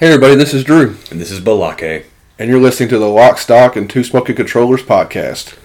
[0.00, 2.06] Hey everybody, this is Drew, And this is Blake.
[2.38, 5.56] and you're listening to the Lock, Stock, and Two Smoking Controllers podcast.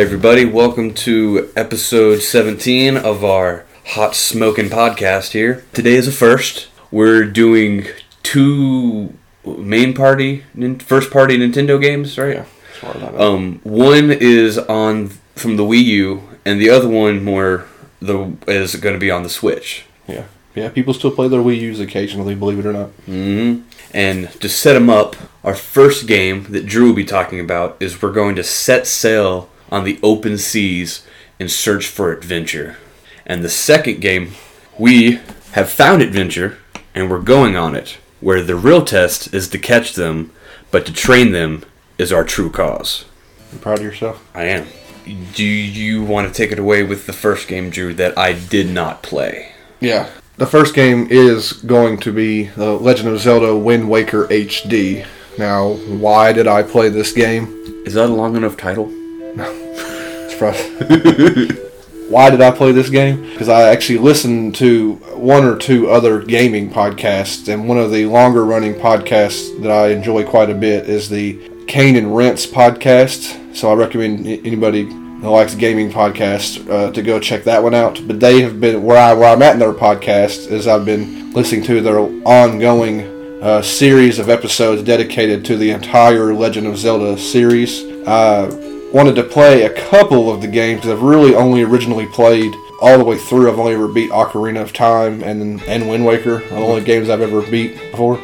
[0.00, 5.62] Hey everybody, welcome to episode 17 of our Hot Smoking podcast here.
[5.74, 6.68] Today is a first.
[6.90, 7.86] We're doing
[8.22, 9.12] two
[9.44, 10.44] main party,
[10.78, 12.36] first party Nintendo games, right?
[12.36, 13.18] Yeah, as far as I know.
[13.18, 17.66] Um, one is on from the Wii U, and the other one more
[18.00, 19.84] the is going to be on the Switch.
[20.08, 20.70] yeah, yeah.
[20.70, 22.88] People still play their Wii U's occasionally, believe it or not.
[23.06, 23.68] Mm-hmm.
[23.92, 25.14] And to set them up,
[25.44, 29.50] our first game that Drew will be talking about is we're going to set sail
[29.70, 31.06] on the open seas
[31.38, 32.76] and search for adventure.
[33.26, 34.32] And the second game,
[34.78, 35.20] we
[35.52, 36.58] have found adventure
[36.94, 40.32] and we're going on it, where the real test is to catch them,
[40.70, 41.64] but to train them
[41.98, 43.04] is our true cause.
[43.52, 44.26] You proud of yourself?
[44.34, 44.66] I am.
[45.34, 48.70] Do you want to take it away with the first game, Drew, that I did
[48.70, 49.52] not play?
[49.80, 50.10] Yeah.
[50.36, 55.06] The first game is going to be The Legend of Zelda Wind Waker HD.
[55.38, 57.82] Now, why did I play this game?
[57.86, 58.92] Is that a long enough title?
[59.36, 61.56] It's probably-
[62.10, 63.22] Why did I play this game?
[63.22, 68.06] Because I actually listened to one or two other gaming podcasts, and one of the
[68.06, 71.38] longer running podcasts that I enjoy quite a bit is the
[71.68, 73.54] Cane and Rinse podcast.
[73.54, 78.00] So I recommend anybody that likes gaming podcasts uh, to go check that one out.
[78.08, 81.32] But they have been where I where I'm at in their podcast is I've been
[81.32, 83.02] listening to their ongoing
[83.40, 87.84] uh, series of episodes dedicated to the entire Legend of Zelda series.
[88.04, 88.48] Uh,
[88.92, 92.98] wanted to play a couple of the games that I've really only originally played all
[92.98, 93.50] the way through.
[93.50, 96.38] I've only ever beat Ocarina of Time and and Wind Waker.
[96.38, 98.16] The only games I've ever beat before.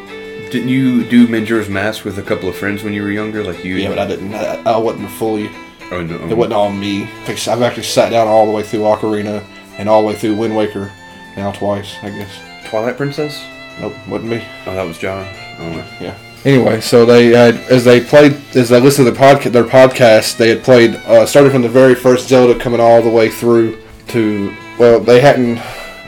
[0.51, 3.43] Didn't you do Majora's Mask with a couple of friends when you were younger?
[3.43, 3.75] Like you?
[3.75, 4.33] Yeah, but I didn't.
[4.33, 5.49] I, I wasn't fully.
[5.91, 6.15] Oh no.
[6.27, 7.03] It wasn't um, all me.
[7.27, 9.43] I've actually sat down all the way through Ocarina
[9.77, 10.91] and all the way through Wind Waker
[11.35, 11.95] now twice.
[12.01, 12.69] I guess.
[12.69, 13.45] Twilight Princess?
[13.79, 14.43] Nope, wasn't me.
[14.65, 15.25] Oh, that was John.
[15.59, 16.17] Oh, Yeah.
[16.47, 20.47] Anyway, so they had as they played as they listened to the their podcast, they
[20.47, 23.77] had played uh, started from the very first Zelda coming all the way through
[24.07, 25.57] to well, they hadn't.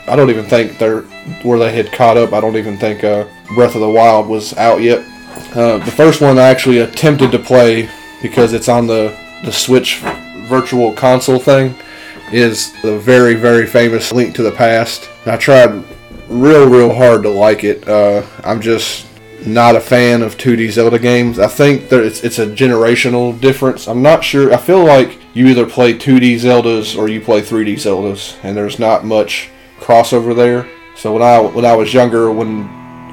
[0.08, 1.02] I don't even think they're
[1.42, 2.32] where they had caught up.
[2.32, 5.04] I don't even think uh, Breath of the Wild was out yet.
[5.54, 7.90] Uh, the first one I actually attempted to play
[8.22, 9.14] because it's on the
[9.44, 9.98] the Switch
[10.48, 11.74] Virtual Console thing
[12.32, 15.06] is the very very famous Link to the Past.
[15.26, 15.84] I tried
[16.30, 17.86] real real hard to like it.
[17.86, 19.09] Uh, I'm just
[19.46, 21.38] not a fan of 2D Zelda games.
[21.38, 23.88] I think that it's it's a generational difference.
[23.88, 24.52] I'm not sure.
[24.52, 28.78] I feel like you either play 2D Zeldas or you play 3D Zeldas, and there's
[28.78, 30.68] not much crossover there.
[30.96, 32.68] So when I when I was younger, when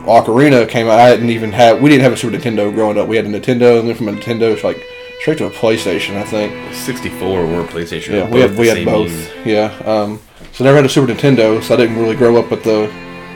[0.05, 3.07] Ocarina came out, I didn't even have we didn't have a Super Nintendo growing up.
[3.07, 4.83] We had a Nintendo, and then from a Nintendo, it's like
[5.19, 6.73] straight to a PlayStation, I think.
[6.73, 8.09] 64 or PlayStation.
[8.09, 9.11] Yeah, we had we had both.
[9.45, 9.71] year.
[9.71, 9.77] Yeah.
[9.85, 10.19] Um,
[10.53, 12.91] so I never had a Super Nintendo, so I didn't really grow up with the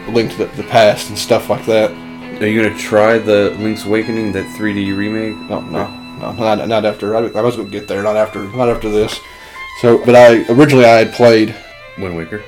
[0.09, 1.91] Link to the, the Past and stuff like that.
[2.41, 5.37] Are you gonna try the Link's Awakening, that 3D remake?
[5.47, 5.87] No, no,
[6.17, 7.15] no, not, not after.
[7.15, 9.19] I, I was gonna get there, not after, not after this.
[9.79, 11.53] So, but I originally I had played.
[11.99, 12.43] Wind Waker.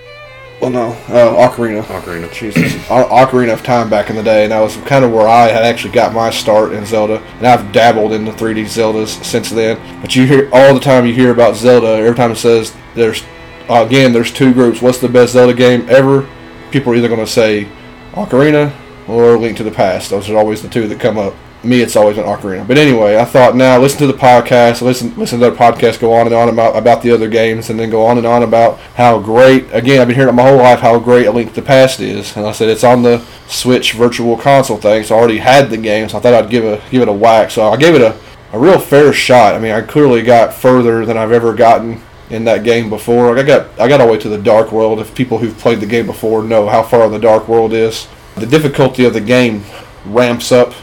[0.59, 1.83] Well, no, uh, Ocarina.
[1.83, 2.33] Ocarina.
[2.33, 5.27] Jesus, O- Ocarina of Time back in the day, and that was kind of where
[5.27, 7.21] I had actually got my start in Zelda.
[7.37, 9.77] And I've dabbled in the 3D Zeldas since then.
[10.01, 11.97] But you hear all the time you hear about Zelda.
[11.97, 13.23] Every time it says there's
[13.69, 14.81] again there's two groups.
[14.81, 16.27] What's the best Zelda game ever?
[16.71, 17.67] People are either going to say
[18.13, 18.73] Ocarina
[19.07, 20.09] or Link to the Past.
[20.09, 21.33] Those are always the two that come up.
[21.63, 22.67] Me, it's always an Ocarina.
[22.67, 26.11] But anyway, I thought now listen to the podcast, listen listen to the podcast, go
[26.11, 28.79] on and on about about the other games, and then go on and on about
[28.95, 29.65] how great.
[29.71, 32.01] Again, I've been hearing it my whole life how great A Link to the Past
[32.01, 35.69] is, and I said it's on the Switch Virtual Console thing, so I already had
[35.69, 37.49] the game, so I thought I'd give a give it a whack.
[37.49, 38.19] So I gave it a,
[38.51, 39.55] a real fair shot.
[39.55, 43.37] I mean, I clearly got further than I've ever gotten in that game before.
[43.37, 44.99] I got I got all the way to the Dark World.
[44.99, 48.45] If people who've played the game before know how far the Dark World is, the
[48.45, 49.63] difficulty of the game
[50.05, 50.73] ramps up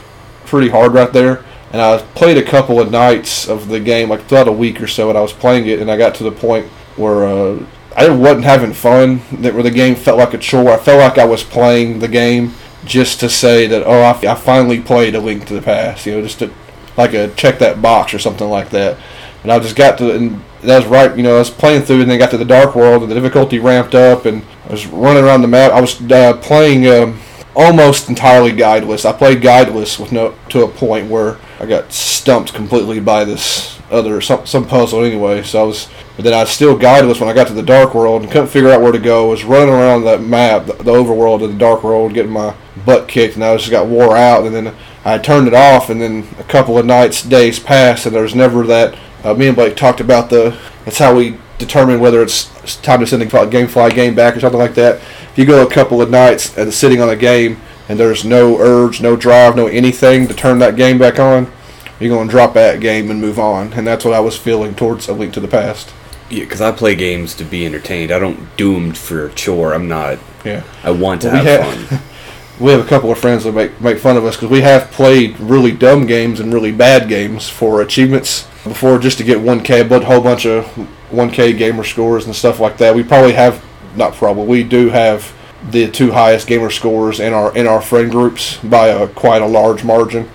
[0.46, 1.44] pretty hard right there.
[1.72, 4.88] And I played a couple of nights of the game, like throughout a week or
[4.88, 6.66] so, and I was playing it, and I got to the point
[6.96, 7.64] where uh,
[7.96, 9.20] I wasn't having fun.
[9.40, 10.70] That where the game felt like a chore.
[10.70, 12.54] I felt like I was playing the game
[12.84, 16.06] just to say that oh, I, I finally played a Link to the Past.
[16.06, 16.50] You know, just to
[16.96, 18.98] like a check that box or something like that.
[19.44, 21.16] And I just got to and that was right.
[21.16, 23.14] You know, I was playing through, and then got to the Dark World, and the
[23.14, 25.72] difficulty ramped up, and I was running around the map.
[25.72, 27.18] I was uh, playing um,
[27.54, 29.04] almost entirely guideless.
[29.04, 33.78] I played guideless with no to a point where I got stumped completely by this
[33.90, 35.42] other some some puzzle anyway.
[35.42, 37.94] So I was, but then I was still guideless when I got to the Dark
[37.94, 39.26] World and couldn't figure out where to go.
[39.26, 42.54] I was running around that map, the, the overworld of the Dark World, getting my
[42.84, 44.74] butt kicked, and I just got wore out, and then.
[45.02, 48.34] I turned it off, and then a couple of nights, days passed, and there was
[48.34, 48.98] never that.
[49.24, 50.58] Uh, me and Blake talked about the.
[50.84, 54.58] That's how we determine whether it's time to send a GameFly game back or something
[54.58, 55.00] like that.
[55.32, 58.58] If you go a couple of nights and sitting on a game and there's no
[58.58, 61.50] urge, no drive, no anything to turn that game back on,
[61.98, 63.72] you're going to drop that game and move on.
[63.74, 65.92] And that's what I was feeling towards A Link to the Past.
[66.30, 68.10] Yeah, because I play games to be entertained.
[68.12, 69.74] I don't do them for a chore.
[69.74, 70.18] I'm not.
[70.44, 70.62] Yeah.
[70.84, 72.02] I want to Well, have we fun.
[72.60, 74.90] we have a couple of friends that make make fun of us because we have
[74.92, 79.88] played really dumb games and really bad games for achievements before just to get 1K,
[79.88, 80.64] but a whole bunch of
[81.10, 82.94] 1K gamer scores and stuff like that.
[82.94, 83.62] We probably have
[83.96, 85.34] not probably we do have
[85.70, 89.46] the two highest gamer scores in our in our friend groups by a quite a
[89.46, 90.28] large margin.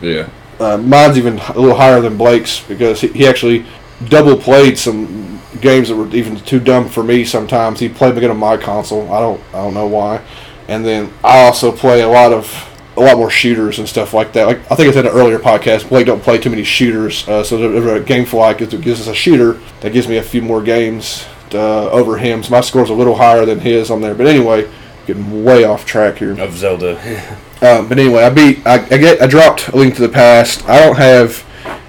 [0.00, 0.28] Yeah.
[0.58, 3.64] Uh, mine's even a little higher than Blake's because he, he actually
[4.08, 7.24] double played some games that were even too dumb for me.
[7.24, 9.12] Sometimes he played them again on my console.
[9.12, 10.22] I don't I don't know why.
[10.68, 14.32] And then I also play a lot of a lot more shooters and stuff like
[14.34, 14.46] that.
[14.46, 17.26] Like I think I said in an earlier podcast, Blake don't play too many shooters.
[17.26, 20.42] Uh, so if a GameFly gives, gives us a shooter, that gives me a few
[20.42, 21.24] more games
[21.54, 22.42] uh, over him.
[22.42, 24.14] So my score's a little higher than his on there.
[24.14, 24.70] But anyway,
[25.06, 26.38] getting way off track here.
[26.40, 27.36] Of Zelda.
[27.62, 28.66] Um, but anyway, I beat.
[28.66, 29.20] I, I get.
[29.20, 30.66] I dropped a link to the past.
[30.66, 31.44] I don't have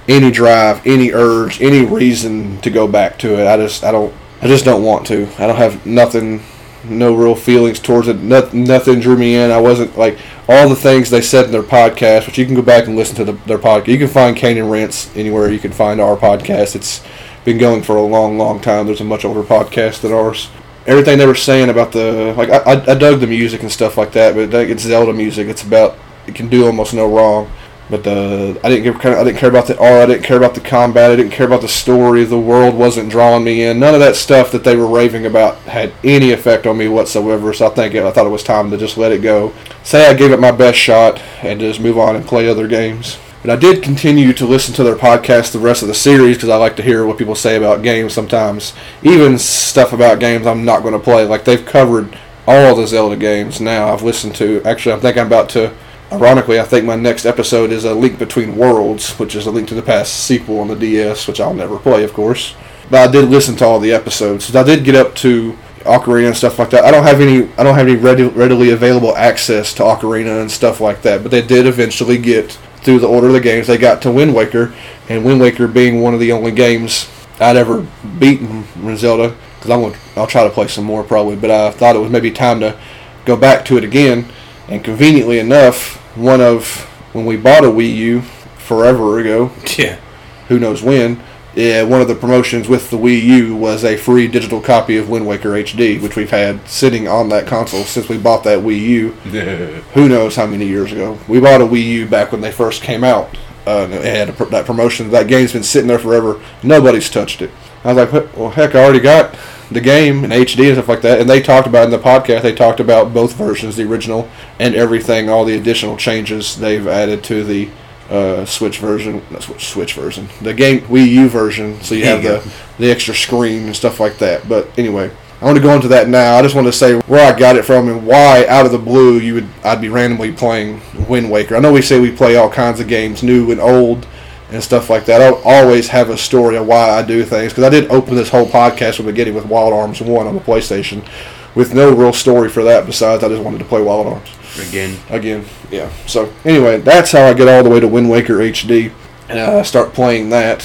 [0.06, 3.48] any drive, any urge, any reason to go back to it.
[3.48, 3.82] I just.
[3.86, 4.14] I don't.
[4.42, 5.30] I just don't want to.
[5.42, 6.44] I don't have nothing.
[6.84, 8.18] No real feelings towards it.
[8.18, 9.50] Nothing, nothing drew me in.
[9.50, 10.18] I wasn't like
[10.50, 13.16] all the things they said in their podcast, which you can go back and listen
[13.18, 13.88] to the, their podcast.
[13.88, 16.76] You can find Cane and Rinse anywhere you can find our podcast.
[16.76, 17.02] It's
[17.44, 18.86] been going for a long, long time.
[18.86, 20.50] There's a much older podcast than ours
[20.88, 24.14] everything they were saying about the like I, I, dug the music and stuff like
[24.14, 25.48] that, but it's Zelda music.
[25.48, 25.98] It's about
[26.28, 27.52] it can do almost no wrong.
[27.90, 30.04] But the I didn't give I didn't care about the art.
[30.04, 31.12] I didn't care about the combat.
[31.12, 32.24] I didn't care about the story.
[32.24, 33.80] The world wasn't drawing me in.
[33.80, 37.52] None of that stuff that they were raving about had any effect on me whatsoever.
[37.52, 39.54] So I think it, I thought it was time to just let it go.
[39.84, 43.18] Say I gave it my best shot and just move on and play other games.
[43.42, 46.50] But I did continue to listen to their podcast the rest of the series because
[46.50, 48.74] I like to hear what people say about games sometimes.
[49.02, 51.26] Even stuff about games I'm not going to play.
[51.26, 54.62] Like they've covered all the Zelda games now I've listened to.
[54.64, 55.74] Actually, I'm thinking about to.
[56.12, 59.70] Ironically, I think my next episode is a Link Between Worlds, which is a Link
[59.70, 62.54] to the Past sequel on the DS, which I'll never play, of course.
[62.90, 64.54] But I did listen to all the episodes.
[64.56, 66.84] I did get up to Ocarina and stuff like that.
[66.84, 67.50] I don't have any.
[67.58, 71.24] I don't have any readily available access to Ocarina and stuff like that.
[71.24, 73.68] But they did eventually get through the order of the games.
[73.68, 74.74] They got to Wind Waker,
[75.10, 77.86] and Wind Waker being one of the only games I'd ever
[78.20, 79.36] beaten in Zelda.
[79.56, 81.36] Because I'm gonna, I'll try to play some more probably.
[81.36, 82.80] But I thought it was maybe time to
[83.26, 84.26] go back to it again.
[84.68, 86.66] And conveniently enough, one of
[87.14, 90.00] when we bought a Wii U forever ago, yeah.
[90.48, 91.22] who knows when.
[91.54, 95.10] Yeah, one of the promotions with the Wii U was a free digital copy of
[95.10, 98.80] Wind Waker HD, which we've had sitting on that console since we bought that Wii
[98.80, 99.12] U.
[99.94, 101.20] Who knows how many years ago?
[101.28, 103.36] We bought a Wii U back when they first came out.
[103.68, 105.12] Uh, and it had a, that promotion.
[105.12, 106.42] That game's been sitting there forever.
[106.64, 107.52] Nobody's touched it.
[107.84, 109.38] I was like, well, heck, I already got
[109.70, 111.20] the game in HD and stuff like that.
[111.20, 112.44] And they talked about in the podcast.
[112.44, 117.24] They talked about both versions, the original and everything, all the additional changes they've added
[117.26, 117.70] to the
[118.12, 121.82] uh, Switch version, not Switch, Switch version, the game Wii U version.
[121.82, 124.48] So you have the the extra screen and stuff like that.
[124.50, 125.10] But anyway,
[125.42, 126.36] I want to go into that now.
[126.36, 128.78] I just want to say where I got it from and why, out of the
[128.78, 131.56] blue, you would I'd be randomly playing Wind Waker.
[131.56, 134.06] I know we say we play all kinds of games, new and old,
[134.52, 135.22] and stuff like that.
[135.22, 138.30] I always have a story of why I do things because I did open this
[138.30, 141.08] whole podcast from the beginning with Wild Arms One on the PlayStation,
[141.56, 144.30] with no real story for that besides I just wanted to play Wild Arms
[144.60, 145.00] Again.
[145.10, 145.46] again.
[145.70, 145.92] Yeah.
[146.08, 148.92] So anyway, that's how I get all the way to Wind Waker HD,
[149.30, 150.64] and I start playing that.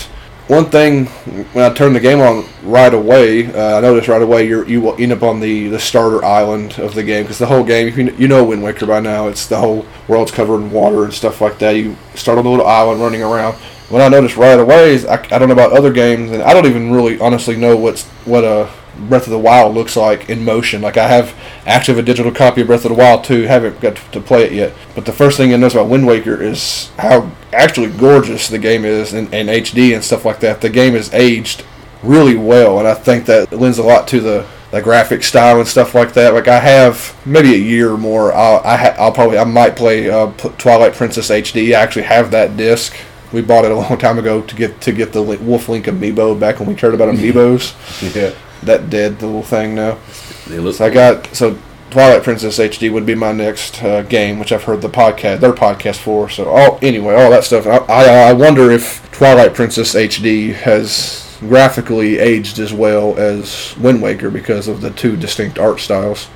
[0.48, 4.46] One thing when I turn the game on right away, uh, I noticed right away
[4.46, 7.64] you're, you end up on the, the starter island of the game because the whole
[7.64, 10.70] game, if you, you know Wind Waker by now, it's the whole world's covered in
[10.70, 11.72] water and stuff like that.
[11.72, 13.54] You start on a little island running around.
[13.88, 16.54] What I noticed right away is I, I don't know about other games, and I
[16.54, 18.70] don't even really honestly know what's what a
[19.08, 20.82] Breath of the Wild looks like in motion.
[20.82, 21.34] Like I have
[21.66, 24.52] active a digital copy of Breath of the Wild 2, haven't got to play it
[24.52, 24.74] yet.
[24.94, 28.84] But the first thing I notice about Wind Waker is how actually gorgeous the game
[28.84, 30.60] is in, HD and stuff like that.
[30.60, 31.64] The game is aged
[32.02, 35.68] really well, and I think that lends a lot to the the graphic style and
[35.68, 36.34] stuff like that.
[36.34, 38.32] Like I have maybe a year or more.
[38.32, 41.68] I'll I ha- I'll probably I might play uh, Twilight Princess HD.
[41.68, 42.94] I actually have that disc
[43.32, 46.38] We bought it a long time ago to get to get the Wolf Link amiibo
[46.38, 47.74] back when we cared about amiibos.
[48.14, 48.34] Yeah.
[48.62, 49.98] That dead the little thing now.
[50.46, 51.58] So I got so
[51.90, 55.52] Twilight Princess HD would be my next uh, game, which I've heard the podcast, their
[55.52, 56.28] podcast for.
[56.28, 57.66] So all anyway, all that stuff.
[57.66, 64.02] I, I I wonder if Twilight Princess HD has graphically aged as well as Wind
[64.02, 66.28] Waker because of the two distinct art styles.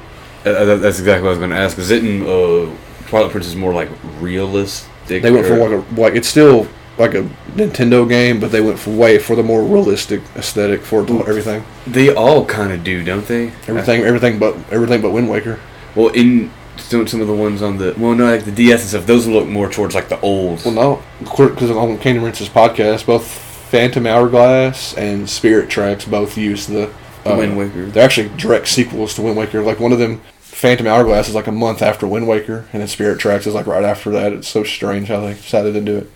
[0.44, 1.78] Uh, that's exactly what I was going to ask.
[1.78, 2.74] Is it in uh,
[3.08, 5.22] Twilight Princess more like realistic?
[5.22, 6.68] They went for like a like it's still
[7.00, 7.22] like a
[7.54, 12.14] Nintendo game, but they went for way for the more realistic aesthetic for everything, They
[12.14, 13.52] all kind of do, don't they?
[13.66, 15.58] everything, everything but everything but Wind Waker.
[15.96, 18.88] Well, in some, some of the ones on the well, no, like the DS and
[18.90, 20.64] stuff, those look more towards like the old.
[20.64, 26.36] Well, no, because on Cane and Rinse's podcast, both Phantom Hourglass and Spirit Tracks both
[26.36, 26.92] use the,
[27.24, 27.86] The Wind uh, Waker.
[27.86, 29.62] They're actually direct sequels to Wind Waker.
[29.62, 32.88] Like one of them, Phantom Hourglass is like a month after Wind Waker, and then
[32.88, 34.32] Spirit Tracks is like right after that.
[34.32, 36.10] It's so strange how they decided to do it.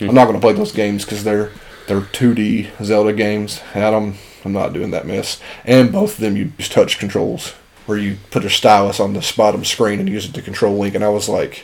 [0.00, 1.50] I'm not going to play those games because they're
[1.88, 5.40] they're 2D Zelda games, don't, I'm not doing that mess.
[5.64, 7.52] And both of them you use touch controls,
[7.86, 10.94] where you put a stylus on the bottom screen and use it to control Link.
[10.94, 11.60] And I was like,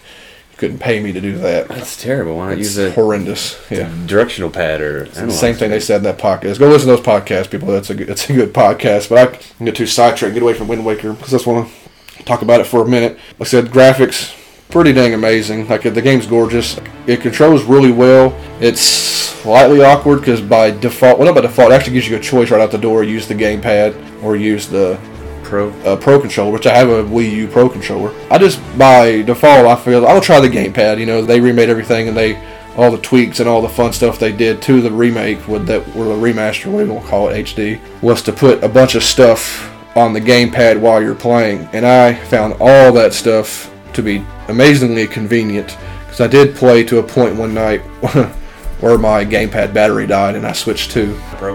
[0.51, 1.69] you couldn't pay me to do that.
[1.69, 2.39] That's terrible.
[2.39, 3.61] Why not It's use a horrendous.
[3.71, 3.93] Yeah.
[4.07, 6.59] directional pad or The same thing they said in that podcast.
[6.59, 7.69] Go listen to those podcasts, people.
[7.69, 9.11] That's a good, it's a good podcast.
[9.11, 11.69] But I can get too sidetracked, get away from Wind Waker because I just want
[12.17, 13.19] to talk about it for a minute.
[13.39, 14.35] Like I said, graphics
[14.75, 15.69] pretty dang amazing.
[15.69, 16.81] Like the game's gorgeous.
[17.07, 18.37] It controls really well.
[18.61, 22.21] It's slightly awkward because by default, well not by default, it actually gives you a
[22.21, 23.05] choice right out the door.
[23.05, 24.99] Use the gamepad or use the
[25.45, 25.71] Pro.
[25.83, 28.13] uh, Pro controller, which I have a Wii U Pro controller.
[28.33, 30.99] I just by default I feel I'll try the gamepad.
[30.99, 32.35] You know they remade everything and they
[32.77, 35.83] all the tweaks and all the fun stuff they did to the remake with that
[35.95, 38.97] or the remaster, whatever you want to call it, HD, was to put a bunch
[38.97, 44.03] of stuff on the gamepad while you're playing, and I found all that stuff to
[44.03, 47.81] be amazingly convenient because I did play to a point one night.
[48.81, 51.07] Where my gamepad battery died, and I switched to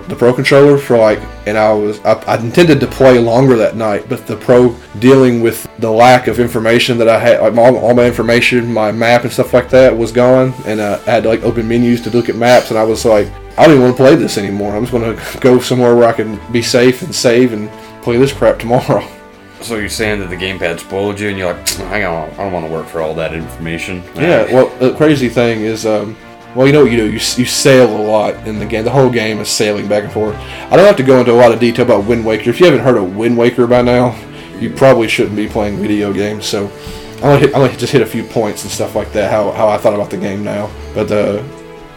[0.07, 3.75] the Pro controller for like, and I was I, I intended to play longer that
[3.75, 7.77] night, but the Pro dealing with the lack of information that I had, like all,
[7.77, 11.23] all my information, my map and stuff like that was gone, and uh, I had
[11.23, 13.27] to like open menus to look at maps, and I was like,
[13.59, 14.73] I don't even want to play this anymore.
[14.73, 17.69] I'm just going to go somewhere where I can be safe and save and
[18.01, 19.05] play this crap tomorrow.
[19.61, 22.53] So you're saying that the gamepad spoiled you, and you're like, I don't, I don't
[22.53, 24.03] want to work for all that information.
[24.15, 26.15] Yeah, well, the crazy thing is, um,
[26.55, 27.05] well, you know what you do?
[27.05, 28.83] You, you sail a lot in the game.
[28.83, 30.35] The whole game is sailing back and forth.
[30.35, 32.49] I don't have to go into a lot of detail about Wind Waker.
[32.49, 34.17] If you haven't heard of Wind Waker by now,
[34.59, 36.45] you probably shouldn't be playing video games.
[36.45, 36.67] So
[37.15, 39.29] I'm gonna, hit, I'm gonna just hit a few points and stuff like that.
[39.29, 41.43] How, how I thought about the game now, but uh,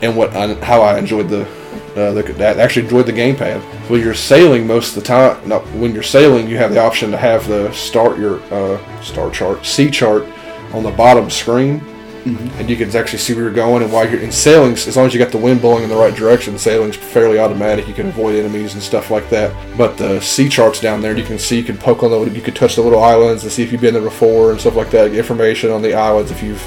[0.02, 1.61] and what I, how I enjoyed the.
[1.96, 3.60] Uh, the, that actually enjoyed the gamepad.
[3.90, 7.10] When you're sailing most of the time, no, when you're sailing, you have the option
[7.10, 10.24] to have the start your uh, star chart, sea chart,
[10.72, 11.82] on the bottom screen,
[12.24, 13.82] and you can actually see where you're going.
[13.82, 15.96] And why you're in sailing, as long as you got the wind blowing in the
[15.96, 17.86] right direction, sailing's fairly automatic.
[17.86, 19.54] You can avoid enemies and stuff like that.
[19.76, 22.40] But the sea charts down there, you can see, you can poke on the, you
[22.40, 24.90] can touch the little islands and see if you've been there before and stuff like
[24.92, 25.12] that.
[25.12, 26.62] Information on the islands if you've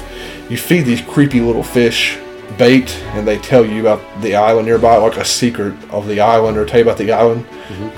[0.48, 2.18] you feed these creepy little fish
[2.58, 6.56] bait and they tell you about the island nearby, like a secret of the island,
[6.56, 7.46] or tell you about the island.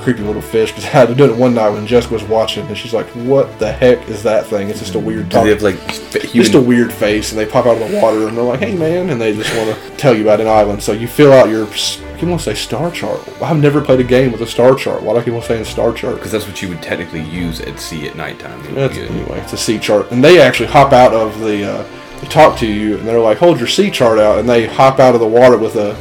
[0.01, 0.71] Creepy little fish.
[0.71, 3.07] Because I had to do it one night when Jessica was watching, and she's like,
[3.09, 5.29] "What the heck is that thing?" It's just a weird.
[5.29, 8.01] Do they have like fa- just a weird face, and they pop out of the
[8.01, 10.49] water, and they're like, "Hey, man!" and they just want to tell you about an
[10.49, 10.83] island.
[10.83, 11.67] So you fill out your.
[11.67, 13.21] I keep want to say star chart.
[13.41, 15.03] I've never played a game with a star chart.
[15.03, 16.17] Why do keep on saying star chart?
[16.17, 18.75] Because that's what you would technically use at sea at nighttime.
[18.75, 21.71] That's, anyway, it's a sea chart, and they actually hop out of the.
[21.71, 21.85] Uh,
[22.27, 25.15] talk to you, and they're like, "Hold your sea chart out," and they hop out
[25.15, 25.97] of the water with a,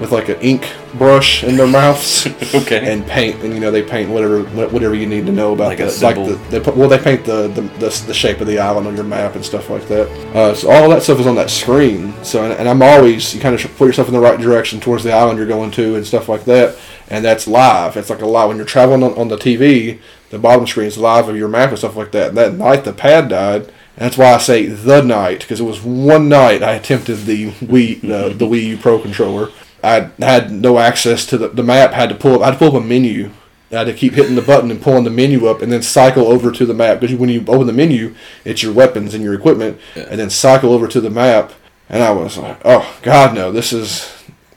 [0.00, 2.26] with like an ink brush in their mouths.
[2.52, 2.92] Okay.
[2.92, 5.80] And paint, and you know they paint whatever whatever you need to know about Like
[5.80, 6.26] a the, symbol.
[6.26, 8.96] the, they put, well they paint the, the the the shape of the island on
[8.96, 10.08] your map and stuff like that.
[10.34, 12.12] Uh, so all that stuff is on that screen.
[12.24, 15.04] So and, and I'm always you kind of put yourself in the right direction towards
[15.04, 16.76] the island you're going to and stuff like that.
[17.08, 17.96] And that's live.
[17.96, 20.00] It's like a live when you're traveling on, on the TV.
[20.30, 22.30] The bottom screen is live of your map and stuff like that.
[22.30, 23.72] And that night the pad died.
[24.00, 28.02] That's why I say the night because it was one night I attempted the Wii
[28.02, 29.50] uh, the Wii U Pro controller.
[29.84, 31.92] I had no access to the, the map.
[31.92, 32.40] Had to pull up.
[32.40, 33.30] I had to pull up a menu.
[33.70, 36.28] I had to keep hitting the button and pulling the menu up, and then cycle
[36.28, 36.98] over to the map.
[36.98, 40.72] Because when you open the menu, it's your weapons and your equipment, and then cycle
[40.72, 41.52] over to the map.
[41.90, 43.52] And I was like, "Oh God, no!
[43.52, 44.10] This is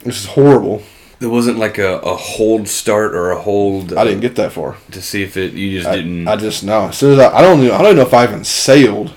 [0.05, 0.83] this is horrible."
[1.19, 3.91] There wasn't like a, a hold start or a hold.
[3.91, 4.77] I didn't get that far.
[4.91, 5.51] to see if it.
[5.51, 6.29] You just I, didn't.
[6.29, 6.83] I just no.
[6.83, 9.13] As soon as I, I don't know, I don't know if I even sailed.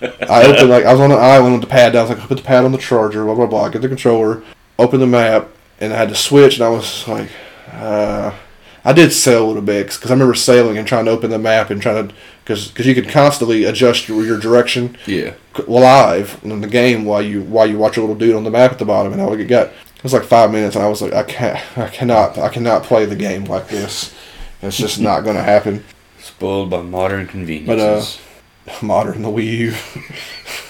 [0.30, 1.92] I opened like I was on an island with the pad.
[1.92, 2.06] down.
[2.06, 3.24] I was like, I put the pad on the charger.
[3.24, 3.64] Blah blah blah.
[3.64, 4.42] I get the controller,
[4.78, 5.48] open the map,
[5.80, 6.54] and I had to switch.
[6.56, 7.28] And I was like,
[7.72, 8.32] uh,
[8.84, 11.38] I did sail a little bit because I remember sailing and trying to open the
[11.38, 12.14] map and trying to
[12.44, 15.34] because because you could constantly adjust your, your direction Yeah.
[15.66, 18.72] live in the game while you while you watch a little dude on the map
[18.72, 21.02] at the bottom and I would get it was like five minutes and I was
[21.02, 24.14] like I can't I cannot I cannot play the game like this
[24.62, 25.84] it's just not gonna happen
[26.20, 28.18] Spoiled by modern conveniences.
[28.82, 29.72] modern the Wii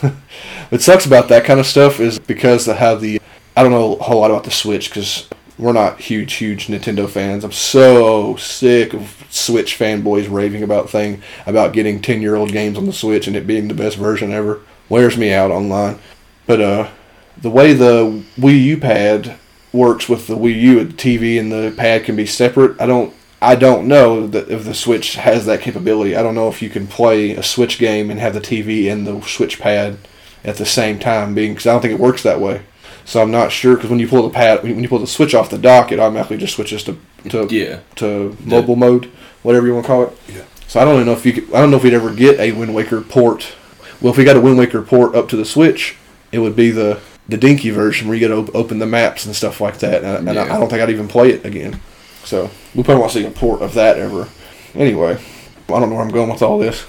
[0.02, 0.12] U.
[0.68, 3.22] What sucks about that kind of stuff is because of how the
[3.56, 5.26] I don't know a whole lot about the Switch because
[5.58, 7.42] we're not huge huge Nintendo fans.
[7.42, 12.76] I'm so sick of Switch fanboys raving about thing about getting 10 year old games
[12.76, 14.60] on the Switch and it being the best version ever.
[14.90, 15.98] Wears me out online.
[16.46, 16.90] But uh
[17.38, 19.38] the way the Wii U pad
[19.72, 22.78] works with the Wii U, at the TV and the pad can be separate.
[22.78, 26.16] I don't I don't know that if the Switch has that capability.
[26.16, 29.06] I don't know if you can play a Switch game and have the TV and
[29.06, 29.98] the Switch pad
[30.44, 32.62] at the same time being because I don't think it works that way.
[33.04, 35.34] So I'm not sure because when you pull the pad when you pull the Switch
[35.34, 36.98] off the dock, it automatically just switches to
[37.30, 37.80] to yeah.
[37.96, 39.06] to mobile mode,
[39.42, 40.18] whatever you want to call it.
[40.28, 40.44] Yeah.
[40.66, 42.38] So I don't even know if you could, I don't know if we'd ever get
[42.38, 43.54] a Wind Waker port.
[44.00, 45.96] Well, if we got a Wind Waker port up to the Switch,
[46.32, 49.26] it would be the the dinky version where you got to op- open the maps
[49.26, 50.02] and stuff like that.
[50.02, 51.80] And, and I, I don't think I'd even play it again.
[52.28, 54.28] So we probably won't see a port of that ever.
[54.74, 56.84] Anyway, I don't know where I'm going with all this.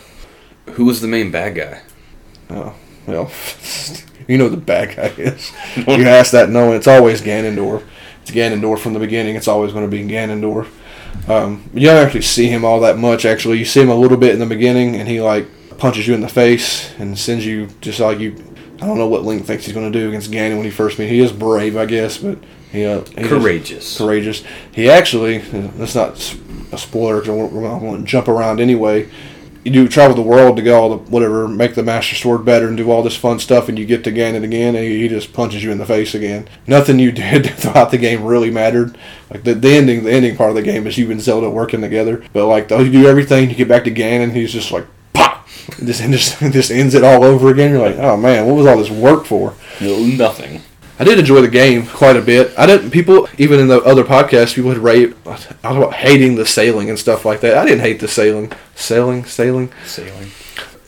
[0.71, 1.81] Who was the main bad guy?
[2.49, 2.75] Oh,
[3.07, 3.31] well,
[4.27, 5.53] you know who the bad guy is.
[5.77, 7.85] you ask that knowing it's always Ganondorf.
[8.21, 9.37] It's Ganondorf from the beginning.
[9.37, 10.69] It's always going to be Ganondorf.
[11.29, 13.23] Um, you don't actually see him all that much.
[13.23, 16.15] Actually, you see him a little bit in the beginning, and he like punches you
[16.15, 18.35] in the face and sends you just like you.
[18.81, 20.99] I don't know what Link thinks he's going to do against Ganon when he first
[20.99, 21.07] meet.
[21.07, 22.39] He is brave, I guess, but
[22.71, 23.97] he, uh, he Courageous.
[23.97, 24.43] courageous.
[24.71, 26.35] He actually, that's not
[26.71, 29.09] a spoiler because we're, we're going to jump around anyway.
[29.65, 32.67] You do travel the world to go all the whatever, make the Master Sword better
[32.67, 35.33] and do all this fun stuff, and you get to Ganon again, and he, just
[35.33, 36.47] punches you in the face again.
[36.65, 38.97] Nothing you did throughout the game really mattered.
[39.29, 41.81] Like the, the ending, the ending part of the game is you and Zelda working
[41.81, 42.23] together.
[42.31, 45.45] But like though you do everything, you get back to Ganon, he's just like pop,
[45.77, 47.71] and just and just just ends it all over again.
[47.71, 49.55] You're like, oh man, what was all this work for?
[49.81, 50.61] No, nothing.
[50.99, 52.53] I did enjoy the game quite a bit.
[52.57, 52.91] I didn't.
[52.91, 55.15] People, even in the other podcasts, people would rate.
[55.25, 57.57] I was about hating the sailing and stuff like that.
[57.57, 59.71] I didn't hate the sailing, sailing, sailing.
[59.85, 60.31] Sailing.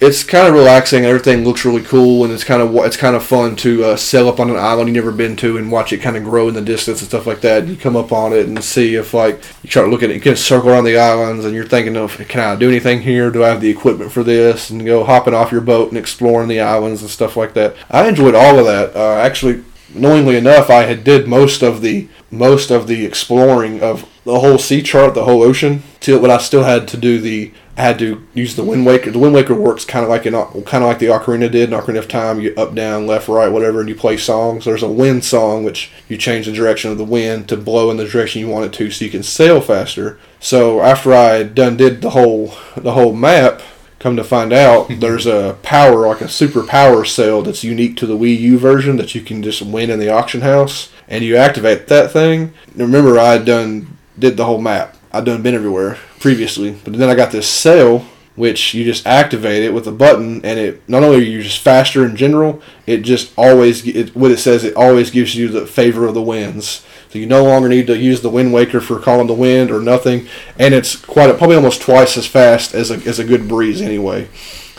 [0.01, 1.05] It's kind of relaxing.
[1.05, 4.27] Everything looks really cool, and it's kind of it's kind of fun to uh, sail
[4.27, 6.55] up on an island you've never been to and watch it kind of grow in
[6.55, 7.67] the distance and stuff like that.
[7.67, 10.15] You come up on it and see if like you try to look at it,
[10.15, 13.31] you can circle around the islands, and you're thinking of can I do anything here?
[13.31, 14.71] Do I have the equipment for this?
[14.71, 17.75] And go hopping off your boat and exploring the islands and stuff like that.
[17.89, 18.95] I enjoyed all of that.
[18.95, 24.07] Uh, actually, knowingly enough, I had did most of the most of the exploring of
[24.23, 25.83] the whole sea chart, the whole ocean.
[25.99, 29.11] Till but I still had to do the I had to use the Wind Waker.
[29.11, 31.79] The Wind Waker works kind of like in kind of like the Ocarina did in
[31.79, 32.41] Ocarina of Time.
[32.41, 34.65] You up, down, left, right, whatever, and you play songs.
[34.65, 37.97] There's a wind song which you change the direction of the wind to blow in
[37.97, 40.19] the direction you want it to, so you can sail faster.
[40.39, 43.61] So after I done did the whole the whole map,
[44.01, 48.07] Come to find out, there's a power, like a super power cell that's unique to
[48.07, 50.91] the Wii U version that you can just win in the auction house.
[51.07, 52.53] And you activate that thing.
[52.75, 54.97] Remember, I done did the whole map.
[55.11, 59.63] I'd done been everywhere previously, but then I got this cell which you just activate
[59.63, 63.01] it with a button, and it not only are you just faster in general, it
[63.01, 66.85] just always it, what it says it always gives you the favor of the winds.
[67.11, 69.81] So you no longer need to use the Wind Waker for calling the wind or
[69.81, 73.81] nothing, and it's quite probably almost twice as fast as a as a good breeze
[73.81, 74.29] anyway.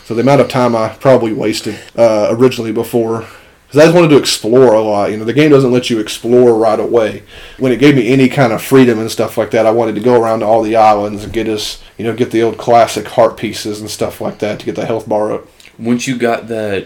[0.05, 3.27] So the amount of time I probably wasted uh, originally before.
[3.67, 5.09] Because I just wanted to explore a lot.
[5.09, 7.23] You know, the game doesn't let you explore right away.
[7.57, 10.01] When it gave me any kind of freedom and stuff like that, I wanted to
[10.01, 13.07] go around to all the islands and get us, you know, get the old classic
[13.07, 15.47] heart pieces and stuff like that to get the health bar up.
[15.79, 16.85] Once you got that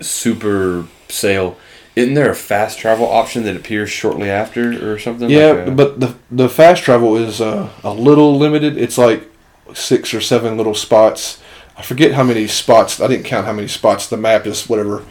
[0.00, 1.56] super sail,
[1.96, 5.28] isn't there a fast travel option that appears shortly after or something?
[5.28, 8.76] Yeah, like but the the fast travel is uh, a little limited.
[8.76, 9.28] It's like
[9.74, 11.40] six or seven little spots.
[11.76, 13.00] I forget how many spots.
[13.00, 14.06] I didn't count how many spots.
[14.06, 15.04] The map is whatever,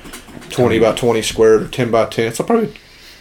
[0.50, 2.28] twenty by twenty squared or ten by ten.
[2.28, 2.74] It's probably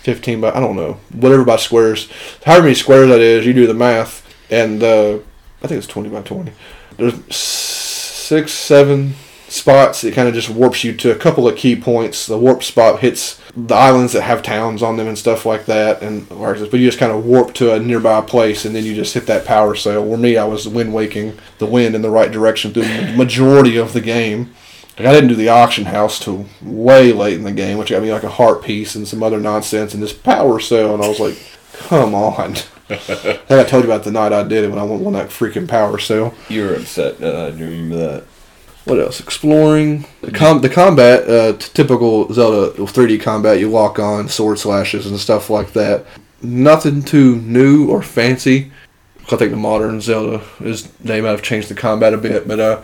[0.03, 2.11] fifteen by I don't know whatever by squares.
[2.45, 5.19] However many squares that is, you do the math, and uh,
[5.63, 6.53] I think it's twenty by twenty.
[6.97, 9.15] There's six, seven
[9.49, 10.05] spots.
[10.05, 12.27] It kind of just warps you to a couple of key points.
[12.27, 16.01] The warp spot hits the islands that have towns on them and stuff like that,
[16.01, 19.15] and but you just kind of warp to a nearby place, and then you just
[19.15, 20.05] hit that power sail.
[20.05, 23.77] Where me, I was wind waking the wind in the right direction through the majority
[23.77, 24.55] of the game.
[24.97, 28.03] Like I didn't do the auction house till way late in the game, which got
[28.03, 31.09] me like a heart piece and some other nonsense and this power cell, and I
[31.09, 31.39] was like,
[31.73, 32.53] "Come on!"
[32.91, 35.29] I think I told you about the night I did it when I won that
[35.31, 36.35] freaking power cell.
[36.49, 37.21] you were upset.
[37.23, 38.25] Uh, I do remember that.
[38.89, 39.21] What else?
[39.21, 43.61] Exploring the, com- the combat, uh, t- typical Zelda 3D combat.
[43.61, 46.07] You lock on sword slashes and stuff like that.
[46.41, 48.73] Nothing too new or fancy.
[49.31, 52.61] I think the modern Zelda is they might have changed the combat a bit, but
[52.61, 52.83] uh,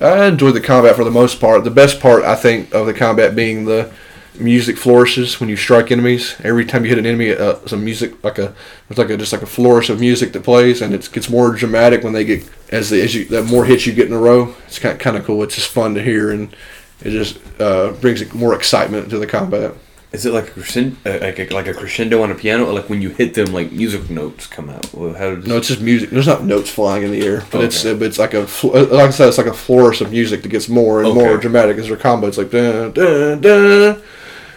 [0.00, 1.62] I enjoyed the combat for the most part.
[1.62, 3.92] The best part I think of the combat being the
[4.38, 6.36] music flourishes when you strike enemies.
[6.42, 8.54] Every time you hit an enemy, uh, some music like a
[8.90, 11.52] it's like a just like a flourish of music that plays, and it gets more
[11.52, 14.18] dramatic when they get as the as you the more hits you get in a
[14.18, 14.54] row.
[14.66, 15.42] It's kind kind of cool.
[15.42, 16.54] It's just fun to hear, and
[17.02, 19.74] it just uh, brings more excitement to the combat.
[20.12, 22.72] Is it like a crescendo, uh, like a, like a crescendo on a piano, or
[22.72, 24.94] like when you hit them, like music notes come out?
[24.94, 26.10] Well, how does No, it's just music.
[26.10, 27.66] There's not notes flying in the air, but Okay.
[27.66, 30.12] it's uh, but it's like a uh, like I said, it's like a flourish of
[30.12, 32.28] music that gets more and more dramatic as their combo.
[32.28, 34.02] It's like dun dun dun,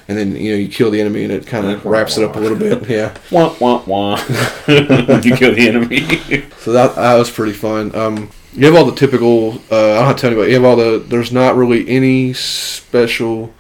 [0.08, 2.36] and then you know you kill the enemy and it kind of wraps it up
[2.36, 2.88] a little bit.
[2.89, 4.15] Yeah, wah wah wah?
[4.67, 6.46] you kill the enemy.
[6.60, 7.93] so that that was pretty fun.
[7.96, 9.54] Um, you have all the typical.
[9.72, 10.52] Uh, I don't have to tell anybody.
[10.52, 11.00] You have all the.
[11.00, 13.54] There's not really any special,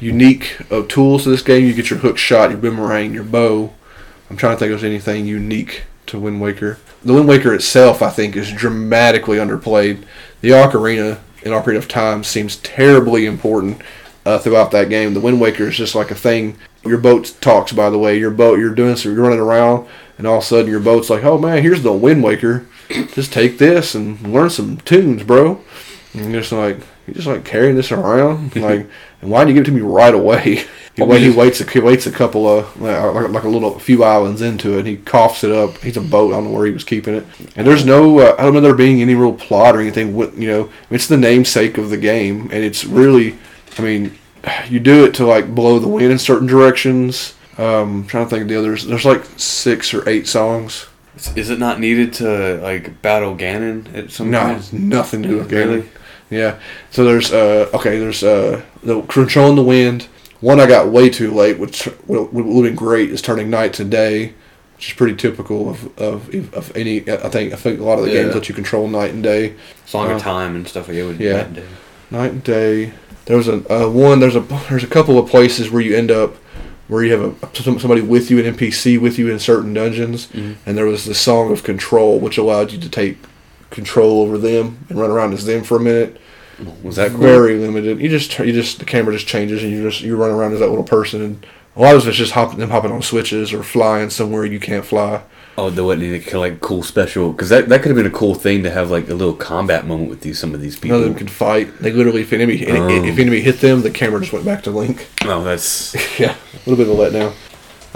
[0.00, 1.64] unique uh, tools to this game.
[1.64, 3.72] You get your hook shot, your boomerang, your bow.
[4.28, 6.78] I'm trying to think of anything unique to Wind Waker.
[7.04, 10.04] The Wind Waker itself, I think, is dramatically underplayed.
[10.40, 13.80] The Ocarina, in Ocarina of Time, seems terribly important
[14.26, 15.14] uh, throughout that game.
[15.14, 16.58] The Wind Waker is just like a thing.
[16.84, 18.18] Your boat talks, by the way.
[18.18, 21.08] Your boat, you're doing so, you're running around, and all of a sudden your boat's
[21.08, 22.66] like, "Oh man, here's the Wind Waker.
[22.88, 25.60] Just take this and learn some tunes, bro."
[26.12, 28.88] And you're just like, you just like carrying this around, like,
[29.20, 30.64] and why didn't you give it to me right away?
[30.96, 31.60] He, wait, he waits.
[31.60, 34.78] A, he waits a couple of like, like, a little few islands into it.
[34.78, 35.76] And he coughs it up.
[35.82, 36.32] He's a boat.
[36.32, 37.26] I don't know where he was keeping it.
[37.54, 38.18] And there's no.
[38.18, 40.16] Uh, I don't know there being any real plot or anything.
[40.16, 43.36] You know, it's the namesake of the game, and it's really.
[43.78, 44.18] I mean,
[44.68, 47.34] you do it to like blow the wind in certain directions.
[47.58, 48.86] Um, I'm trying to think of the others.
[48.86, 50.86] There's like six or eight songs.
[51.34, 54.58] Is it not needed to like battle Ganon at some No, point?
[54.58, 55.88] it's nothing to do with Really?
[56.28, 56.58] Yeah.
[56.90, 60.08] So there's uh okay, there's uh the controlling the wind.
[60.40, 63.84] One I got way too late, which would have been great, is turning night to
[63.84, 64.34] day,
[64.76, 67.08] which is pretty typical of, of, of any.
[67.08, 68.22] I think I think a lot of the Yeah.
[68.24, 69.54] games let you control night and day.
[69.86, 71.32] Song Uh, of Time and stuff like that would yeah.
[71.32, 71.64] that day.
[72.10, 72.92] Night and day.
[73.26, 74.20] There was a uh, one.
[74.20, 76.36] There's a there's a couple of places where you end up
[76.88, 80.54] where you have a somebody with you, an NPC with you in certain dungeons, Mhm.
[80.64, 83.18] and there was the song of control, which allowed you to take
[83.70, 86.20] control over them and run around as them for a minute.
[86.82, 87.18] Was that cool?
[87.20, 88.00] very limited?
[88.00, 90.60] You just you just the camera just changes and you just you run around as
[90.60, 93.62] that little person, and a lot of it's just hopping them hopping on switches or
[93.64, 95.20] flying somewhere you can't fly.
[95.58, 98.34] Oh, wasn't any kind like cool special because that, that could have been a cool
[98.34, 100.98] thing to have like a little combat moment with these some of these people.
[100.98, 101.78] None of them can fight.
[101.78, 103.04] They literally, if enemy Oh.
[103.04, 105.08] if enemy hit them, the camera just went back to Link.
[105.24, 107.34] oh, that's yeah, a little bit of a letdown.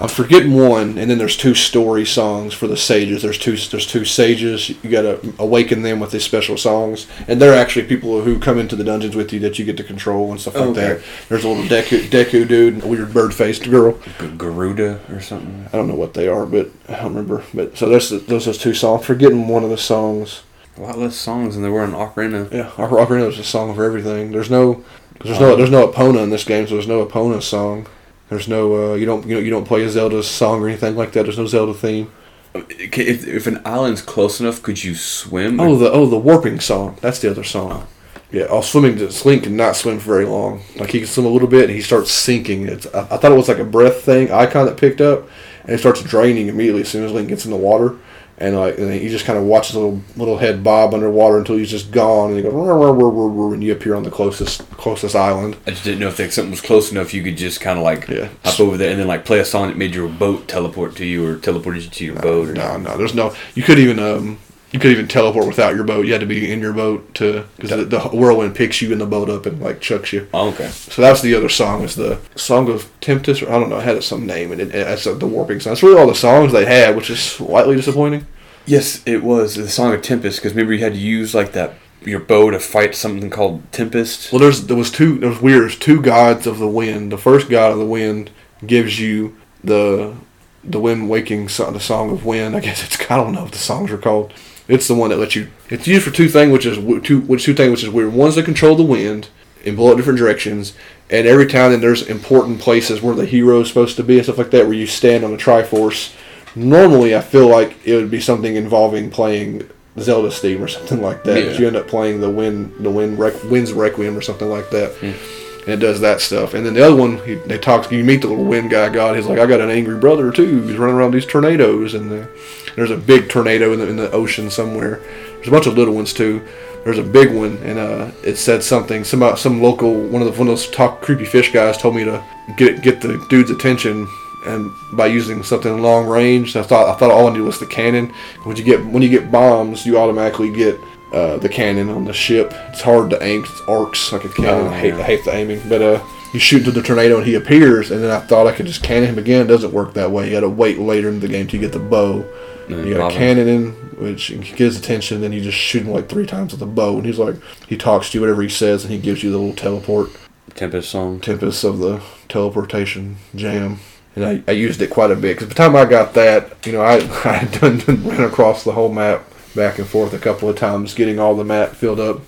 [0.01, 3.21] I'm forgetting one, and then there's two story songs for the sages.
[3.21, 3.57] There's two.
[3.57, 4.71] There's two sages.
[4.71, 8.77] You gotta awaken them with these special songs, and they're actually people who come into
[8.77, 10.81] the dungeons with you that you get to control and stuff like Okay.
[10.95, 11.01] that.
[11.29, 13.99] There's a little Deku, Deku dude, and a weird bird faced girl.
[14.39, 15.67] Garuda or something.
[15.71, 17.43] I don't know what they are, but I don't remember.
[17.53, 19.05] But so there's those those two songs.
[19.05, 20.43] Forgetting one of the songs.
[20.79, 22.51] A lot less songs than there were in Ocarina.
[22.51, 24.33] Yeah, our Ocarina is a song for everything.
[24.33, 24.83] There's no,
[25.23, 27.87] there's no, um, there's no Epona in this game, so there's no Epona song.
[28.31, 30.97] There's no, uh, you don't, you know, you don't play a Zelda song or anything
[30.97, 31.25] like that.
[31.25, 32.11] There's no Zelda theme.
[32.55, 35.61] If, if an island's close enough, could you swim?
[35.61, 36.97] Oh, the oh the warping song.
[37.01, 37.87] That's the other song.
[38.33, 38.97] Yeah, oh, swimming.
[38.97, 40.63] This Link cannot swim for very long.
[40.77, 42.69] Like he can swim a little bit, and he starts sinking.
[42.69, 45.29] It's I, I thought it was like a breath thing icon that picked up,
[45.63, 47.97] and it starts draining immediately as soon as Link gets in the water.
[48.43, 51.59] And like, and he just kind of watches a little little head bob underwater until
[51.59, 54.03] he's just gone, and he goes, "Rrr, rrr, rrr, rrr, rrr," and you appear on
[54.03, 55.59] the closest closest island.
[55.67, 57.85] I just didn't know if like, something was close enough you could just kind of
[57.85, 58.31] like Yeah.
[58.43, 61.05] hop over there and then like play a song that made your boat teleport to
[61.05, 62.49] you or teleported you to your boat.
[62.49, 63.35] Or No, no, there's no.
[63.55, 64.39] You could even um,
[64.73, 66.07] you could even teleport without your boat.
[66.07, 68.99] You had to be in your boat to because the, the whirlwind picks you in
[68.99, 70.29] the boat up and like chucks you.
[70.33, 70.69] Oh, okay.
[70.69, 71.83] So that's the other song.
[71.83, 74.73] Is the song of Tempest, or I don't know, it had some name in it.
[74.73, 75.73] That's the warping song.
[75.73, 78.27] That's really all the songs they had, which is slightly disappointing.
[78.67, 81.75] Yes, it was the song of Tempest because maybe you had to use like that
[82.03, 84.33] your bow to fight something called Tempest.
[84.33, 85.19] Well, there's there was two.
[85.19, 85.63] There was weird.
[85.63, 87.13] There's two gods of the wind.
[87.13, 88.31] The first god of the wind
[88.65, 90.15] gives you the
[90.63, 92.57] the wind waking song, the song of wind.
[92.57, 94.33] I guess it's I don't know what the songs are called.
[94.71, 95.51] It's the one that lets you.
[95.69, 98.13] It's used for two things, which is two which two things which is weird.
[98.13, 99.29] One's to control the wind
[99.65, 100.75] and blow it different directions.
[101.11, 104.39] And every time then there's important places where the hero's supposed to be and stuff
[104.39, 106.15] like that, where you stand on the Triforce.
[106.55, 111.25] Normally, I feel like it would be something involving playing Zelda's theme or something like
[111.25, 111.45] that.
[111.45, 111.59] Yeah.
[111.59, 115.50] You end up playing the wind, the wind, wind's requiem or something like that hmm.
[115.61, 116.55] And it does that stuff.
[116.55, 117.91] And then the other one, he, they talk.
[117.91, 119.17] You meet the little wind guy god.
[119.17, 120.63] He's like, I got an angry brother too.
[120.63, 122.29] He's running around these tornadoes, and the,
[122.77, 125.01] there's a big tornado in the, in the ocean somewhere.
[125.35, 126.47] There's a bunch of little ones too.
[126.85, 129.05] There's a big one, and uh, it said something.
[129.05, 132.05] Some some local one of the one of those talk creepy fish guys told me
[132.05, 132.25] to
[132.57, 134.09] get get the dude's attention
[134.47, 136.57] and by using something long range.
[136.57, 138.13] I thought I thought all I needed was the cannon.
[138.45, 140.81] When you get when you get bombs, you automatically get
[141.13, 142.53] uh, the cannon on the ship.
[142.69, 143.45] It's hard to aim.
[143.45, 144.67] It's arcs like a cannon.
[144.67, 145.01] Oh, I hate yeah.
[145.01, 146.05] I hate the aiming, but uh.
[146.33, 148.85] You shoot through the tornado and he appears, and then I thought I could just
[148.85, 149.43] cannon him again.
[149.43, 150.27] It doesn't work that way.
[150.27, 152.25] You got to wait later in the game to get the bow.
[152.69, 156.09] You got a cannon in, which gets his attention, then you just shoot him like
[156.09, 157.35] three times with a bow, and he's like,
[157.69, 160.11] he talks to you, whatever he says, and he gives you the little teleport
[160.55, 161.21] Tempest song.
[161.21, 163.81] tempest of the teleportation jam.
[164.17, 166.67] And I, I used it quite a bit because by the time I got that,
[166.67, 166.95] you know, I
[167.25, 169.25] I had done ran across the whole map
[169.61, 172.23] back and forth a couple of times, getting all the map filled up.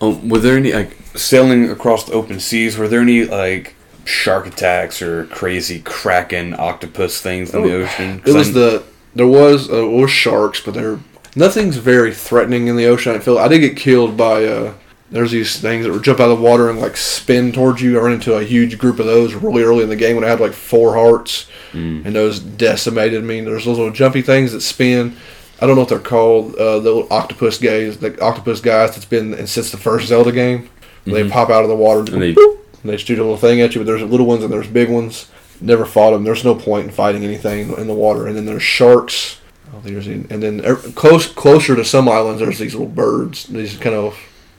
[0.00, 2.78] Um, were there any like sailing across the open seas?
[2.78, 3.74] Were there any like
[4.06, 8.20] shark attacks or crazy kraken octopus things in the ocean?
[8.20, 8.82] 'Cause It was I'm- the
[9.14, 10.98] there was uh, it was sharks, but they're
[11.36, 13.14] nothing's very threatening in the ocean.
[13.14, 14.72] I feel I did get killed by uh
[15.12, 17.98] there's these things that would jump out of the water and like spin towards you.
[17.98, 20.28] I ran into a huge group of those really early in the game when I
[20.28, 22.06] had like four hearts, Mm.
[22.06, 23.40] and those decimated me.
[23.42, 25.16] There's those little jumpy things that spin.
[25.60, 26.54] I don't know what they're called.
[26.56, 30.32] Uh, the little octopus guys, the octopus guys that's been and since the first Zelda
[30.32, 30.68] game.
[31.04, 32.14] They pop out of the water Mm-hmm.
[32.14, 33.80] And they- boop, and they shoot a little thing at you.
[33.80, 35.28] But there's little ones and there's big ones.
[35.60, 36.24] Never fought them.
[36.24, 38.26] There's no point in fighting anything in the water.
[38.26, 39.38] And then there's sharks.
[39.74, 40.24] I there's any.
[40.30, 43.44] And then er- close closer to some islands, there's these little birds.
[43.44, 44.18] These kind of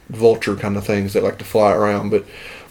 [0.10, 2.10] vulture kind of things that like to fly around.
[2.10, 2.26] But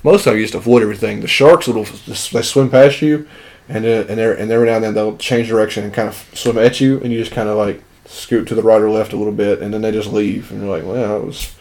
[0.04, 1.20] most of them used to avoid everything.
[1.20, 3.26] The sharks will they swim past you,
[3.68, 6.30] and uh, and every, and every now and then they'll change direction and kind of
[6.34, 9.12] swim at you, and you just kind of like scoot to the right or left
[9.12, 11.54] a little bit, and then they just leave, and you're like, well, that was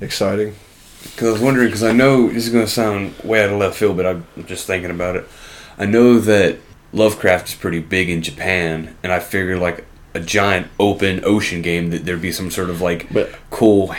[0.00, 0.54] exciting.
[1.02, 3.58] Because I was wondering, because I know this is going to sound way out of
[3.58, 5.28] left field, but I'm just thinking about it.
[5.76, 6.58] I know that
[6.92, 9.84] Lovecraft is pretty big in Japan, and I figured like
[10.14, 13.94] a giant open ocean game that there'd be some sort of like But- cool,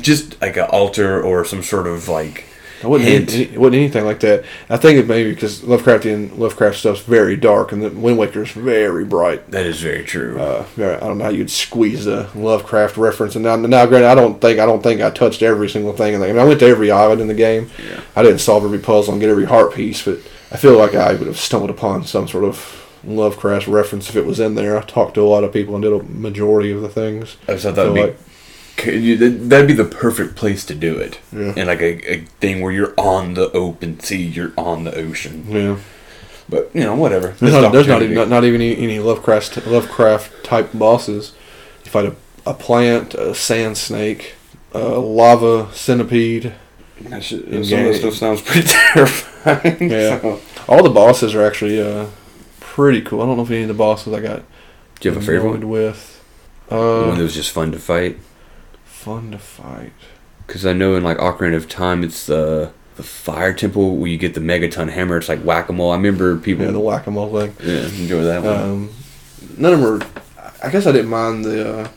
[0.00, 2.44] just like an altar or some sort of like
[2.84, 4.44] It wasn't, any, it wasn't anything like that.
[4.68, 9.04] I think it maybe because Lovecraftian Lovecraft stuff's very dark, and the Wind Waker's very
[9.04, 9.50] bright.
[9.50, 10.38] That is very true.
[10.40, 13.34] Uh, I don't know how you'd squeeze a Lovecraft reference.
[13.36, 16.14] And now, now, granted, I don't think I don't think I touched every single thing.
[16.14, 16.36] in the game.
[16.36, 17.70] I, mean, I went to every island in the game.
[17.78, 18.00] Yeah.
[18.14, 20.18] I didn't solve every puzzle and get every heart piece, but
[20.52, 24.24] I feel like I would have stumbled upon some sort of Lovecraft reference if it
[24.24, 24.78] was in there.
[24.78, 27.36] I talked to a lot of people and did a majority of the things.
[27.48, 28.33] I thought that'd be like- could you- that-
[28.76, 31.18] that'd be the perfect place to do it.
[31.32, 31.54] Yeah.
[31.56, 35.46] And like a, a thing where you're on the open sea, you're on the ocean.
[35.48, 35.78] Yeah.
[36.48, 37.28] But you know, whatever.
[37.38, 41.32] There's not, there's not even not, not even any, Lovecraft Lovecraft type bosses.
[41.84, 44.34] You fight a, a plant, a sand snake,
[44.72, 46.52] a lava centipede.
[47.00, 49.90] That some of that stuff sounds pretty terrifying.
[49.90, 50.20] Yeah.
[50.20, 52.06] so- All the bosses are actually uh,
[52.60, 53.22] pretty cool.
[53.22, 54.42] I don't know if any of the bosses I got
[55.00, 55.68] Do you have a favorite one?
[55.68, 56.22] with.
[56.68, 58.18] The one Uh, that was just fun to fight.
[59.04, 59.92] Fun to fight.
[60.46, 64.16] Because I know in like Ocarina of Time, it's the the fire temple where you
[64.16, 65.16] get the megaton hammer.
[65.18, 65.90] It's like whack a mole.
[65.92, 67.54] I remember people Yeah, the whack a mole thing.
[67.66, 68.56] yeah, enjoy that one.
[68.62, 68.90] Um,
[69.58, 70.06] none of them were.
[70.62, 71.68] I guess I didn't mind the.
[71.80, 71.88] Uh,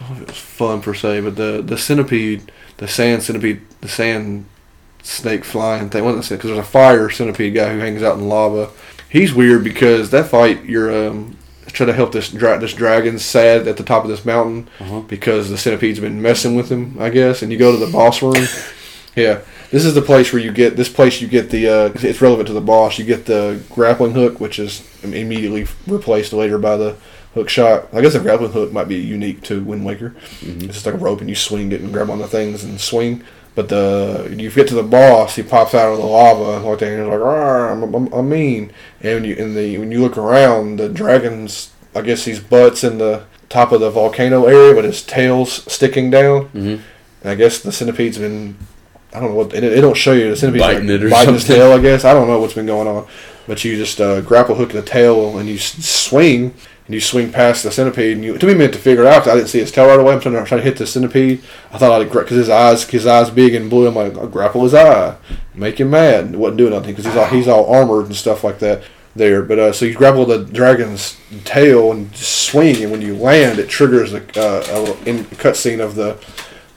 [0.00, 3.22] I don't know if it was fun per se, but the the centipede, the sand
[3.22, 4.46] centipede, the sand
[5.02, 8.70] snake flying thing wasn't because there's a fire centipede guy who hangs out in lava.
[9.08, 11.36] He's weird because that fight you're um
[11.76, 15.00] trying to help this dra- this dragon sad at the top of this mountain Uh-huh.
[15.00, 17.42] because the centipede's been messing with him, I guess.
[17.42, 18.34] And you go to the boss room.
[19.16, 21.20] yeah, this is the place where you get this place.
[21.20, 22.98] You get the uh, it's relevant to the boss.
[22.98, 26.96] You get the grappling hook, which is immediately replaced later by the
[27.34, 27.88] hook shot.
[27.92, 30.14] I guess the grappling hook might be unique to Wind Waker.
[30.40, 30.64] Mhm.
[30.64, 32.80] It's just like a rope, and you swing it and grab on the things and
[32.80, 33.22] swing.
[33.56, 36.88] But the you get to the boss, he pops out of the lava like that,
[36.88, 40.00] and you're like, "Arr, I'm, I'm, I'm mean." And when you in the when you
[40.02, 44.74] look around, the dragon's I guess his butt's in the top of the volcano area,
[44.74, 46.48] but his tail's sticking down.
[46.50, 46.80] Mhm.
[47.22, 48.56] And I guess the centipede's been
[49.14, 51.08] I don't know what it, it don't show you the centipede's Biting like it or
[51.08, 51.72] biting his tail.
[51.72, 53.06] I guess I don't know what's been going on,
[53.48, 56.52] but you just uh, grapple hook the tail and you swing
[56.86, 58.16] and you swing past the centipede.
[58.16, 59.72] And you, it took me a minute to figure it out I didn't see his
[59.72, 60.14] tail right away.
[60.14, 61.42] I'm trying to, trying to hit the centipede.
[61.72, 63.88] I thought I'd because his eyes his eyes big and blue.
[63.88, 65.16] I'm like I'll grapple his eye,
[65.54, 66.34] make him mad.
[66.34, 68.82] It wasn't doing nothing because he's all he's all armored and stuff like that
[69.16, 69.42] there.
[69.42, 73.68] But uh, so you grapple the dragon's tail and swing, and when you land, it
[73.68, 76.22] triggers a, uh, a little in cutscene of the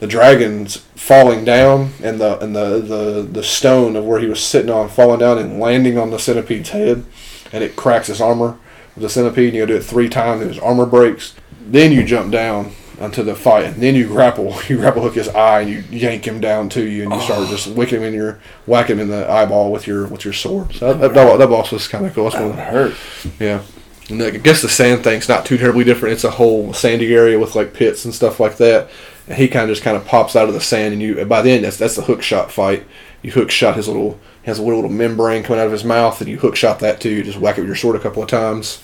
[0.00, 4.42] the dragon's falling down and the and the, the the stone of where he was
[4.42, 7.04] sitting on falling down and landing on the centipede's head,
[7.52, 8.58] and it cracks his armor
[9.00, 9.48] the centipede.
[9.48, 11.34] And you do it three times, and his armor breaks.
[11.66, 14.58] Then you jump down onto the fight, and then you grapple.
[14.68, 17.48] You grapple hook his eye, and you yank him down to you, and you start
[17.48, 17.72] just oh.
[17.72, 20.72] wicking him in your whack him in the eyeball with your with your sword.
[20.74, 22.24] So that, that, that boss was kind of cool.
[22.24, 22.94] That's one of hurt.
[23.40, 23.62] yeah.
[24.10, 26.14] And I guess the sand thing's not too terribly different.
[26.14, 28.90] It's a whole sandy area with like pits and stuff like that.
[29.28, 31.42] And he kind of just kind of pops out of the sand, and you by
[31.42, 32.86] then that's that's the hook shot fight.
[33.22, 35.84] You hook shot his little he has a little, little membrane coming out of his
[35.84, 37.10] mouth, and you hook shot that too.
[37.10, 38.82] You just whack it with your sword a couple of times.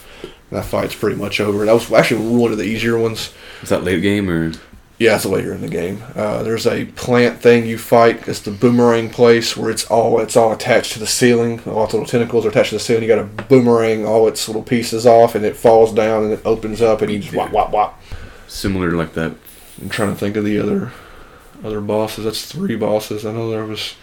[0.51, 1.65] That fight's pretty much over.
[1.65, 3.33] That was actually one of the easier ones.
[3.63, 4.53] Is that late game or?
[4.99, 6.03] Yeah, it's later in the game.
[6.15, 8.27] Uh, there's a plant thing you fight.
[8.27, 11.61] It's the boomerang place where it's all it's all attached to the ceiling.
[11.67, 13.03] All its little tentacles are attached to the ceiling.
[13.03, 16.41] You got a boomerang all its little pieces off, and it falls down and it
[16.47, 18.01] opens up, and you just whop whop whop.
[18.47, 19.35] Similar like that.
[19.83, 20.93] I'm trying to think of the other
[21.63, 22.25] other bosses.
[22.25, 23.27] That's three bosses.
[23.27, 23.97] I know there was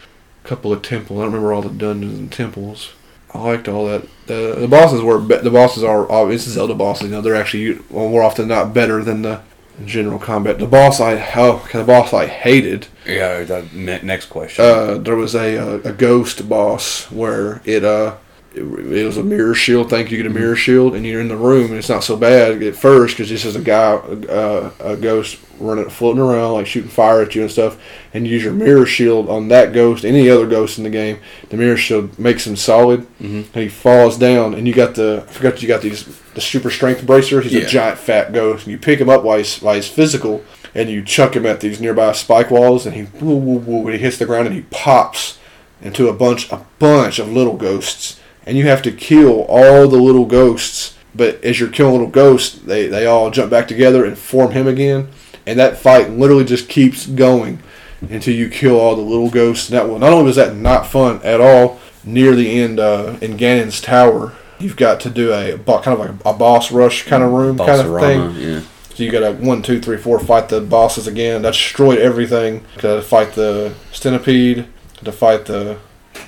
[0.43, 1.17] a couple of temples.
[1.17, 2.91] I don't remember all the dungeons and temples.
[3.33, 4.07] I liked all that.
[4.27, 7.05] The the bosses were be- the bosses are obviously Zelda bosses.
[7.07, 9.41] You know they're actually well, more often not better than the
[9.85, 10.59] general combat.
[10.59, 12.87] The boss I oh the boss I hated.
[13.07, 13.43] Yeah.
[13.43, 14.63] That ne- next question.
[14.63, 18.15] Uh, there was a, a a ghost boss where it uh
[18.55, 19.89] it, it was a mirror shield.
[19.89, 22.03] Thank you, you get a mirror shield, and you're in the room, and it's not
[22.03, 26.53] so bad at first because this is a guy, uh, a ghost running, floating around,
[26.53, 27.77] like shooting fire at you and stuff.
[28.13, 31.19] And you use your mirror shield on that ghost, any other ghost in the game.
[31.49, 33.45] The mirror shield makes him solid, Mhm.
[33.53, 34.53] and he falls down.
[34.53, 37.41] And you got the I forgot you got these the super strength bracer.
[37.41, 37.61] He's Yeah.
[37.61, 40.43] a giant fat ghost, and you pick him up while he's while he's physical,
[40.75, 43.93] and you chuck him at these nearby spike walls, and he woo, woo, woo, and
[43.95, 45.37] he hits the ground, and he pops
[45.81, 49.97] into a bunch a bunch of little ghosts and you have to kill all the
[49.97, 54.17] little ghosts but as you're killing little ghosts they, they all jump back together and
[54.17, 55.07] form him again
[55.45, 57.59] and that fight literally just keeps going
[58.01, 60.85] until you kill all the little ghosts and that one not only was that not
[60.87, 65.57] fun at all near the end uh, in Ganon's tower you've got to do a
[65.57, 68.59] kind of like a boss rush kind of room kind of thing Yeah.
[68.93, 71.41] so you got to one, two, three, four, fight the bosses again.
[71.41, 72.63] That destroyed everything.
[72.77, 74.67] Got to fight the centipede.
[75.03, 75.79] To fight the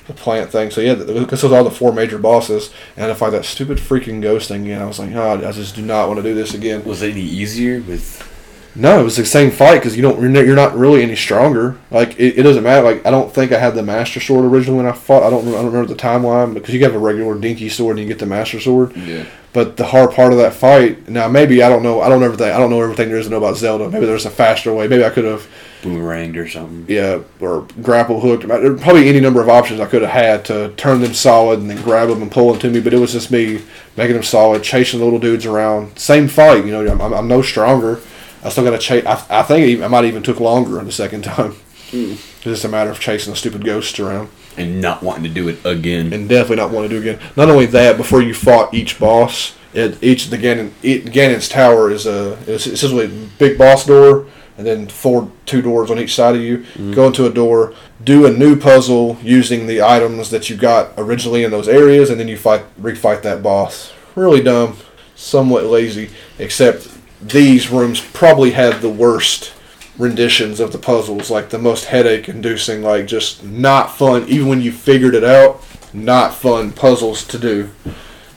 [0.08, 0.72] the plant thing.
[0.72, 4.22] So yeah, this was all the four major bosses, and to fight that stupid freaking
[4.22, 4.82] ghost thing again.
[4.82, 6.84] I was like, oh, I just do not want to do this again.
[6.84, 8.32] Was it any easier with?
[8.78, 11.16] No, it was the same fight because you don't you're not- you're not really any
[11.16, 11.78] stronger.
[11.92, 12.86] Like it, it doesn't matter.
[12.86, 15.24] Like I don't think I had the master sword originally when I fought.
[15.24, 18.06] I don't I don't remember the timeline because you have a regular dinky sword and
[18.06, 18.94] you get the master sword.
[18.98, 19.26] Yeah.
[19.56, 22.26] But the hard part of that fight now maybe I don't know I don't know
[22.26, 23.90] everything I don't know everything there is to know about Zelda.
[23.90, 24.90] Maybe there's a faster way.
[24.90, 25.48] Maybe I could have
[25.82, 26.86] Boomeranged or something.
[26.90, 28.46] yeah or grapple hooked.
[28.46, 31.82] Probably any number of options I could have had to turn them solid and then
[31.84, 32.82] grab them and pull them to me.
[32.82, 33.62] But it was just me
[33.96, 35.98] making them solid, chasing the little dudes around.
[35.98, 36.86] Same fight, you know.
[36.86, 38.02] I'm, I'm, I'm no stronger.
[38.44, 39.06] I still got to chase.
[39.06, 41.54] I, I think I might even took longer on the second time.
[41.92, 42.12] Hmm.
[42.18, 45.48] It's just a matter of chasing the stupid ghosts around And not wanting to do
[45.48, 46.14] it again.
[46.14, 47.32] and definitely not want to do it again.
[47.36, 51.92] Not only that, before you fought each boss, it, each the Ganon it, Ganon's tower
[51.92, 56.16] is a it's essentially a big boss door, and then four two doors on each
[56.16, 56.60] side of you.
[56.76, 56.96] Mm.
[56.96, 61.44] Go into a door, do a new puzzle using the items that you got originally
[61.44, 63.92] in those areas, and then you fight refight that boss.
[64.16, 64.78] Really dumb,
[65.16, 66.10] somewhat lazy.
[66.40, 66.90] Except
[67.22, 69.52] these rooms probably had the worst
[69.98, 74.28] renditions of the puzzles, like the most headache inducing, like just not fun.
[74.28, 77.70] Even when you figured it out, not fun puzzles to do.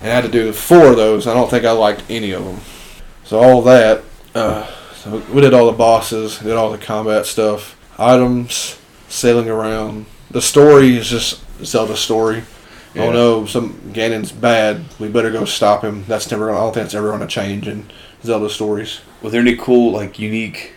[0.01, 1.27] And I had to do four of those.
[1.27, 2.61] I don't think I liked any of them.
[3.25, 7.77] So all that, uh, so we did all the bosses, did all the combat stuff,
[7.99, 10.07] items, sailing around.
[10.31, 12.45] The story is just Zelda story.
[12.95, 13.05] Yeah.
[13.05, 14.85] Oh no, some Ganon's bad.
[14.99, 16.05] We better go stop him.
[16.07, 16.47] That's never.
[16.47, 17.91] Gonna, I don't think that's ever going to change in
[18.23, 19.01] Zelda stories.
[19.21, 20.73] Were there any cool, like, unique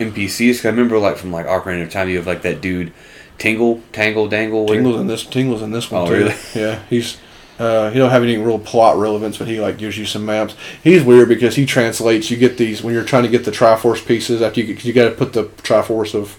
[0.00, 0.58] NPCs?
[0.58, 2.92] 'Cause I remember, like, from, like, Ocarina of Time, you have, like, that dude,
[3.38, 4.66] Tingle, Tangle, Dangle.
[4.66, 5.24] Tingle's in this.
[5.24, 6.12] Tingle's in this one Oh, too.
[6.14, 6.34] really?
[6.54, 7.16] Yeah, he's.
[7.58, 10.54] Uh, he don't have any real plot relevance, but he like gives you some maps.
[10.82, 12.30] He's weird because he translates.
[12.30, 14.42] You get these when you're trying to get the Triforce pieces.
[14.42, 16.36] After you you got to put the Triforce of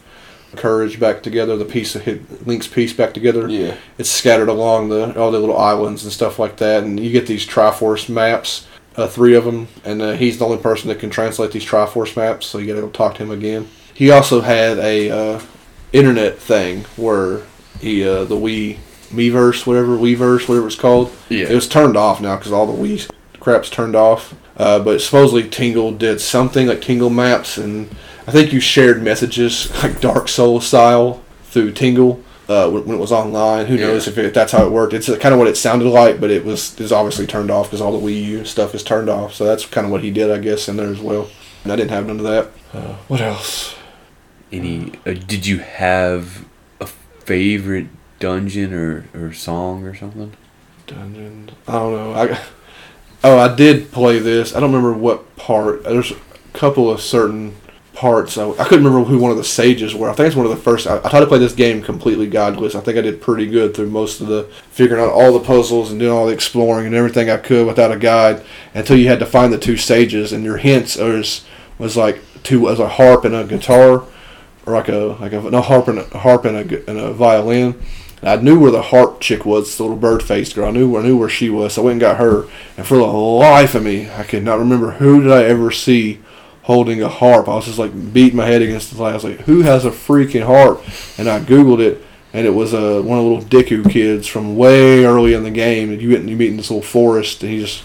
[0.56, 3.48] courage back together, the piece of hit, Link's piece back together.
[3.48, 3.76] Yeah.
[3.98, 7.28] It's scattered along the all the little islands and stuff like that, and you get
[7.28, 8.66] these Triforce maps.
[8.96, 12.16] Uh, three of them, and uh, he's the only person that can translate these Triforce
[12.16, 12.46] maps.
[12.46, 13.68] So you got to go talk to him again.
[13.94, 15.42] He also had a uh,
[15.92, 17.42] internet thing where
[17.80, 18.78] he uh, the Wii
[19.10, 21.12] Miiverse, whatever Weverse, whatever it's called.
[21.30, 21.48] Yeah.
[21.48, 24.36] It was turned off now because all the Wii crap's turned off.
[24.58, 27.90] Uh, but supposedly Tingle did something like Tingle Maps, and
[28.28, 33.00] I think you shared messages like Dark Souls style through Tingle uh, when, when it
[33.00, 33.66] was online.
[33.68, 33.88] Who Yeah.
[33.88, 34.94] knows if, it, if that's how it worked?
[34.94, 37.82] It's kind of what it sounded like, but it was is obviously turned off because
[37.82, 39.34] all the Wii U stuff is turned off.
[39.34, 41.30] So that's kind of what he did, I guess, in there as well.
[41.64, 42.50] And I didn't have none of that.
[42.74, 43.76] Uh, what else?
[44.52, 44.92] Any?
[45.06, 46.46] Uh, did you have
[46.80, 47.88] a favorite
[48.20, 50.34] dungeon or, or song or something?
[50.88, 51.52] Dungeon.
[51.68, 52.14] I don't know.
[52.14, 52.40] I
[53.24, 54.56] oh, I did play this.
[54.56, 55.84] I don't remember what part.
[55.86, 56.16] There's a
[56.54, 57.56] couple of certain
[57.94, 58.38] parts.
[58.38, 60.10] I, I couldn't remember who one of the sages were.
[60.10, 60.88] I think it's one of the first.
[60.88, 62.76] I, I tried to play this game completely godless.
[62.76, 65.92] I think I did pretty good through most of the figuring out all the puzzles
[65.92, 69.20] and doing all the exploring and everything I could without a guide until you had
[69.20, 71.46] to find the two sages and your hints was
[71.78, 74.06] was like two as a harp and a guitar,
[74.66, 77.82] or like a like a no harp and a harp and a, and a violin.
[78.22, 80.70] I knew where the harp chick was, the little bird faced girl.
[80.70, 82.48] I knew I knew where she was, so I went and got her.
[82.78, 86.20] And for the life of me, I could not remember who did I ever see
[86.64, 87.48] holding a harp.
[87.48, 89.86] I was just like beating my head against the glass, I was like who has
[89.86, 90.84] a freaking harp?
[91.18, 92.04] And I googled it,
[92.34, 95.52] and it was uh, one of the little Deku kids from way early in the
[95.52, 95.92] game.
[95.92, 97.84] And you went and you meet in this little forest, and he just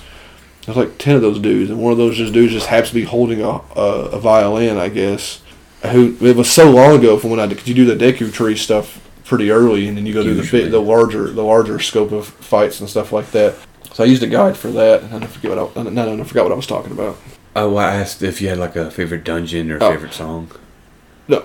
[0.65, 2.95] there's like ten of those dudes, and one of those just dudes just happens to
[2.95, 5.43] be holding a a, a violin, I guess.
[5.93, 8.33] Who it was so long ago from when I did, cause you do the Deku
[8.33, 12.13] tree stuff pretty early, and then you go do the the larger the larger scope
[12.13, 13.55] of fights and stuff like that.
[13.93, 16.25] So I used a guide for that, and I forget what I, no, no, I
[16.25, 17.17] forgot what I was talking about.
[17.57, 19.91] Oh, I asked if you had like a favorite dungeon or Oh.
[19.91, 20.51] favorite song.
[21.27, 21.43] No,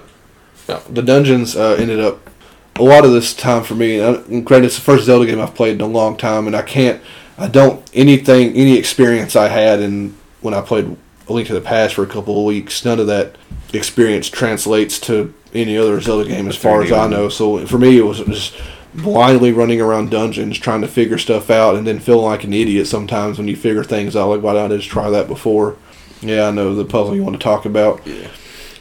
[0.68, 0.80] no.
[0.90, 2.30] the dungeons uh, ended up
[2.76, 4.00] a lot of this time for me.
[4.00, 6.56] And I- granted, it's the first Zelda game I've played in a long time, and
[6.56, 7.02] I can't,
[7.38, 10.96] I don't anything, any experience I had in when I played
[11.30, 12.84] A Link to the Past for a couple of weeks.
[12.86, 13.36] None of that
[13.74, 17.30] experience translates to any other Zelda game as far as I know.
[17.30, 18.54] So for me, it was just
[18.94, 22.86] blindly running around dungeons trying to figure stuff out, and then feeling like an idiot
[22.88, 24.30] sometimes when you figure things out.
[24.30, 25.76] Like, why didn't I just try that before?
[26.24, 28.28] Yeah, I know the puzzle you want to talk about Yeah.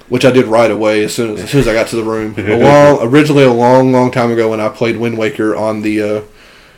[0.08, 2.04] which I did right away as soon as, as soon as I got to the
[2.04, 2.34] room.
[2.38, 6.02] A long, originally a long, long time ago when I played Wind Waker on the
[6.02, 6.22] uh,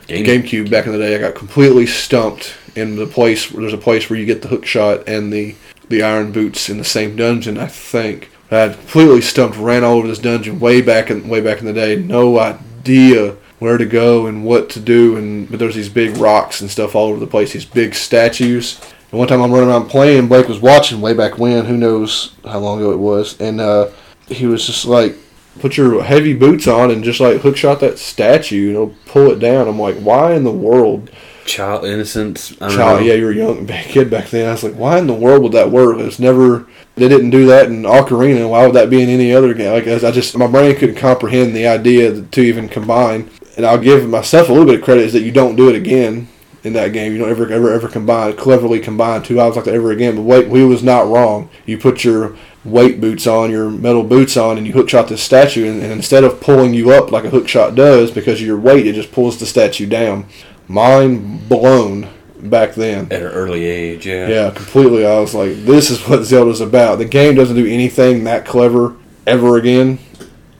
[0.07, 0.25] Game.
[0.27, 3.51] GameCube back in the day, I got completely stumped in the place.
[3.51, 5.55] Where, there's a place where you get the hook shot and the
[5.89, 7.57] the iron boots in the same dungeon.
[7.59, 11.41] I think I had completely stumped, ran all over this dungeon way back in way
[11.41, 11.97] back in the day.
[11.97, 15.17] No idea where to go and what to do.
[15.17, 17.53] And but there's these big rocks and stuff all over the place.
[17.55, 18.79] These big statues.
[19.15, 21.67] And one time I'm running around playing, Blake was watching way back when.
[21.67, 23.41] Who knows how long ago it was?
[23.41, 23.91] And uh,
[24.27, 25.15] he was just like,
[25.61, 28.57] "Put your heavy boots on and just like hook shot that statue.
[28.57, 31.13] You know, pull it down." I'm like, "Why in the world?"
[31.45, 32.61] Child innocence.
[32.61, 33.07] I don't Child, know.
[33.07, 34.49] yeah, you were a young kid back then.
[34.49, 36.67] I was like, "Why in the world would that work?" It's never.
[36.97, 38.51] They didn't do that in Ocarina.
[38.51, 39.75] Why would that be in any other game?
[39.75, 43.31] Like, I just my brain couldn't comprehend the idea to even combine.
[43.57, 45.77] And I'll give myself a little bit of credit is that you don't do it
[45.77, 46.27] again
[46.65, 47.13] in that game.
[47.13, 50.17] You don't ever ever ever combine cleverly combine two items like that ever again.
[50.17, 51.49] But wait, we was not wrong.
[51.67, 55.23] You put your weight boots on, your metal boots on, and you hook shot this
[55.23, 55.71] statue.
[55.71, 58.59] And, and instead of pulling you up like a hook shot does, because of your
[58.59, 60.27] weight, it just pulls the statue down.
[60.67, 62.09] Mind blown
[62.41, 63.05] back then.
[63.13, 64.29] At an early age, yeah.
[64.29, 65.07] Yeah, completely.
[65.07, 66.97] I was like, this is what Zelda's about.
[66.97, 68.97] The game doesn't do anything that clever
[69.27, 69.99] ever again.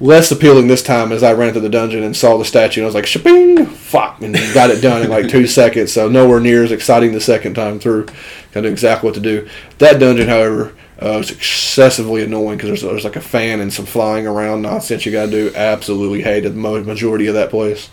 [0.05, 2.85] Less appealing this time as I ran into the dungeon and saw the statue and
[2.85, 5.95] I was like, shaping, fuck, and got it done in like two seconds.
[5.95, 8.09] So nowhere near as exciting the second time through.
[8.55, 9.49] I knew exactly what to do.
[9.79, 13.87] That dungeon, however, uh, was excessively annoying because there's, there's like a fan and some
[13.87, 15.53] flying around nonsense you got to do.
[15.57, 17.89] Absolutely hated the majority of that place.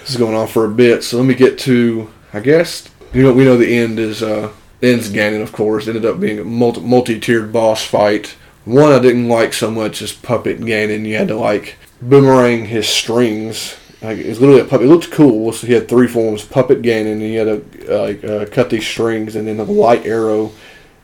[0.00, 3.22] This is going on for a bit, so let me get to, I guess, you
[3.22, 5.86] know, we know the end is, uh, ends Ganon, of course.
[5.86, 8.36] Ended up being a multi- multi-tiered boss fight.
[8.64, 11.04] One I didn't like so much is Puppet Ganon.
[11.06, 13.76] You had to, like, boomerang his strings.
[14.00, 14.86] Like, it was literally a puppet.
[14.86, 15.52] It looked cool.
[15.52, 16.44] So he had three forms.
[16.44, 19.64] Puppet Ganon, and he had to, uh, like, uh, cut these strings, and then the
[19.64, 20.52] light arrow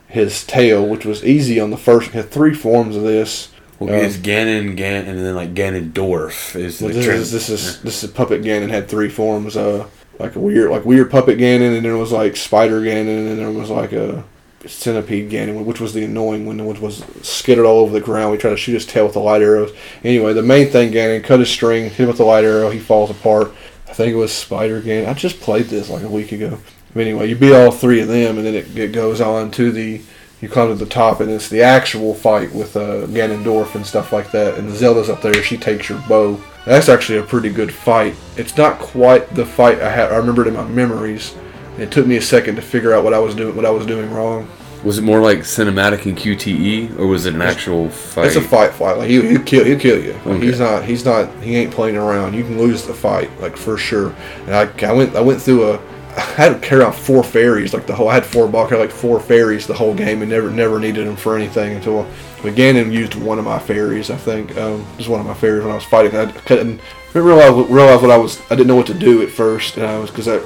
[0.07, 2.11] his tail, which was easy on the first.
[2.11, 3.49] He had three forms of this.
[3.77, 7.31] Well, Um, it's Ganon, Gan, and then like Ganondorf is Well, the this, trans- is,
[7.31, 9.55] this is this is puppet Ganon had three forms.
[9.55, 9.85] Uh,
[10.17, 13.51] like a weird like weird puppet Ganon, and there was like spider Ganon, and there
[13.51, 14.23] was like a
[14.65, 18.31] centipede Ganon, which was the annoying one, which was skittered all over the ground.
[18.31, 19.75] We tried to shoot his tail with the light arrows.
[20.03, 22.79] Anyway, the main thing Ganon cut his string, hit him with the light arrow, he
[22.79, 23.51] falls apart.
[23.87, 25.07] I think it was spider Ganon.
[25.07, 26.59] I just played this like a week ago.
[26.93, 29.71] But anyway, you beat all three of them, and then it, it goes on to
[29.71, 30.01] the
[30.41, 34.13] you come to the top, and it's the actual fight with uh, Ganondorf and stuff
[34.13, 34.57] like that.
[34.57, 35.33] And Zelda's up there.
[35.43, 36.41] She takes your bow.
[36.65, 38.15] That's actually a pretty good fight.
[38.37, 40.13] It's not quite the fight I had.
[40.13, 41.35] I remembered in my memories.
[41.81, 43.55] It took me a second to figure out what I was doing.
[43.55, 44.49] What I was doing wrong.
[44.83, 48.27] Was it more like cinematic and QTE, or was it an actual fight?
[48.27, 48.97] It's a fight fight.
[48.97, 50.13] Like he he'll kill he'll kill you.
[50.13, 50.45] Like, Okay.
[50.45, 52.33] He's not he's not he ain't playing around.
[52.33, 54.15] You can lose the fight like for sure.
[54.45, 55.79] And I, I went I went through a
[56.15, 58.79] I had to carry out four fairies like the whole I had four ball carry
[58.81, 62.07] like four fairies the whole game and never never needed them for anything until
[62.41, 65.63] but Ganon used one of my fairies I think um, just one of my fairies
[65.63, 66.15] when I was fighting.
[66.15, 66.79] I couldn't
[67.13, 69.85] didn't realize realize what I was I didn't know what to do at first and
[69.85, 70.43] I was because didn't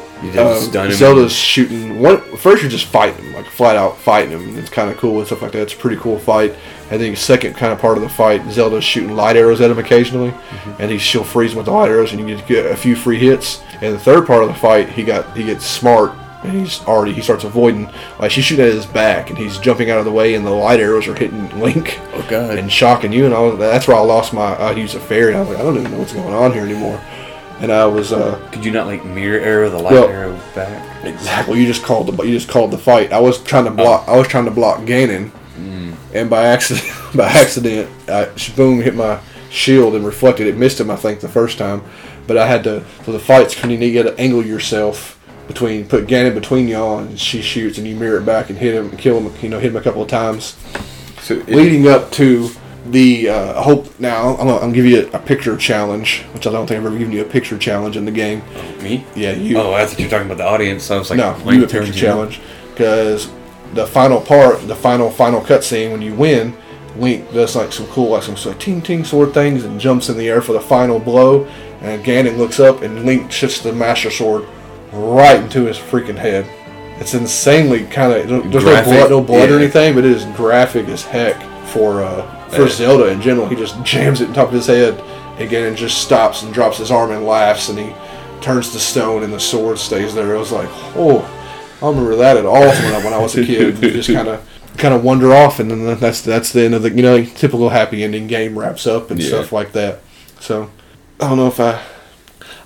[0.85, 0.97] him?
[0.97, 4.89] Zelda's shooting one first you're just fighting him like flat out fighting him it's kind
[4.89, 6.55] of cool and stuff like that it's a pretty cool fight
[6.89, 9.77] I think second kind of part of the fight Zelda's shooting light arrows at him
[9.77, 10.81] occasionally Mm-hmm.
[10.81, 12.95] and he she'll freeze him with the light arrows and you get, get a few
[12.95, 16.13] free hits and the third part of the fight he got he gets smart
[16.43, 17.89] and he's already he starts avoiding
[18.19, 20.51] like she's shooting at his back and he's jumping out of the way and the
[20.51, 22.57] light arrows are hitting Link Oh god.
[22.57, 25.37] and shocking you and was, that's where I lost my I used a fairy and
[25.37, 27.01] I was like I don't even know what's going on here anymore
[27.59, 31.05] and I was uh Could you not like mirror arrow the light Well- arrow back?
[31.05, 31.59] Exactly.
[31.59, 33.11] You just called the you just called the fight.
[33.11, 34.07] I was trying to block.
[34.07, 35.31] I was trying to block Ganon,
[36.13, 39.19] and by accident, by accident, I, boom hit my
[39.49, 40.47] shield and reflected.
[40.47, 41.83] It missed him, I think, the first time,
[42.25, 43.61] but I had to for the fights.
[43.61, 47.95] You need to angle yourself between put Ganon between y'all, and she shoots, and you
[47.95, 49.33] mirror it back and hit him, and kill him.
[49.41, 50.55] You know, hit him a couple of times,
[51.21, 52.49] So it- leading up to
[52.87, 53.29] the.
[53.29, 56.47] Uh, I hope now I'm gonna, I'm gonna give you a, a picture challenge, which
[56.47, 58.41] I don't think I've ever given you a picture challenge in the game.
[58.81, 59.05] me?
[59.15, 59.57] Yeah, you.
[59.57, 60.83] Oh, I thought you were talking about the audience.
[60.83, 62.39] So I was like, No, you a picture challenge
[62.73, 63.29] because
[63.73, 66.55] the final part, the final final cutscene when you win,
[66.97, 70.09] Link does like some cool like some sort of ting ting sword things and jumps
[70.09, 71.45] in the air for the final blow,
[71.81, 74.45] and Ganon looks up and Link shifts the Master Sword
[74.93, 76.45] right into his freaking head.
[76.99, 80.25] It's insanely kind of there's Graphic, no blood, no blood or anything, but it is
[80.37, 82.69] graphic as heck for uh, for Yeah.
[82.69, 83.47] Zelda in general.
[83.47, 85.01] He just jams it on top of his head,
[85.39, 87.93] again and just stops and drops his arm and laughs, and he
[88.41, 90.35] turns to stone, and the sword stays there.
[90.35, 91.19] It was like, oh,
[91.77, 93.81] I don't remember that at all when I, when I was a kid.
[93.81, 96.83] You just kind of kind of wander off, and then that's that's the end of
[96.83, 99.27] the you know typical happy ending game wraps up and Yeah.
[99.29, 99.99] stuff like that.
[100.39, 100.69] So
[101.19, 101.81] I don't know if I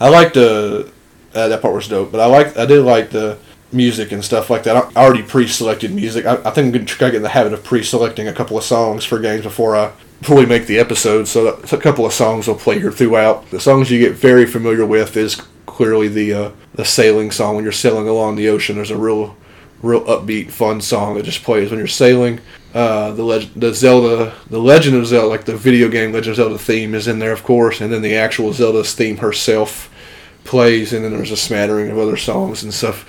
[0.02, 0.92] I like the
[1.34, 3.38] uh, that part was dope, but I like I did like the
[3.72, 4.76] music and stuff like that.
[4.76, 6.26] I already pre-selected music.
[6.26, 8.58] I, I think I'm gonna try to get in the habit of pre-selecting a couple
[8.58, 9.92] of songs for games before I
[10.30, 11.28] we make the episode.
[11.28, 13.50] So that, a couple of songs will play here throughout.
[13.52, 17.64] The songs you get very familiar with is clearly the uh, the sailing song when
[17.64, 18.78] you're sailing along the ocean.
[18.78, 19.36] There's a real
[19.82, 22.40] real upbeat, fun song that just plays when you're sailing.
[22.74, 26.36] Uh, the leg- the Zelda, the Legend of Zelda, like the video game Legend of
[26.38, 29.90] Zelda theme is in there, of course, and then the actual Zelda's theme herself
[30.48, 33.08] plays, and then there's a smattering of other songs and stuff.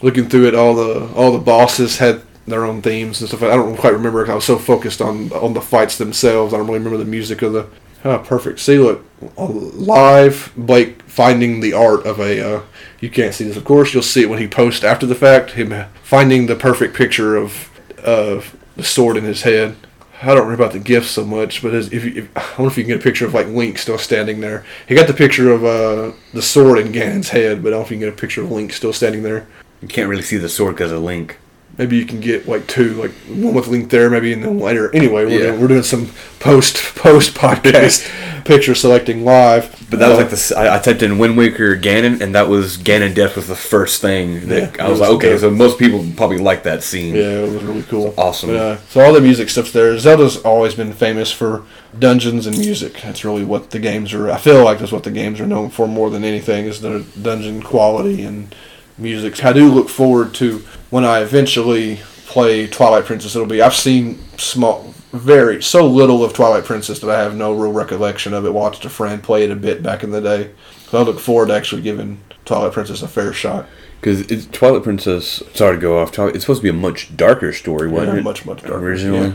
[0.00, 3.42] Looking through it, all the all the bosses had their own themes and stuff.
[3.42, 6.52] I don't quite remember I was so focused on on the fights themselves.
[6.52, 7.68] I don't really remember the music of the.
[8.04, 8.58] Oh, perfect.
[8.58, 9.04] See, look,
[9.36, 12.56] live Blake finding the art of a.
[12.56, 12.62] Uh,
[13.00, 13.94] you can't see this, of course.
[13.94, 15.52] You'll see it when he posts after the fact.
[15.52, 19.76] Him finding the perfect picture of of the sword in his head.
[20.22, 22.84] I don't remember about the gifts so much, but if, if I wonder if you
[22.84, 24.64] can get a picture of like Link still standing there.
[24.86, 27.84] He got the picture of uh, the sword in Ganon's head, but I don't know
[27.86, 29.48] if you can get a picture of Link still standing there.
[29.80, 31.38] You can't really see the sword because of Link.
[31.78, 34.94] Maybe you can get like two, like one with Link there, maybe, and then later.
[34.94, 35.38] Anyway, we're, Yeah.
[35.48, 38.06] doing, we're doing some post post podcast
[38.44, 39.74] picture selecting live.
[39.88, 42.76] But that was Uh, like the I, typed in Wind Waker Ganon, and that was
[42.76, 45.78] Ganon Death was the first thing that Yeah, I was it like, okay, so most
[45.78, 47.14] people probably like that scene.
[47.14, 48.12] Yeah, it was really cool.
[48.18, 48.50] Awesome.
[48.50, 49.98] But, uh, so all the music stuff's there.
[49.98, 51.62] Zelda's always been famous for
[51.98, 53.00] dungeons and music.
[53.02, 54.30] That's really what the games are.
[54.30, 57.00] I feel like that's what the games are known for more than anything is their
[57.00, 58.54] dungeon quality and
[58.98, 59.42] music.
[59.42, 60.62] I do look forward to
[60.92, 63.34] when I eventually play Twilight Princess.
[63.34, 67.54] It'll be I've seen small, very so little of Twilight Princess that I have no
[67.54, 68.52] real recollection of it.
[68.52, 70.50] Watched a friend play it a bit back in the day.
[70.90, 73.66] So I look forward to actually giving Twilight Princess a fair shot.
[74.00, 75.42] Because Twilight Princess.
[75.54, 76.12] Sorry to go off.
[76.12, 78.24] Twilight, it's supposed to be a much darker story, wasn't Yeah, it?
[78.24, 79.34] much, much darker, originally.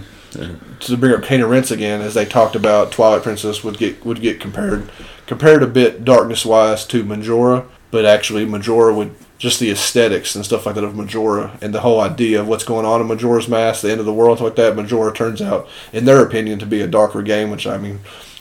[0.81, 4.05] to bring up Cane and Rinse again, as they talked about, Twilight Princess would get
[4.05, 4.91] would get compared
[5.25, 10.43] compared a bit darkness wise to Majora, but actually Majora would just the aesthetics and
[10.43, 13.47] stuff like that of Majora and the whole idea of what's going on in Majora's
[13.47, 14.75] Mask, the end of the world, like that.
[14.75, 17.99] Majora turns out, in their opinion, to be a darker game, which I mean,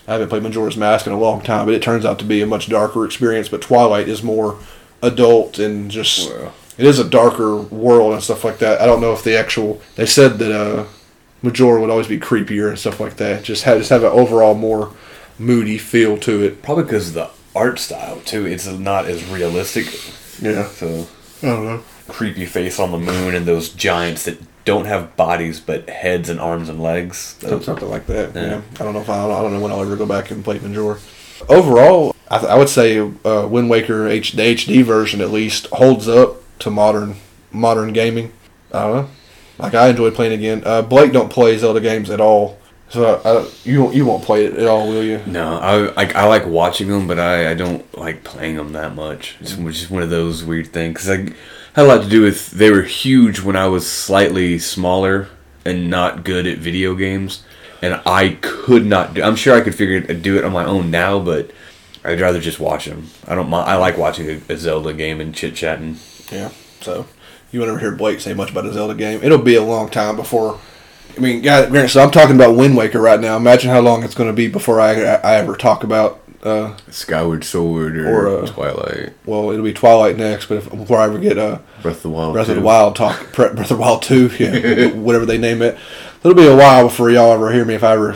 [0.09, 2.41] I haven't played Majora's Mask in a long time, but it turns out to be
[2.41, 3.49] a much darker experience.
[3.49, 4.59] But Twilight is more
[5.03, 6.31] adult and just
[6.79, 8.81] it is a darker world and stuff like that.
[8.81, 10.87] I don't know if the actual they said that uh
[11.43, 13.45] Majora would always be creepier and stuff like that.
[13.45, 14.93] Just have just have an overall more
[15.39, 16.63] moody feel to it.
[16.63, 18.47] Probably because of the art style too.
[18.47, 19.87] It's not as realistic.
[20.41, 20.67] Yeah.
[20.69, 21.07] So
[21.43, 21.83] I don't know.
[22.09, 26.41] creepy face on the moon and those giants that don't have bodies but heads and
[26.41, 27.35] arms and legs.
[27.41, 28.35] Those- Something like that.
[28.35, 28.43] Yeah.
[28.47, 28.61] Yeah.
[28.81, 30.59] I don't know if I, I don't know when I'll ever go back and play
[30.59, 30.99] Majora.
[31.49, 35.67] Overall, I, th- I would say uh, Wind Waker H- the HD version at least
[35.67, 37.17] holds up to modern
[37.53, 38.33] modern gaming.
[38.73, 39.09] I don't know.
[39.59, 40.63] Like I enjoy playing again.
[40.65, 42.59] Uh, Blake don't play Zelda games at all,
[42.89, 45.21] so I, you won't- you won't play it at all, will you?
[45.27, 48.95] No, I like I like watching them, but I, I don't like playing them that
[48.95, 49.37] much.
[49.41, 49.71] It's mm.
[49.73, 50.99] just one of those weird things.
[50.99, 51.17] 'Cause I
[51.75, 55.29] had a lot to do with they were huge when I was slightly smaller
[55.65, 57.43] and not good at video games,
[57.83, 59.23] and I could not do.
[59.23, 61.51] I'm sure I could figure it, do it on my own now, but
[62.05, 63.09] I'd rather just watch them.
[63.27, 63.53] I don't.
[63.53, 65.97] I like watching a, a Zelda game and chit chatting.
[66.31, 66.51] Yeah.
[66.81, 67.07] So
[67.51, 69.21] you won't ever hear Blake say much about a Zelda game.
[69.25, 70.61] It'll be a long time before.
[71.17, 73.37] I mean, granted, so I'm talking about Wind Waker right now.
[73.37, 76.23] Imagine how long it's going to be before I I ever talk about.
[76.43, 80.99] Uh, Skyward Sword or, Or, uh, Twilight, well, it'll be Twilight next, but if, before
[80.99, 82.35] I ever get uh, Breath of the Wild.
[82.35, 85.77] Breath of the Wild talk, Breath of the Wild Two, yeah, whatever they name it.
[86.23, 88.13] It'll be a while before y'all ever hear me if I ever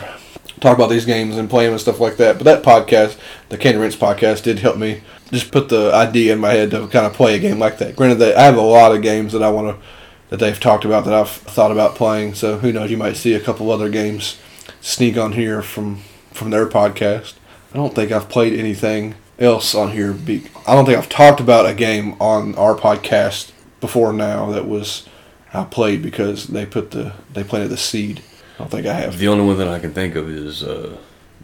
[0.61, 2.37] talk about these games and play them and stuff like that.
[2.37, 3.17] But that podcast,
[3.49, 6.71] the Cane and Rinse podcast, did help me just put the idea in my head
[6.71, 7.97] to kind of play a game like that.
[7.97, 9.85] Granted, that I have a lot of games that I want to
[10.31, 12.33] that they've talked about that I've thought about playing.
[12.35, 12.89] So who knows?
[12.89, 14.39] You might see a couple other games
[14.79, 15.97] sneak on here from
[16.31, 17.33] from their podcast.
[17.73, 20.13] I don't think I've played anything else on here.
[20.13, 23.51] Be, I don't think I've talked about a game on our podcast
[23.81, 25.07] before now that was
[25.53, 28.21] I played because they put the they planted the seed.
[28.55, 29.17] I don't think I have.
[29.17, 30.95] The only one that I can think of is uh,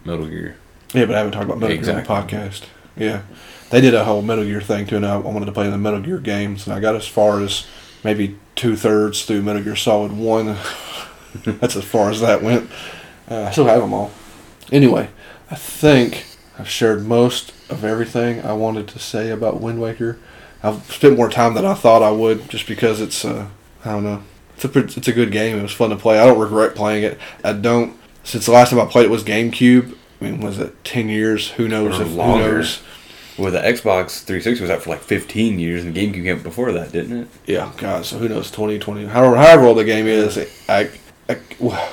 [0.04, 0.56] Metal Gear.
[0.94, 2.04] Yeah, but I haven't talked about Metal Exactly.
[2.06, 2.62] Gear on the podcast.
[2.96, 3.22] Yeah,
[3.68, 5.76] they did a whole Metal Gear thing too, and I I wanted to play the
[5.76, 7.66] Metal Gear games, and I got as far as
[8.02, 10.56] maybe two thirds through Metal Gear Solid One.
[11.44, 12.70] That's as far as that went.
[13.30, 14.10] Uh, I still have them all.
[14.72, 15.08] Anyway,
[15.50, 16.26] I think
[16.58, 20.18] I've shared most of everything I wanted to say about Wind Waker.
[20.62, 23.48] I've spent more time than I thought I would, just because it's uh,
[23.84, 24.22] I don't know.
[24.56, 25.56] It's a it's a good game.
[25.56, 26.18] It was fun to play.
[26.18, 27.18] I don't regret playing it.
[27.44, 27.96] I don't.
[28.24, 29.96] Since the last time I played it was GameCube.
[30.20, 31.50] I mean, was it ten years?
[31.52, 32.00] Who knows?
[32.00, 32.44] Or if, longer.
[32.44, 32.82] Who knows?
[33.38, 36.90] Well, the Xbox 360 was out for like 15 years, and GameCube came before that,
[36.90, 37.28] didn't it?
[37.46, 38.04] Yeah, God.
[38.04, 38.50] So who knows?
[38.50, 39.06] Twenty twenty.
[39.06, 40.36] However, however old the game is,
[40.68, 40.90] I,
[41.28, 41.38] I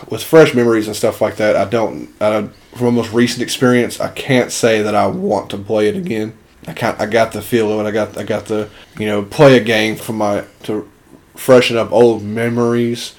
[0.07, 1.55] with fresh memories and stuff like that.
[1.55, 2.09] I don't.
[2.19, 5.95] I, from a most recent experience, I can't say that I want to play it
[5.95, 6.33] again.
[6.67, 6.99] I can't.
[6.99, 7.89] I got the feel of it.
[7.89, 8.17] I got.
[8.17, 8.69] I got the.
[8.97, 10.89] You know, play a game for my to
[11.35, 13.13] freshen up old memories.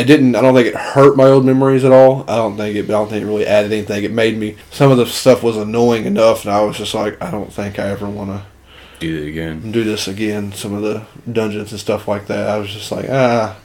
[0.00, 0.34] It didn't.
[0.34, 2.24] I don't think it hurt my old memories at all.
[2.28, 2.84] I don't think it.
[2.84, 4.02] I don't think it really added anything.
[4.04, 4.56] It made me.
[4.70, 7.78] Some of the stuff was annoying enough, and I was just like, I don't think
[7.78, 8.42] I ever want to
[9.06, 9.70] Do it again.
[9.72, 10.52] do this again.
[10.52, 12.48] Some of the dungeons and stuff like that.
[12.48, 13.56] I was just like, ah,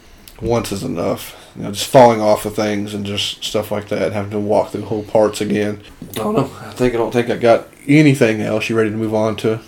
[0.41, 1.41] once is enough.
[1.55, 4.11] You know, just falling off of things and just stuff like that.
[4.11, 5.81] Having to walk through whole parts again.
[6.01, 6.51] I don't know.
[6.61, 8.69] I think I don't think I got anything else.
[8.69, 9.61] You ready to move on to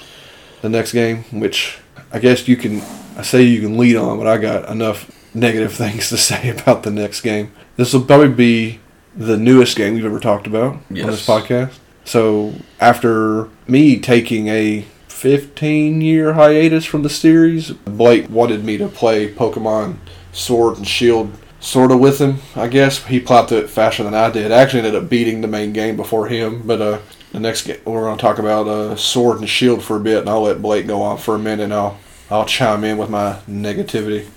[0.61, 1.23] the next game?
[1.31, 1.77] Which
[2.11, 2.81] I guess you can.
[3.17, 5.09] I say you can lead on, but I got enough
[5.39, 7.51] negative things to say about the next game.
[7.75, 8.79] This will probably be
[9.15, 11.77] the newest game we've ever talked about on this podcast.
[12.05, 18.87] So after me taking a 15 year hiatus from the series, Blake wanted me to
[18.87, 19.97] play Pokemon
[20.31, 23.03] Sword and Shield sort of with him, I guess.
[23.05, 24.51] He plopped it faster than I did.
[24.51, 26.99] I actually ended up beating the main game before him, but uh,
[27.31, 30.19] the next game we're going to talk about uh, Sword and Shield for a bit,
[30.19, 33.09] and I'll let Blake go on for a minute, and I'll I'll chime in with
[33.09, 34.27] my negativity.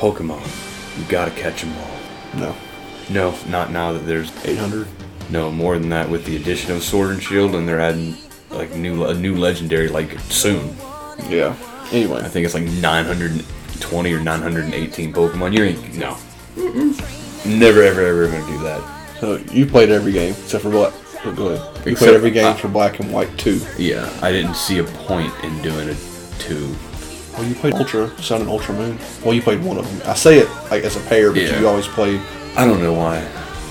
[0.00, 0.40] Pokemon.
[0.98, 2.40] You gotta catch them all.
[2.40, 2.56] No,
[3.10, 4.88] No, not now that there's 800.
[5.30, 8.16] no more than that with the addition of Sword and Shield, and they're adding
[8.50, 10.74] like new a new legendary like soon.
[11.28, 11.54] Yeah.
[11.92, 15.56] Anyway, I think it's like 920 or 918 Pokemon.
[15.56, 16.16] You ain't no.
[17.46, 18.82] Never ever ever gonna do that.
[19.20, 20.92] so you played every game except for Black.
[21.24, 21.86] oh, Go ahead.
[21.86, 23.60] You Except- played every game for Black and White 2.
[23.78, 25.96] Yeah, I didn't see a point in doing a
[26.38, 26.74] two.
[27.40, 28.98] Well, you played Ultra Sun and Ultra Moon.
[29.24, 30.06] Well, you played one of them.
[30.06, 31.58] I say it like as a pair, but Yeah.
[31.58, 32.20] you always played.
[32.54, 33.24] I don't know why,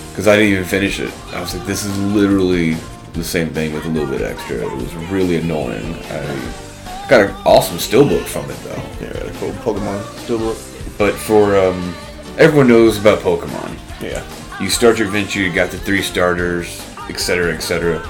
[0.09, 1.11] because I didn't even finish it.
[1.35, 2.77] I was like, this is literally
[3.13, 4.55] the same thing with a little bit extra.
[4.57, 5.93] It was really annoying.
[6.09, 8.81] I got an awesome steelbook from it though.
[9.01, 10.97] Yeah, cool Pokemon Steelbook.
[10.97, 11.93] But for um,
[12.39, 13.77] everyone knows about Pokemon.
[14.01, 14.23] Yeah.
[14.59, 18.01] You start your adventure, you got the three starters, etc., etc.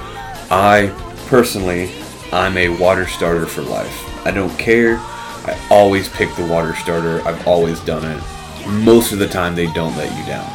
[0.49, 0.87] I
[1.27, 1.91] personally,
[2.31, 4.25] I'm a water starter for life.
[4.25, 5.01] I don't care.
[5.45, 7.21] I always pick the water starter.
[7.27, 8.67] I've always done it.
[8.83, 10.47] Most of the time, they don't let you down.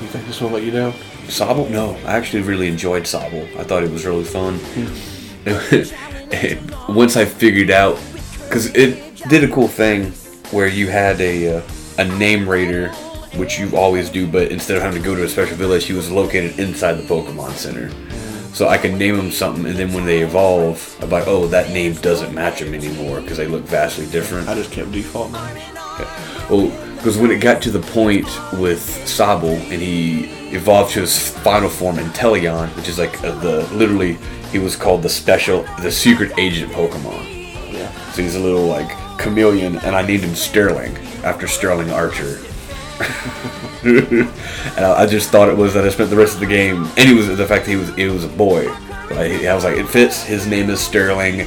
[0.00, 0.92] You think this will let you down?
[1.26, 1.70] Sobble?
[1.70, 3.44] No, I actually really enjoyed Sobble.
[3.56, 4.60] I thought it was really fun.
[6.30, 7.98] And Once I figured out,
[8.44, 10.12] because it did a cool thing
[10.50, 11.62] where you had a uh,
[11.98, 12.90] a name rater,
[13.36, 15.92] which you always do, but instead of having to go to a special village, he
[15.92, 17.90] was located inside the Pokemon Center.
[18.56, 21.72] So I can name them something, and then when they evolve, I'm like, oh, that
[21.72, 24.48] name doesn't match them anymore because they look vastly different.
[24.48, 25.60] I just kept default names.
[26.48, 31.28] Oh, because when it got to the point with Sobble and he evolved to his
[31.40, 34.16] final form Inteleon, which is like uh, the literally
[34.50, 37.74] he was called the special, the secret agent Pokemon.
[37.74, 37.92] Yeah.
[38.12, 38.88] So he's a little like
[39.18, 42.40] chameleon, and I named him Sterling after Sterling Archer.
[44.76, 46.84] and I, I just thought it was that I spent the rest of the game,
[46.96, 48.66] and he was the fact that he was it was a boy.
[49.08, 50.22] But I, I was like, it fits.
[50.24, 51.38] His name is Sterling,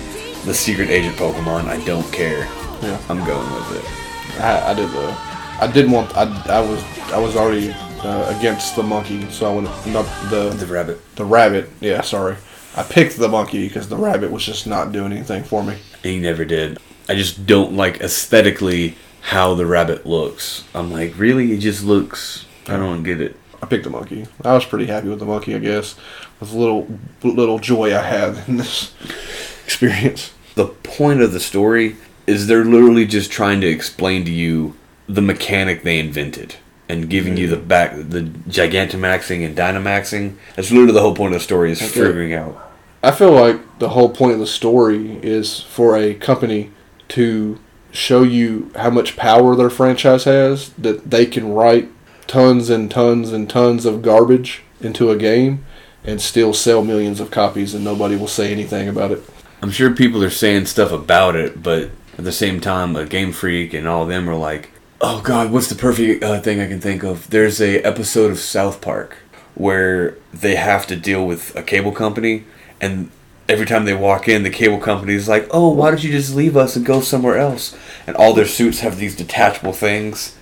[0.45, 1.65] the secret agent Pokemon.
[1.65, 2.39] I don't care.
[2.81, 2.97] Yeah.
[3.09, 4.41] I'm going with it.
[4.41, 5.15] I, I did the.
[5.61, 6.15] I didn't want.
[6.15, 6.81] I, I was.
[7.11, 11.15] I was already uh, against the monkey, so I went not the The rabbit.
[11.15, 11.69] the rabbit.
[11.81, 12.37] Yeah, sorry.
[12.77, 15.75] I picked the monkey because the rabbit was just not doing anything for me.
[16.03, 16.77] He never did.
[17.09, 20.63] I just don't like aesthetically how the rabbit looks.
[20.73, 21.51] I'm like, really?
[21.53, 22.45] It just looks.
[22.67, 23.35] I don't get it.
[23.61, 24.25] I picked the monkey.
[24.43, 25.95] I was pretty happy with the monkey, I guess.
[26.39, 26.87] With a little
[27.23, 28.93] little joy I had in this
[29.65, 30.31] experience.
[30.55, 31.95] The point of the story
[32.27, 34.75] is they're literally just trying to explain to you
[35.07, 36.55] the mechanic they invented
[36.87, 40.35] and giving you the back the gigantamaxing and dynamaxing.
[40.55, 41.91] That's literally the whole point of the story is Okay.
[41.91, 42.71] figuring out.
[43.03, 46.71] I feel like the whole point of the story is for a company
[47.09, 47.59] to
[47.91, 51.89] show you how much power their franchise has that they can write
[52.27, 55.65] tons and tons and tons of garbage into a game
[56.03, 59.23] and still sell millions of copies and nobody will say anything about it.
[59.61, 63.31] I'm sure people are saying stuff about it, but at the same time, a Game
[63.31, 64.69] Freak and all of them are like,
[65.01, 68.39] "Oh God, what's the perfect uh, thing I can think of?" There's a episode of
[68.39, 69.17] South Park
[69.55, 72.45] where they have to deal with a cable company,
[72.79, 73.09] and
[73.49, 76.35] every time they walk in, the cable company is like, "Oh, why don't you just
[76.35, 77.75] leave us and go somewhere else?"
[78.07, 80.35] And all their suits have these detachable things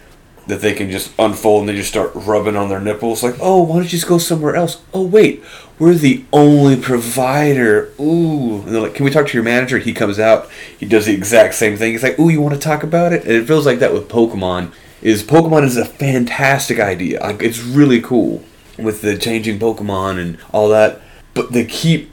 [0.47, 3.62] that they can just unfold and they just start rubbing on their nipples like oh
[3.62, 4.82] why don't you just go somewhere else?
[4.93, 5.43] Oh wait
[5.78, 7.91] we're the only provider.
[7.99, 8.62] Ooh.
[8.62, 9.78] And they're like can we talk to your manager?
[9.78, 11.91] He comes out he does the exact same thing.
[11.91, 13.24] He's like ooh you want to talk about it?
[13.24, 17.20] And it feels like that with pokemon is pokemon is a fantastic idea.
[17.20, 18.43] Like it's really cool
[18.78, 21.01] with the changing pokemon and all that
[21.34, 22.10] but they keep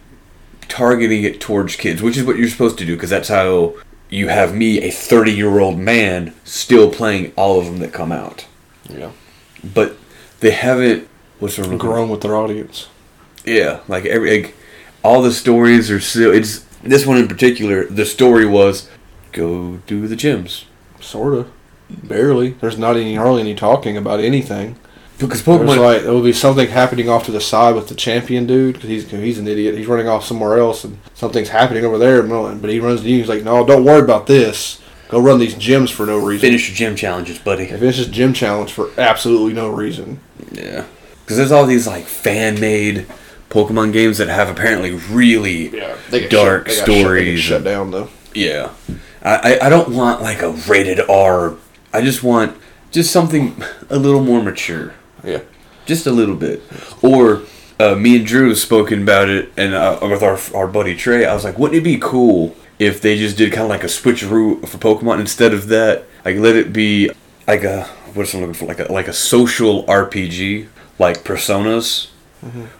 [0.68, 3.74] targeting it towards kids which is what you're supposed to do because that's how
[4.14, 8.12] you have me, a 30 year old man, still playing all of them that come
[8.12, 8.46] out.
[8.88, 9.10] Yeah.
[9.62, 9.96] But
[10.40, 11.08] they haven't.
[11.40, 12.88] What's the grown with their audience?
[13.44, 14.54] Yeah, like every like,
[15.02, 16.32] all the stories are still.
[16.32, 17.86] It's this one in particular.
[17.86, 18.88] The story was
[19.32, 20.64] go do the gyms.
[21.00, 21.46] Sorta,
[21.90, 22.50] barely.
[22.50, 24.76] There's not any hardly any talking about anything.
[25.18, 27.94] Because Pokemon, There's like there will be something happening off to the side with the
[27.94, 29.76] champion dude because he's he's an idiot.
[29.76, 32.22] He's running off somewhere else and something's happening over there.
[32.22, 33.18] But he runs to you.
[33.18, 34.80] He's like, "No, don't worry about this.
[35.08, 36.40] Go run these gyms for no reason.
[36.48, 40.18] finish your gym challenges, buddy." Finish this gym challenge for absolutely no reason.
[40.50, 40.84] Yeah,
[41.24, 43.06] because there's all these like fan made
[43.50, 47.36] Pokemon games that have apparently really They dark shut, they got shut- they stories.
[47.40, 48.08] get shut down though.
[48.34, 48.70] Yeah,
[49.22, 51.54] I, I I don't want like a rated R.
[51.92, 52.56] I just want
[52.90, 54.92] just something a little more mature,
[55.24, 55.40] Yeah.
[55.86, 56.62] just a little bit.
[57.02, 57.42] Or
[57.80, 61.24] uh, me and Drew have spoken about it, and uh, with our our buddy Trey,
[61.24, 63.88] I was like, wouldn't it be cool if they just did kind of like a
[63.88, 66.04] switcheroo for Pokemon instead of that?
[66.24, 67.10] Like, let it be
[67.46, 70.68] like a what's I'm looking for, like a like a social RPG,
[70.98, 72.08] like Personas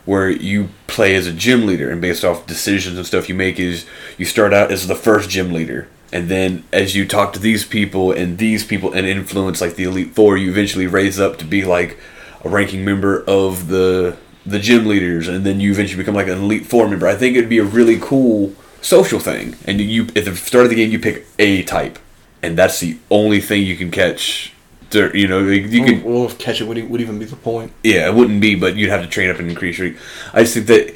[0.04, 3.58] where you play as a gym leader and based off decisions and stuff you make
[3.58, 3.86] is
[4.18, 7.64] you start out as the first gym leader and then as you talk to these
[7.64, 11.46] people and these people and influence like the elite four you eventually raise up to
[11.46, 11.98] be like
[12.44, 14.16] a ranking member of the
[14.46, 17.36] the gym leaders and then you eventually become like an elite four member i think
[17.36, 20.90] it'd be a really cool social thing and you at the start of the game
[20.90, 21.98] you pick a type
[22.42, 24.52] and that's the only thing you can catch
[24.90, 27.72] There- you know you can Well, catch it would, would even be the point.
[27.82, 29.92] yeah, it wouldn't be, but you'd have to train up and increase your.
[30.34, 30.94] I just think that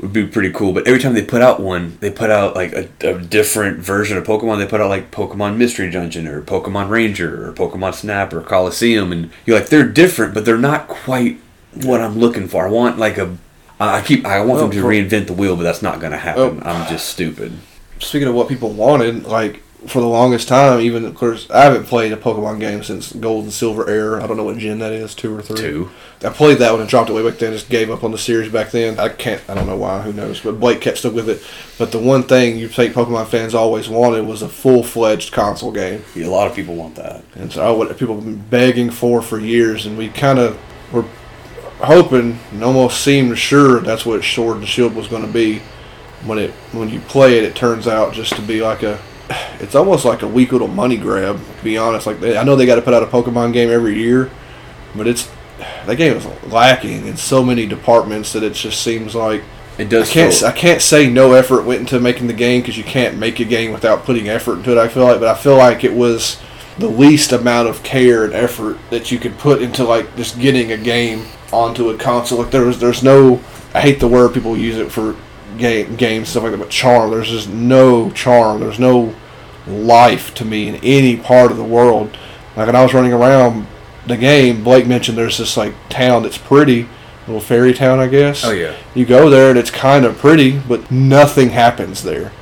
[0.00, 0.72] would be pretty cool.
[0.72, 4.16] But every time they put out one, they put out like a, a different version
[4.18, 4.58] of Pokemon.
[4.58, 9.12] They put out like Pokemon Mystery Dungeon or Pokemon Ranger or Pokemon Snap or Colosseum,
[9.12, 11.40] and you're like they're different, but they're not quite
[11.74, 12.66] what I'm looking for.
[12.66, 13.36] I want like a
[13.78, 14.24] I keep.
[14.24, 16.62] I want them to reinvent the wheel, but that's not going to happen.
[16.62, 16.68] Oh.
[16.68, 17.52] I'm just stupid.
[17.98, 21.84] Speaking of what people wanted, like for the longest time, even of course, I haven't
[21.84, 24.22] played a Pokemon game since Gold and Silver Era.
[24.22, 25.56] I don't know what gen that is, two or three.
[25.56, 25.90] Two.
[26.24, 27.52] I played that one and dropped it way back then.
[27.52, 28.98] Just gave up on the series back then.
[28.98, 29.42] I can't.
[29.48, 30.02] I don't know why.
[30.02, 30.40] Who knows?
[30.40, 31.42] But Blake kept stuck with it.
[31.78, 35.72] But the one thing you think Pokemon fans always wanted was a full fledged console
[35.72, 36.04] game.
[36.14, 37.22] Yeah, a lot of people want that.
[37.34, 40.58] And so I what people have been begging for for years, and we kind of
[40.92, 41.04] were
[41.78, 45.60] hoping and almost seemed sure that's what Sword and Shield was going to be.
[46.24, 48.98] When it when you play it, it turns out just to be like a.
[49.58, 51.40] It's almost like a weak little money grab.
[51.58, 53.70] To be honest, like they, I know they got to put out a Pokemon game
[53.70, 54.30] every year,
[54.94, 55.28] but it's
[55.86, 59.42] that game is lacking in so many departments that it just seems like
[59.78, 60.10] It I does.
[60.10, 63.16] can't feel- I can't say no effort went into making the game because you can't
[63.18, 64.78] make a game without putting effort into it.
[64.78, 66.38] I feel like, but I feel like it was
[66.78, 70.72] the least amount of care and effort that you could put into like just getting
[70.72, 72.38] a game onto a console.
[72.42, 73.40] Like there was, there's no.
[73.74, 75.16] I hate the word people use it for
[75.58, 77.10] game games stuff like that, but charm.
[77.10, 78.60] There's just no charm.
[78.60, 79.14] There's no
[79.66, 82.16] life to me in any part of the world.
[82.56, 83.66] Like when I was running around
[84.06, 86.88] the game, Blake mentioned there's this like town that's pretty,
[87.26, 88.44] little fairy town, I guess.
[88.44, 88.76] Oh yeah.
[88.94, 92.32] You go there and it's kind of pretty, but nothing happens there.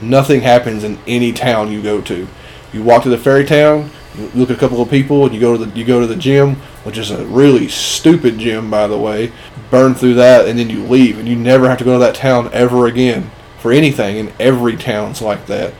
[0.00, 2.28] Nothing happens in any town you go to.
[2.72, 5.40] You walk to the fairy town, you look at a couple of people, and you
[5.40, 8.86] go to the you go to the gym, which is a really stupid gym by
[8.86, 9.32] the way.
[9.70, 12.14] Burn through that, and then you leave, and you never have to go to that
[12.14, 14.18] town ever again for anything.
[14.18, 15.74] And every town's like that.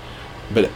[0.53, 0.71] But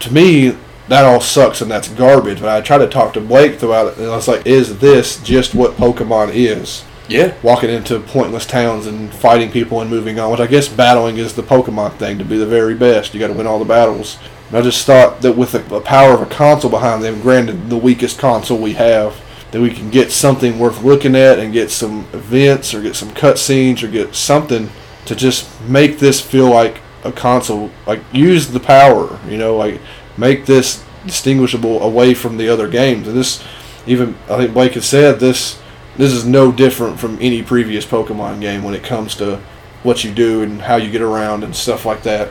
[0.00, 0.56] to me,
[0.88, 2.40] that all sucks and that's garbage.
[2.40, 5.18] But I tried to talk to Blake throughout it, and I was like, "Is this
[5.22, 7.34] just what Pokemon is?" Yeah.
[7.42, 11.34] walking into pointless towns and fighting people and moving on, which I guess battling is
[11.34, 13.12] the Pokemon thing to be the very best.
[13.12, 14.18] You got to win all the battles.
[14.48, 17.76] And I just thought that with the power of a console behind them, granted the
[17.76, 19.20] weakest console we have,
[19.52, 23.10] that we can get something worth looking at and get some events or get some
[23.10, 24.68] cutscenes or get something
[25.04, 27.70] to just make this feel like a console.
[27.86, 29.80] Like use the power, you know, like
[30.16, 33.06] make this distinguishable away from the other games.
[33.06, 33.44] And this,
[33.86, 35.60] even I think Blake has said this.
[35.96, 39.40] This is no different from any previous Pokemon game when it comes to
[39.82, 42.30] what you do and how you get around and stuff like that.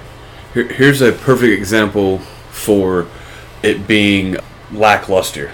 [0.53, 2.19] Here, here's a perfect example
[2.49, 3.07] for
[3.61, 4.38] it being
[4.72, 5.51] lackluster.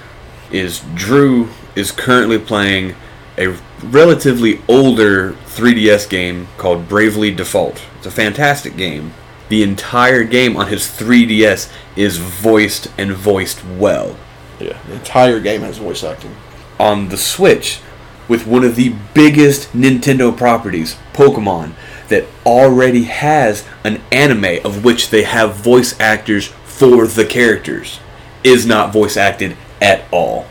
[0.49, 2.95] Is Drew is currently playing
[3.37, 7.83] a relatively older 3DS game called Bravely Default.
[7.97, 9.13] It's a fantastic game.
[9.49, 14.17] The entire game on his 3DS is voiced and voiced well.
[14.59, 16.35] Yeah, the entire game has voice acting.
[16.79, 17.79] On the Switch,
[18.27, 21.73] with one of the biggest Nintendo properties, Pokemon,
[22.09, 27.99] that already has an anime of which they have voice actors for the characters,
[28.43, 30.47] is not voice acted at all.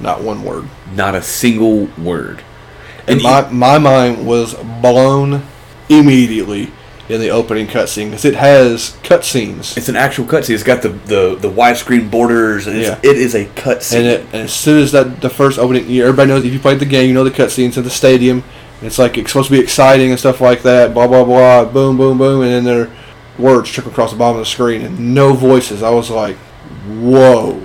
[0.00, 0.68] Not one word.
[0.92, 2.42] Not a single word.
[3.06, 5.42] And my, my mind was blown
[5.88, 6.72] immediately
[7.08, 9.76] in the opening cutscene because it has cutscenes.
[9.76, 10.54] It's an actual cutscene.
[10.54, 12.66] It's got the, the, the widescreen borders.
[12.66, 12.98] And it's, Yeah.
[13.08, 13.98] It is a cutscene.
[13.98, 16.80] And, it, and as soon as that the first opening, everybody knows if you played
[16.80, 18.42] the game, you know the cutscenes in the stadium.
[18.82, 20.92] It's like it's supposed to be exciting and stuff like that.
[20.92, 21.64] Blah blah blah.
[21.64, 22.90] Boom boom boom, and then their
[23.38, 25.82] words trickle across the bottom of the screen and no voices.
[25.82, 26.36] I was like,
[26.86, 27.64] whoa.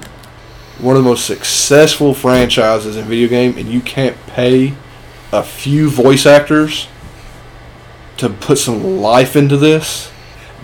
[0.82, 4.74] One of the most successful franchises in video game, and you can't pay
[5.32, 6.88] a few voice actors
[8.18, 10.12] to put some life into this.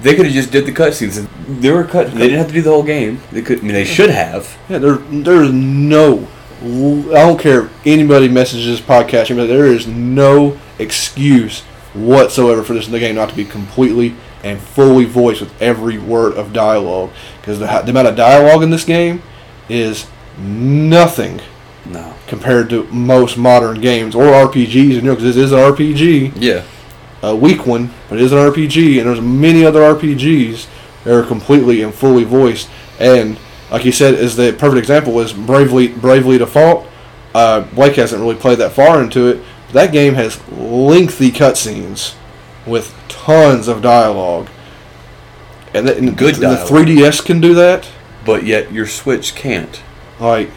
[0.02, 1.28] They could have just did the cutscenes.
[1.48, 2.12] There were cut.
[2.12, 3.20] They didn't have to do the whole game.
[3.32, 3.60] They could.
[3.60, 4.58] I mean, they should have.
[4.70, 6.28] Yeah, there, there's no.
[6.62, 11.62] I don't care if anybody messages this podcast, but there is no excuse
[11.94, 15.98] whatsoever for this in the game not to be completely and fully voiced with every
[15.98, 17.12] word of dialogue.
[17.40, 19.22] Because the, the amount of dialogue in this game
[19.70, 20.06] is
[20.38, 21.42] nothing
[21.86, 22.14] No.
[22.28, 24.96] compared to most modern games or RPGs.
[24.96, 26.62] You know, because this is an RPG Yeah.
[27.24, 30.68] a weak one, but it is an RPG, and there's many other RPGs
[31.04, 32.68] that are completely and fully voiced.
[33.00, 33.38] And
[33.72, 36.86] like you said, is the perfect example is Bravely Bravely Default.
[37.36, 39.40] Uh, Blake hasn't really played that far into it.
[39.74, 42.14] That game has lengthy cutscenes
[42.66, 44.48] with tons of dialogue,
[45.74, 46.68] and, that, and Good dialogue.
[46.68, 47.88] the 3DS can do that.
[48.28, 49.82] But yet your Switch can't.
[50.20, 50.52] Like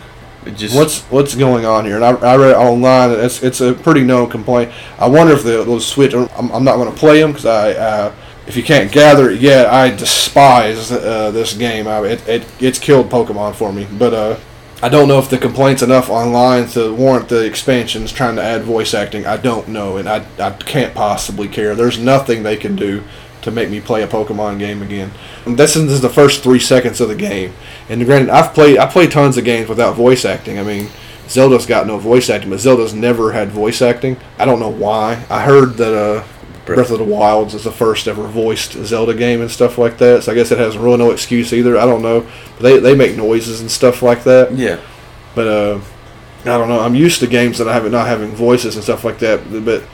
[0.44, 1.96] It just what's what's going on here?
[1.96, 3.12] And I, I read online.
[3.12, 4.72] and It's it's a pretty known complaint.
[4.98, 6.12] I wonder if the those Switch.
[6.14, 7.70] I'm, I'm not going to play them because I.
[7.72, 8.12] Uh,
[8.46, 11.86] if you can't gather it yet, I despise uh, this game.
[11.86, 13.86] I, it, it it's killed Pokemon for me.
[13.96, 14.36] But uh,
[14.82, 18.62] I don't know if the complaints enough online to warrant the expansions trying to add
[18.62, 19.24] voice acting.
[19.26, 21.76] I don't know, and I I can't possibly care.
[21.76, 23.04] There's nothing they can do
[23.42, 25.10] to make me play a Pokemon game again.
[25.46, 27.52] And this is the first three seconds of the game.
[27.88, 30.58] And granted, I've played I played tons of games without voice acting.
[30.58, 30.88] I mean,
[31.28, 34.16] Zelda's got no voice acting, but Zelda's never had voice acting.
[34.38, 35.24] I don't know why.
[35.30, 36.24] I heard that uh,
[36.66, 40.24] Breath of the Wilds is the first ever voiced Zelda game and stuff like that.
[40.24, 41.78] So I guess it has really no excuse either.
[41.78, 42.26] I don't know.
[42.56, 44.52] But they they make noises and stuff like that.
[44.52, 44.80] yeah.
[45.34, 45.80] But uh,
[46.42, 46.80] I don't know.
[46.80, 49.64] I'm used to games that I have not having voices and stuff like that.
[49.64, 49.84] But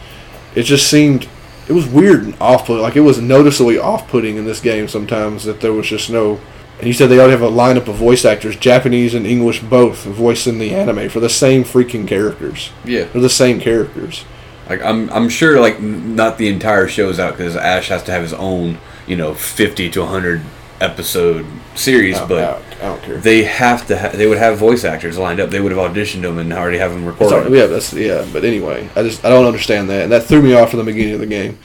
[0.55, 1.29] it just seemed
[1.69, 2.83] it was weird and off-putting.
[2.83, 6.41] Like it was noticeably off-putting in this game sometimes that there was just no.
[6.79, 10.05] And you said they already have a lineup of voice actors, Japanese and English both,
[10.05, 12.71] voicing the anime for the same freaking characters.
[12.85, 13.05] Yeah.
[13.05, 14.25] They're the same characters.
[14.69, 18.23] Like I'm I'm sure like not the entire show's out because Ash has to have
[18.23, 20.43] his own you know 50 to 100
[20.81, 22.63] episode series, but.
[22.63, 23.17] I, I don't care.
[23.19, 23.99] They have to.
[23.99, 25.51] Ha- they would have voice actors lined up.
[25.51, 27.47] They would have auditioned them and already have them recorded.
[27.47, 28.27] all- yeah, that's yeah.
[28.33, 30.85] But anyway, I just I don't understand that, and that threw me off from the
[30.85, 31.59] beginning of the game.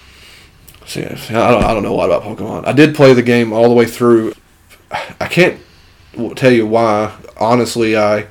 [0.86, 2.66] So yeah, I don't I don't know a lot about Pokemon.
[2.68, 4.34] I did play the game all the way through.
[5.20, 5.59] I can't
[6.36, 7.16] tell you why.
[7.38, 8.28] Honestly, I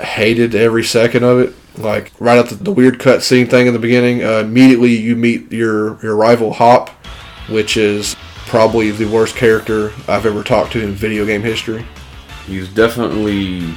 [0.00, 1.54] hated every second of it.
[1.78, 5.50] Like right at the, the weird cutscene thing in the beginning, uh, immediately you meet
[5.50, 6.90] your your rival Hop,
[7.48, 8.14] which is
[8.46, 11.86] probably the worst character I've ever talked to in video game history.
[12.46, 13.74] He's definitely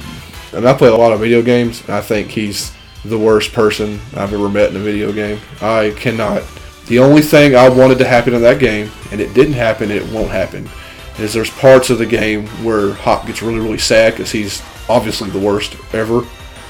[0.52, 1.88] And I play a lot of video games.
[1.88, 2.72] I think he's
[3.04, 5.38] the worst person I've ever met in a video game.
[5.60, 6.42] I cannot.
[6.86, 10.00] The only thing I wanted to happen in that game, and it didn't happen, and
[10.00, 10.68] it won't happen,
[11.18, 15.30] is there's parts of the game where Hop gets really, really sad because he's obviously
[15.30, 16.22] the worst ever.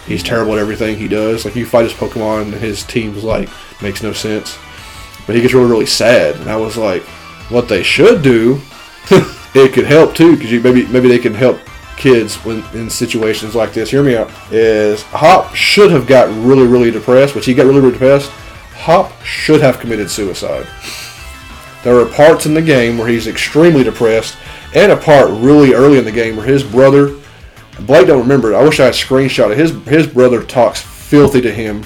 [0.07, 1.45] He's terrible at everything he does.
[1.45, 3.49] Like you fight his Pokemon, and his team's like
[3.83, 4.59] makes no sense.
[5.27, 7.03] But he gets really, really sad, and I was like,
[7.51, 8.61] what they should do,
[9.11, 11.59] it could help too, because maybe maybe they can help
[11.97, 13.91] kids when in situations like this.
[13.91, 14.31] Hear me out.
[14.51, 18.31] Is Hop should have got really, really depressed, which he got really, really depressed.
[18.75, 20.67] Hop should have committed suicide.
[21.83, 24.37] There are parts in the game where he's extremely depressed,
[24.75, 27.15] and a part really early in the game where his brother,
[27.81, 28.57] Blake don't remember it.
[28.57, 31.85] I wish I had a screenshot of his his brother talks filthy to him,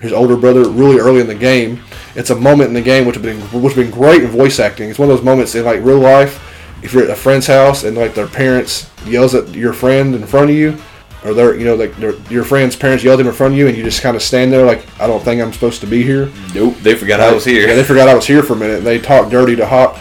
[0.00, 1.82] his older brother, really early in the game.
[2.14, 4.58] It's a moment in the game which have been which have been great in voice
[4.58, 4.88] acting.
[4.88, 6.49] It's one of those moments in like real life
[6.82, 10.26] if you're at a friend's house and like their parents yells at your friend in
[10.26, 10.76] front of you,
[11.24, 13.58] or they're you know like their, your friend's parents yelled at them in front of
[13.58, 15.86] you, and you just kind of stand there like I don't think I'm supposed to
[15.86, 16.30] be here.
[16.54, 17.68] Nope, they forgot I was here.
[17.68, 18.84] Yeah, they forgot I was here for a minute.
[18.84, 19.98] They talked dirty to Hop.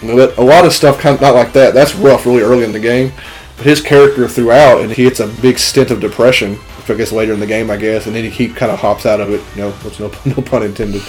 [0.00, 1.74] You know, a lot of stuff kind of not like that.
[1.74, 3.12] That's rough, really early in the game.
[3.56, 6.58] But his character throughout, and he hits a big stint of depression.
[6.88, 9.06] I guess later in the game, I guess, and then he keep kind of hops
[9.06, 9.40] out of it.
[9.54, 11.02] You know, no no pun intended.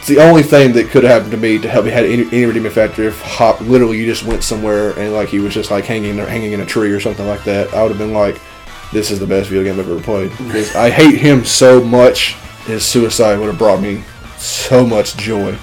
[0.00, 2.22] It's the only thing that could have happened to me to help me had any,
[2.28, 5.70] any redeeming factor if Hop literally you just went somewhere and like he was just
[5.70, 7.74] like hanging hanging in a tree or something like that.
[7.74, 8.40] I would have been like,
[8.94, 12.34] this is the best video game I've ever played because I hate him so much.
[12.64, 14.02] His suicide would have brought me
[14.38, 15.58] so much joy,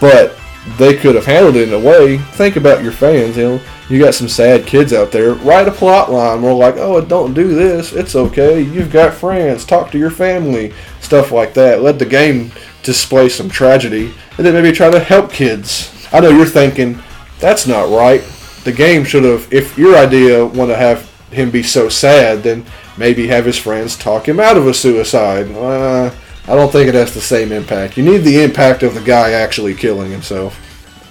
[0.00, 0.34] but
[0.78, 2.18] they could have handled it in a way.
[2.18, 3.36] Think about your fans.
[3.36, 3.60] You know,
[3.90, 5.34] you got some sad kids out there.
[5.34, 7.92] Write a plot line where like, oh, don't do this.
[7.92, 8.60] It's okay.
[8.60, 9.64] You've got friends.
[9.64, 10.72] Talk to your family.
[11.04, 11.82] Stuff like that.
[11.82, 12.50] Let the game
[12.82, 16.08] display some tragedy, and then maybe try to help kids.
[16.12, 16.98] I know you're thinking
[17.38, 18.22] that's not right.
[18.64, 19.52] The game should have.
[19.52, 22.64] If your idea want to have him be so sad, then
[22.96, 25.50] maybe have his friends talk him out of a suicide.
[25.52, 26.14] Uh,
[26.46, 27.96] I don't think it has the same impact.
[27.96, 30.60] You need the impact of the guy actually killing himself.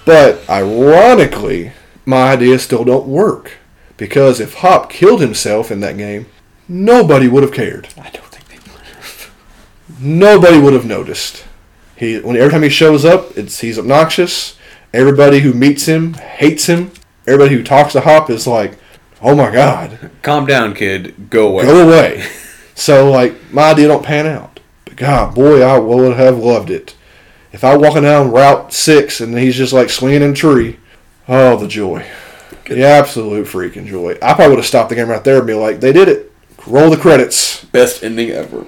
[0.04, 1.72] But ironically,
[2.04, 3.52] my ideas still don't work
[3.96, 6.26] because if Hop killed himself in that game,
[6.68, 7.88] nobody would have cared.
[7.96, 9.30] I don't think they would have.
[10.00, 11.44] Nobody would have noticed.
[11.96, 14.56] He when every time he shows up, it's he's obnoxious.
[14.92, 16.90] Everybody who meets him hates him.
[17.26, 18.76] Everybody who talks to Hop is like,
[19.22, 21.30] "Oh my god, Calm down, kid.
[21.30, 21.64] Go away.
[21.64, 22.26] go away."
[22.74, 24.60] so like my idea don't pan out.
[24.84, 26.96] But God, boy, I would have loved it.
[27.52, 30.78] If I walking down Route Six and he's just like swinging in a tree,
[31.28, 32.04] oh the joy,
[32.66, 34.18] the absolute freaking joy.
[34.20, 36.32] I probably would have stopped the game right there and be like, "They did it.
[36.66, 38.66] Roll the credits." Best ending ever.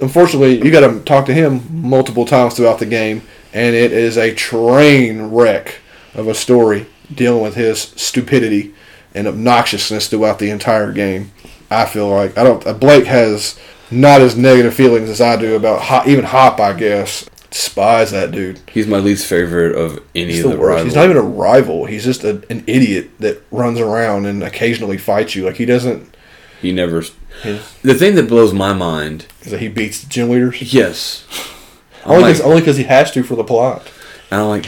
[0.00, 3.22] Unfortunately, you got to talk to him multiple times throughout the game,
[3.52, 5.76] and it is a train wreck
[6.14, 8.74] of a story dealing with his stupidity
[9.14, 11.32] and obnoxiousness throughout the entire game.
[11.70, 12.80] I feel like I don't.
[12.80, 13.58] Blake has
[13.90, 16.60] not as negative feelings as I do about Hop, even Hop.
[16.60, 18.60] I guess despise that dude.
[18.68, 20.86] He's my least favorite of any He's of the the rivals.
[20.86, 21.84] He's not even a rival.
[21.86, 25.46] He's just a, an idiot that runs around and occasionally fights you.
[25.46, 26.16] Like he doesn't.
[26.60, 27.04] he never.
[27.42, 29.26] His, The thing that blows my mind.
[29.42, 31.24] is that he beats the gym leaders Yes.
[32.06, 33.90] Only like, because only because he has to for the plot.
[34.30, 34.66] and I'm like,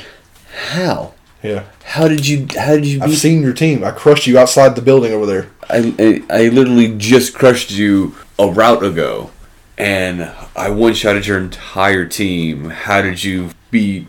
[0.71, 1.13] how?
[1.43, 1.65] Yeah.
[1.85, 2.47] How did you?
[2.59, 3.03] How did you?
[3.03, 3.85] I've beat- seen your team.
[3.85, 5.49] I crushed you outside the building over there.
[5.69, 9.31] I, I I literally just crushed you a route ago,
[9.77, 12.71] and I one shotted your entire team.
[12.71, 14.09] How did you beat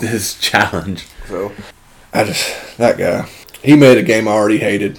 [0.00, 1.06] this challenge?
[1.26, 1.50] So
[2.14, 3.28] I just that guy.
[3.64, 4.98] He made a game I already hated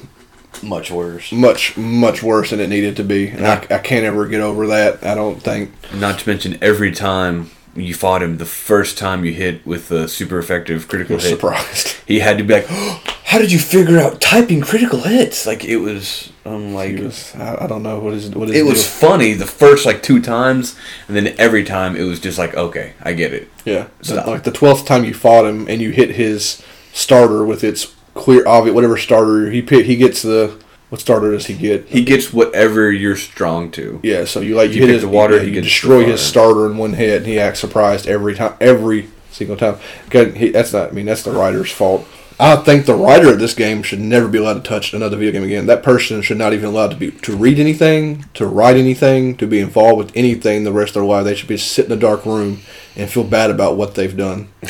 [0.64, 1.32] Much worse.
[1.32, 4.68] much much worse than it needed to be, and I, I can't ever get over
[4.68, 5.06] that.
[5.06, 5.72] I don't think.
[5.94, 10.08] Not to mention every time you fought him, the first time you hit with a
[10.08, 11.98] super effective critical hit, surprised.
[12.06, 15.64] he had to be like, oh, "How did you figure out typing critical hits?" Like
[15.64, 18.88] it was, I'm like, was, I, I don't know what is what is it was
[18.88, 20.76] funny the first like two times,
[21.08, 23.50] and then every time it was just like, okay, I get it.
[23.66, 23.88] yeah.
[24.02, 27.94] So, like the twelfth time you fought him and you hit his starter with its
[28.20, 31.86] clear obvious whatever starter he pick, he gets the what starter does he get?
[31.88, 34.00] He gets whatever you're strong to.
[34.02, 36.20] Yeah, so you like you, You hit his the water, yeah, he you destroy his
[36.20, 39.78] starter in one hit, and he acts surprised every time, every single time.
[40.12, 40.90] he- that's not.
[40.90, 42.08] I mean, that's the writer's fault.
[42.42, 45.34] I think the writer of this game should never be allowed to touch another video
[45.34, 45.66] game again.
[45.66, 49.46] That person should not even allowed to be to read anything, to write anything, to
[49.46, 51.26] be involved with anything the rest of their life.
[51.26, 52.62] They should be sit in a dark room
[52.96, 54.48] and feel bad about what they've done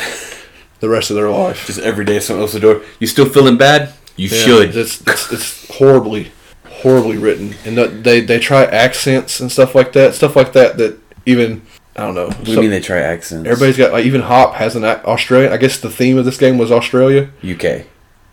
[0.79, 1.65] the rest of their life.
[1.67, 2.81] Just every day, someone opens the door.
[2.99, 3.93] You still feeling bad?
[4.15, 4.75] You Yeah, should.
[4.75, 6.31] It's, it's, it's horribly,
[6.67, 10.77] horribly written, and they they try accents and stuff like that, stuff like that.
[10.77, 11.61] That even
[11.95, 12.27] I don't know.
[12.27, 13.47] What do you mean they try accents?
[13.47, 15.51] Everybody's got like even Hop has an Australian.
[15.53, 17.85] I guess the theme of this game was Australia, UK.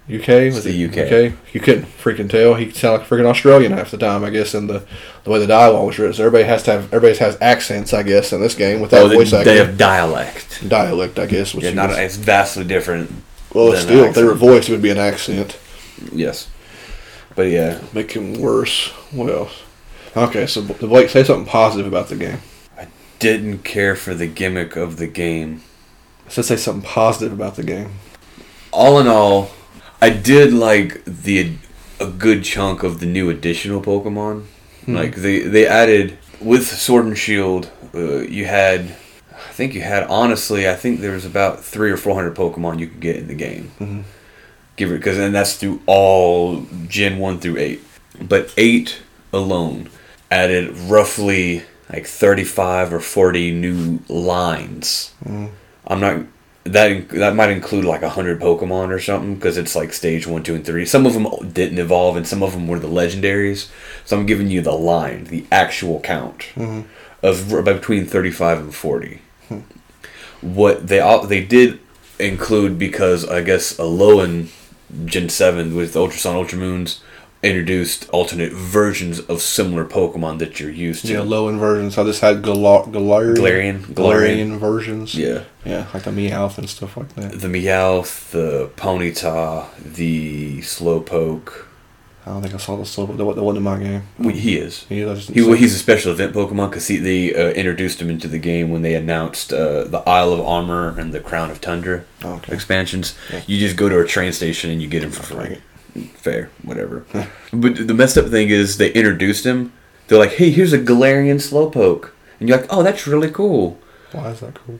[0.08, 0.28] UK.
[0.54, 0.98] Was the UK.
[1.10, 1.32] UK?
[1.52, 2.54] You couldn't freaking tell.
[2.54, 4.22] He sounded like a freaking Australian half the time.
[4.24, 4.84] I guess in the
[5.24, 6.14] the way the dialogue was written.
[6.14, 7.92] So everybody has to have everybody has accents.
[7.92, 10.68] I guess in this game without Oh, they, voice they acting, have dialect.
[10.68, 11.18] dialect.
[11.18, 11.54] I guess.
[11.54, 13.10] Which Yeah, not was- it's vastly different.
[13.52, 15.56] well, still, if they were voiced, it would be an accent.
[16.12, 16.48] Yes,
[17.34, 18.88] but yeah, Make him worse.
[19.10, 19.62] What else?
[20.16, 22.38] Okay, so Blake, say something positive about the game.
[22.78, 22.86] I
[23.18, 25.62] didn't care for the gimmick of the game.
[26.28, 27.92] So say something positive about the game.
[28.72, 29.50] All in all,
[30.00, 31.52] I did like the
[32.00, 34.44] a good chunk of the new additional Pokemon.
[34.86, 38.94] Like they they added with Sword and Shield, uh, you had.
[39.32, 40.68] I think you had honestly.
[40.68, 43.34] I think there was about three or four hundred Pokemon you could get in the
[43.34, 43.72] game.
[43.80, 44.04] Mhm.
[44.76, 47.80] Give it because and that's through all Gen one through eight.
[48.20, 48.98] But eight
[49.32, 49.88] alone
[50.30, 55.12] added roughly like thirty five or forty new lines.
[55.24, 55.50] Mm.
[55.86, 56.20] I'm not.
[56.72, 60.42] That that might include like a hundred Pokemon or something because it's like stage one,
[60.42, 60.84] two, and three.
[60.84, 63.70] Some of them didn't evolve, and some of them were the legendaries.
[64.04, 66.82] So I'm giving you the line, the actual count mm-hmm.
[67.22, 69.22] of between thirty-five and forty.
[69.48, 69.60] Hmm.
[70.40, 71.80] What they all they did
[72.18, 74.48] include because I guess Alolan
[75.04, 77.00] Gen Seven with Ultra Sun, Ultra Moons
[77.46, 81.12] introduced alternate versions of similar Pokemon that you're used to.
[81.12, 81.96] Yeah, low end versions.
[81.98, 83.78] I just had Galar- Galarian, Galarian.
[83.94, 85.14] Galarian versions.
[85.14, 85.44] yeah.
[85.64, 87.40] yeah, like the Meowth and stuff like that.
[87.40, 91.64] the Meowth, the Ponyta, the Slowpoke.
[92.24, 93.06] I don't think I saw the slow.
[93.06, 94.02] That wa- that wasn't in my game.
[94.18, 94.82] Well, he is.
[94.88, 98.38] He, He, well, he's a special event Pokemon because they uh, introduced him into the
[98.40, 102.52] game when they announced uh, the Isle of Armor and the Crown of Tundra Okay.
[102.52, 103.16] expansions.
[103.32, 103.42] Yeah.
[103.46, 105.58] You just go to a train station and you get him for free.
[106.04, 107.04] Fair, whatever.
[107.52, 109.72] but the messed up thing is they introduced him.
[110.08, 113.78] They're like, "Hey, here's a Galarian Slowpoke," and you're like, "Oh, that's really cool."
[114.12, 114.78] Why is that cool?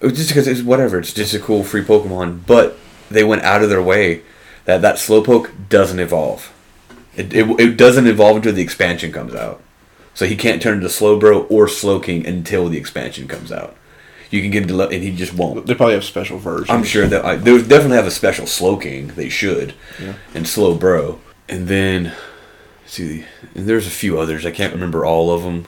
[0.00, 0.98] It was just because it's whatever.
[0.98, 2.40] It's just a cool free Pokemon.
[2.46, 2.76] But
[3.10, 4.22] they went out of their way
[4.66, 6.52] that that Slowpoke doesn't evolve.
[7.16, 9.62] It, it, it doesn't evolve until the expansion comes out.
[10.12, 13.74] So he can't turn into Slowbro or Slowking until the expansion comes out.
[14.30, 15.66] You can get le- and he just won't.
[15.66, 16.70] They probably have special versions.
[16.70, 19.14] I'm sure that I, they definitely have a special Slowking.
[19.14, 20.14] They should, Yeah.
[20.34, 21.18] and Slowbro.
[21.48, 22.12] And then
[22.86, 23.24] see,
[23.54, 24.44] and there's a few others.
[24.44, 25.66] I can't remember all of them.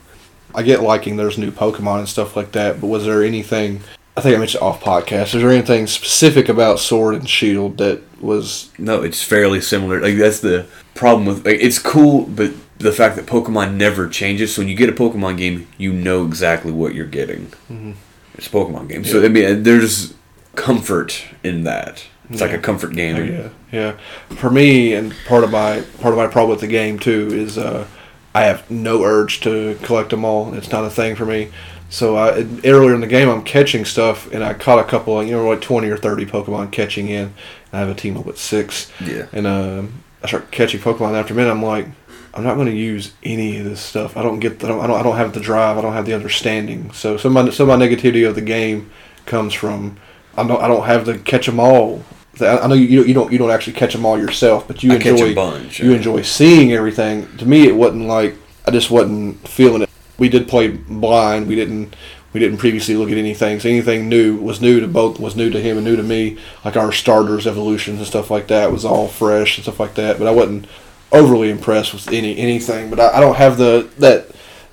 [0.54, 3.80] I get liking there's new Pokemon and stuff like that, but was there anything?
[4.16, 5.34] I think I mentioned off podcast.
[5.36, 8.70] Is there anything specific about Sword and Shield that was?
[8.78, 10.00] No, it's fairly similar.
[10.00, 14.54] Like that's the problem with like it's cool, but the fact that Pokemon never changes.
[14.54, 17.46] So when you get a Pokemon game, you know exactly what you're getting.
[17.70, 17.92] Mm-hmm.
[18.38, 20.14] It's a Pokemon game, so I mean, there's
[20.54, 22.04] comfort in that.
[22.30, 23.16] It's like a comfort game.
[23.16, 23.96] Oh, yeah, yeah.
[24.36, 27.56] For me, and part of my part of my problem with the game too is
[27.58, 27.86] uh,
[28.34, 30.54] I have no urge to collect them all.
[30.54, 31.50] It's not a thing for me.
[31.90, 35.32] So I, earlier in the game, I'm catching stuff, and I caught a couple, you
[35.32, 37.32] know, like 20 or 30 Pokemon catching in.
[37.72, 39.26] I have a team of what six, Yeah.
[39.32, 41.14] and um, I start catching Pokemon.
[41.18, 41.86] After a minute, I'm like,
[42.34, 44.16] I'm not going to use any of this stuff.
[44.16, 45.78] I don't get, the, I don't, I don't, I don't have the drive.
[45.78, 46.92] I don't have the understanding.
[46.92, 48.90] So some of my, some of my negativity of the game
[49.26, 49.98] comes from
[50.36, 52.04] I don't, I don't have the catch them all.
[52.40, 54.98] I know you, you don't, you don't actually catch them all yourself, but you I
[54.98, 55.96] catch a enjoy, bunch, you yeah.
[55.96, 57.36] enjoy seeing everything.
[57.38, 59.90] To me, it wasn't like I just wasn't feeling it.
[60.18, 61.48] We did play blind.
[61.48, 61.96] We didn't,
[62.32, 63.58] we didn't previously look at anything.
[63.58, 66.38] So anything new was new to both, was new to him and new to me.
[66.64, 70.18] Like our starters, evolutions and stuff like that was all fresh and stuff like that.
[70.18, 70.66] But I wasn't
[71.12, 72.90] overly impressed with any anything.
[72.90, 74.28] But I, I don't have the that.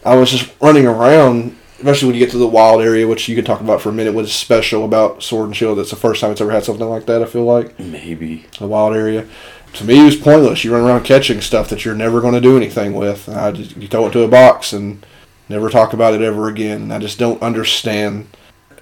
[0.05, 3.35] I was just running around, especially when you get to the wild area, which you
[3.35, 4.13] could talk about for a minute.
[4.13, 5.79] What's special about Sword and Shield?
[5.79, 7.23] That's the first time it's ever had something like that.
[7.23, 8.45] I feel like Maybe.
[8.59, 9.25] the wild area.
[9.73, 10.63] To me, it was pointless.
[10.63, 13.27] You run around catching stuff that you're never going to do anything with.
[13.27, 15.05] I just, you throw it to a box and
[15.49, 16.91] never talk about it ever again.
[16.91, 18.27] I just don't understand.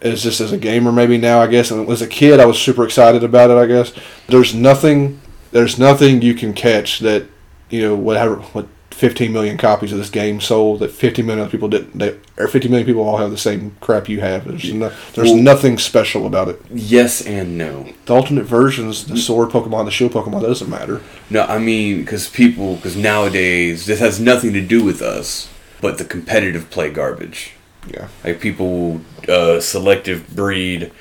[0.01, 1.39] It's just as a gamer, maybe now.
[1.39, 1.72] I guess.
[1.72, 3.58] And as a kid, I was super excited about it.
[3.58, 3.93] I guess
[4.28, 5.20] there's nothing.
[5.51, 7.26] There's nothing you can catch that
[7.74, 11.68] you know whatever what 15 million copies of this game sold that 50 million people
[11.68, 11.98] didn't.
[11.98, 14.48] They, or 50 million people all have the same crap you have.
[14.48, 16.62] There's no, there's Well- nothing special about it.
[16.72, 17.92] Yes and no.
[18.06, 21.02] The alternate versions, the sword Pokemon, the shield Pokemon, doesn't matter.
[21.32, 25.50] No, I mean, because people, because nowadays, this has nothing to do with us,
[25.82, 27.54] but the competitive play garbage.
[27.88, 28.10] Yeah.
[28.24, 30.92] Like people uh, selective breed,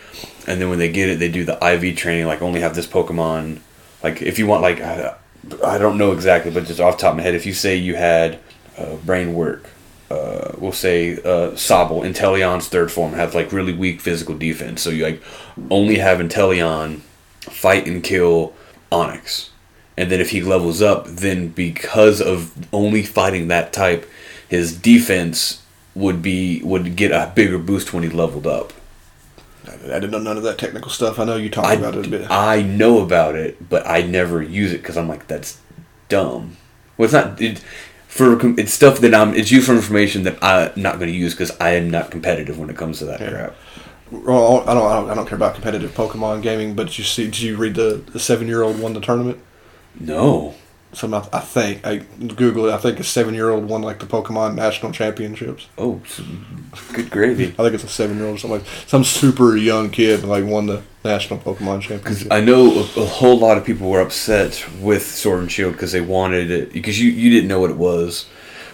[0.47, 2.27] and then when they get it, they do the IV training.
[2.27, 3.61] Like only have this Pokemon.
[4.03, 5.15] Like if you want, like I,
[5.65, 7.97] I don't know exactly, but just off top of my head, if you say you
[7.97, 8.39] had
[8.79, 9.69] uh, brain work,
[10.11, 14.83] uh, we'll say uh, Sobble, Inteleon's third form has like really weak physical defense.
[14.83, 15.23] So you like
[15.71, 17.01] only have Inteleon
[17.41, 18.55] fight and kill
[18.91, 19.49] Onix.
[19.97, 24.09] And then if he levels up, then because of only fighting that type,
[24.49, 25.63] his defense
[25.95, 28.73] would be would get a bigger boost when he leveled up.
[29.67, 31.19] I didn't know none of that technical stuff.
[31.19, 32.31] I know you talked I, about it a bit.
[32.31, 35.61] I know about it, but I never use it because I'm like that's
[36.09, 36.57] dumb.
[36.97, 37.41] Well, it's not.
[37.41, 37.61] It,
[38.09, 39.35] for it's stuff that I'm.
[39.35, 42.71] It's useful information that I'm not going to use because I am not competitive when
[42.71, 43.31] it comes to that Yeah.
[43.31, 43.55] crap.
[44.11, 45.11] well, I don't, I don't.
[45.11, 46.75] I don't care about competitive Pokemon gaming.
[46.75, 49.39] But you see, did you read the the seven year old won the tournament?
[49.99, 50.55] No.
[50.95, 52.73] Some I, I think I Google it.
[52.73, 55.69] I think a seven year old won like the Pokemon national championships.
[55.79, 56.01] Oh,
[56.93, 57.47] good gravy.
[57.47, 60.45] I think it's a seven year old, or something like some super young kid like
[60.45, 62.31] won the national Pokemon championship.
[62.31, 65.93] I know a, a whole lot of people were upset with Sword and Shield because
[65.93, 68.29] they wanted it because you, you didn't know what it was,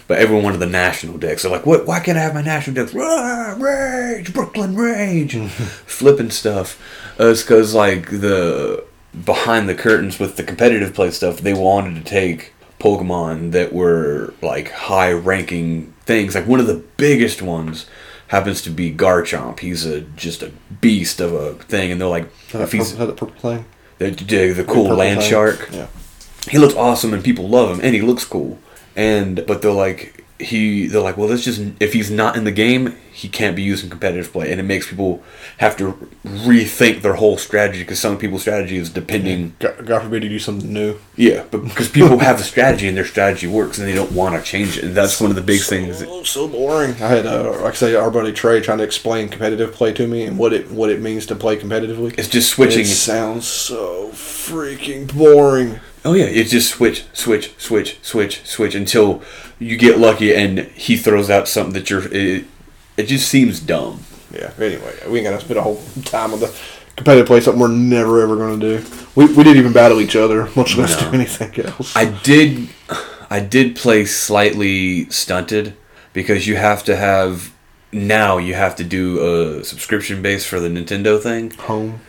[0.09, 1.43] but everyone wanted the national dex.
[1.43, 1.87] They're like, "What?
[1.87, 2.93] Why can't I have my national dex?
[2.95, 5.37] Rah, rage, Brooklyn Rage,
[5.87, 6.83] flipping stuff."
[7.21, 8.85] Uh, it's because like the
[9.25, 14.35] behind the curtains with the competitive play stuff, they wanted to take Pokemon that were
[14.43, 16.35] like high ranking things.
[16.35, 17.87] Like one of the biggest ones
[18.29, 19.61] happens to be Garchomp.
[19.61, 23.13] He's a just a beast of a thing, and they're like, if he's purple, the
[23.15, 23.65] purple thing?
[23.99, 25.87] the, the, the cool Purple land shark, Yeah.
[26.51, 28.59] he looks awesome and people love him and he looks cool
[28.95, 32.53] and but they're like he they're like well that's just if he's not in the
[32.53, 35.21] game he can't be used in competitive play and it makes people
[35.57, 35.93] have to
[36.25, 40.39] rethink their whole strategy because some people's strategy is depending God, God forbid you do
[40.39, 40.97] something new.
[41.17, 44.37] yeah but because people have a strategy and their strategy works and they don't want
[44.37, 46.93] to change it and that's one of the big things that- So, so boring.
[47.03, 50.07] I had, uh, like I say, our buddy Trey trying to explain competitive play to
[50.07, 52.17] me and what it what it means to play competitively.
[52.17, 55.81] it's just switching It sounds so freaking boring.
[56.05, 59.21] oh yeah it's just switch switch switch switch switch until
[59.59, 62.45] you get lucky and he throws out something that you're it,
[62.97, 64.01] it just seems dumb
[64.33, 64.53] Yeah.
[64.59, 66.55] Anyway, we ain't gonna spend a whole time on the
[66.97, 67.41] competitive play.
[67.41, 68.85] Something we're never ever gonna do.
[69.15, 71.11] We, we didn't even battle each other, much less No.
[71.11, 71.97] do anything else.
[71.97, 72.69] I did,
[73.31, 75.75] I did play slightly stunted
[76.13, 77.53] because you have to have
[77.93, 81.51] now you have to do a subscription base for the Nintendo thing.
[81.53, 82.01] home,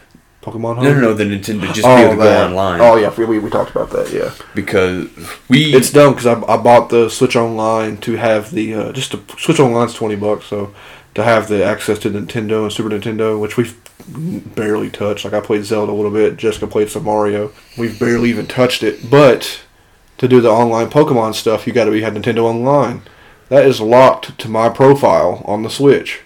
[0.41, 0.83] Pokemon home.
[0.85, 3.49] No, no, no, the Nintendo just be able to go online Oh yeah, we, we
[3.49, 4.11] talked about that.
[4.13, 4.33] Yeah.
[4.55, 5.09] because
[5.49, 9.11] we It's dumb because I, I bought the Switch Online to have the uh, just
[9.11, 10.73] to Switch Online's twenty bucks, so
[11.15, 13.77] to have the access to Nintendo and Super Nintendo, which we've
[14.55, 15.25] barely touched.
[15.25, 17.51] Like I played Zelda a little bit, Jessica played some Mario.
[17.77, 19.09] We've barely even touched it.
[19.09, 19.61] But
[20.17, 23.01] to do the online Pokemon stuff, you got to be have Nintendo Online.
[23.49, 26.21] That is locked to my profile on the Switch,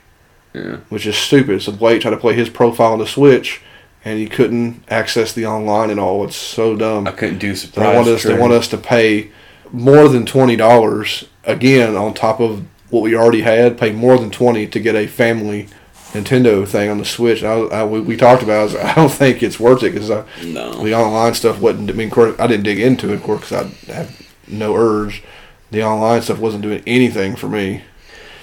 [0.53, 0.77] yeah.
[0.89, 1.61] which is stupid.
[1.61, 3.61] So Blake tried to play his profile on the Switch,
[4.05, 6.23] and you couldn't access the online and all.
[6.25, 7.07] It's so dumb.
[7.07, 7.95] I couldn't do They surprise.
[7.95, 8.23] want us.
[8.23, 9.31] They want us to pay
[9.71, 13.77] more than twenty dollars again on top of what we already had.
[13.77, 15.67] Pay more than twenty to get a family
[16.11, 17.43] Nintendo thing on the Switch.
[17.43, 18.69] I, I, we, we talked about.
[18.71, 18.75] It.
[18.77, 20.83] I, like, I don't think it's worth it because uh, No.
[20.83, 21.89] the online stuff wasn't.
[21.89, 24.75] I mean, of course, I didn't dig into it, of course, because I have no
[24.75, 25.23] urge.
[25.71, 27.81] The online stuff wasn't doing anything for me.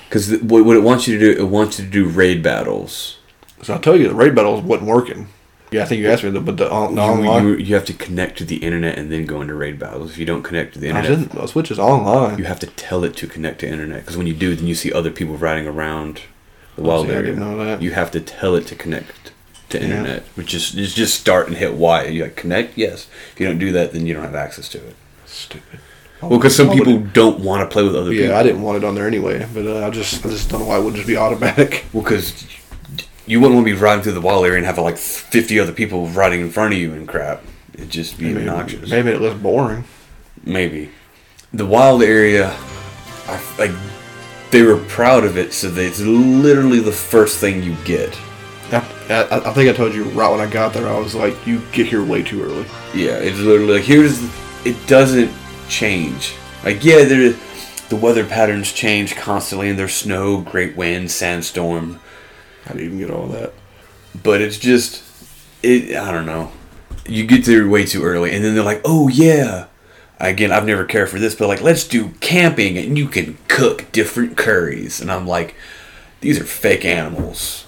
[0.09, 3.19] Because what, what it wants you to do, it wants you to do raid battles.
[3.63, 5.29] So I tell you, the raid battles wasn't working.
[5.71, 7.45] Yeah, I think you asked me, but the, on, the You, online.
[7.47, 10.11] you, you have to connect to the internet and then go into raid battles.
[10.11, 11.41] If you don't connect to the I internet, didn't.
[11.41, 12.39] The Switch is online.
[12.39, 14.01] you have to tell it to connect to internet.
[14.01, 16.23] Because when you do, then you see other people riding around
[16.77, 17.27] the wild see, I area.
[17.35, 17.83] didn't know that.
[17.83, 19.31] You have to tell it to connect
[19.69, 19.85] to Yeah.
[19.85, 22.05] internet, which is just start and hit Y.
[22.07, 23.07] You like connect, yes.
[23.33, 24.97] If you don't do that, then you don't have access to it.
[25.27, 25.79] Stupid.
[26.21, 28.37] Well, because some people don't want to play with other Yeah, people.
[28.37, 30.67] I didn't want it on there anyway, but uh, I just I just don't know
[30.67, 31.85] why it wouldn't just be automatic.
[31.93, 32.45] Well, because
[33.31, 35.73] you wouldn't want to be riding through the wild area and have like fifty other
[35.73, 37.43] people riding in front of you and crap.
[37.75, 38.91] It'd just be Maybe, obnoxious.
[38.91, 39.85] maybe it less boring.
[40.45, 40.91] Maybe.
[41.53, 42.55] The wild area,
[43.27, 43.71] I, like,
[44.51, 48.19] they were proud of it, so that it's literally the first thing you get.
[48.73, 51.35] I, I, I think I told you right when I got there, I was like,
[51.47, 54.21] "You get here way too early." Yeah, it's literally like here's.
[54.67, 55.31] It doesn't
[55.69, 56.35] change.
[56.65, 57.35] Like yeah, there,
[57.89, 62.01] the weather patterns change constantly, and there's snow, great wind, sandstorm,
[62.67, 63.53] I didn't even get all that.
[64.23, 65.03] but it's just,
[65.63, 65.97] it.
[65.97, 66.53] I don't know.
[67.07, 69.67] You get there way too early, and then they're like, oh yeah.
[70.19, 73.91] Again, I've never cared for this, but like, let's do camping, and you can cook
[73.91, 75.55] different curries, and I'm like,
[76.21, 77.67] these are fake animals.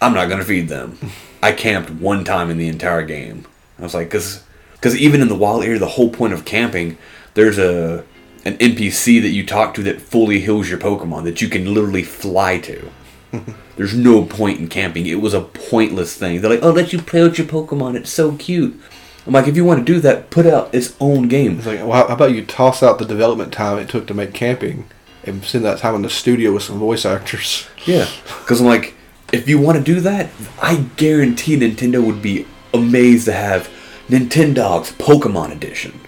[0.00, 0.98] I'm not gonna feed them.
[1.42, 3.46] I camped one time in the entire game.
[3.78, 4.44] I was like, because
[4.74, 6.98] because even in the wild area, the whole point of camping,
[7.34, 8.04] there's a
[8.44, 12.02] an NPC that you talk to that fully heals your Pokemon that you can literally
[12.02, 12.90] fly to.
[13.76, 15.06] There's no point in camping.
[15.06, 16.40] It was a pointless thing.
[16.40, 17.96] They're like, oh, let you play with your Pokemon.
[17.96, 18.78] It's so cute.
[19.26, 21.58] I'm like, if you want to do that, put out its own game.
[21.58, 24.34] It's like, well, how about you toss out the development time it took to make
[24.34, 24.86] camping,
[25.24, 27.68] and spend that time in the studio with some voice actors?
[27.86, 28.08] Yeah,
[28.40, 28.94] because I'm like,
[29.32, 30.30] if you want to do that,
[30.60, 33.70] I guarantee Nintendo would be amazed to have
[34.08, 36.00] Nintendogs Pokemon Edition.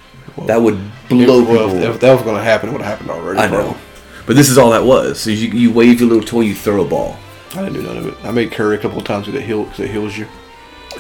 [0.46, 0.78] that would
[1.08, 1.82] blow well, people.
[1.82, 3.38] if, if that was going to happen, it would have happened already.
[3.38, 3.80] I know, probably.
[4.26, 5.20] But this is all that was.
[5.20, 7.16] So you, you wave your little toy, you throw a ball.
[7.54, 8.14] I didn't do none of it.
[8.24, 10.26] I made curry a couple of times because it, heal, 'cause it heals you.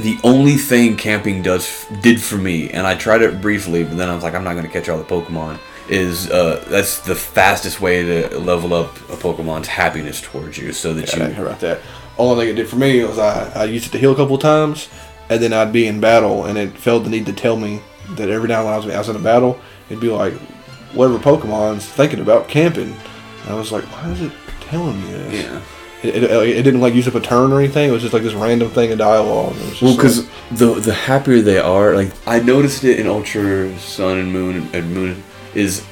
[0.00, 4.08] The only thing camping does did for me, and I tried it briefly, but then
[4.08, 5.58] I was like, I'm not going to catch all the Pokemon.
[5.88, 10.94] Is uh, that's the fastest way to level up a Pokemon's happiness towards you, so
[10.94, 11.80] that Yeah, I didn't you hear about that.
[12.16, 14.36] Only thing it did for me was I, I used it to heal a couple
[14.36, 14.88] of times,
[15.28, 17.80] and then I'd be in battle, and it felt the need to tell me
[18.16, 20.32] that every now and then I was, I was in a battle, it'd be like,
[20.94, 22.96] whatever Pokemon's thinking about camping.
[23.46, 25.44] I was like, why is it telling me this?
[25.44, 25.60] yeah.
[26.02, 27.88] It, it, it didn't like use up a turn or anything.
[27.88, 29.56] It was just like this random thing of dialogue.
[29.56, 33.00] It was just Well, like- because the the happier they are, like I noticed it
[33.00, 35.22] in Ultra Sun and Moon and Moon,
[35.54, 35.82] is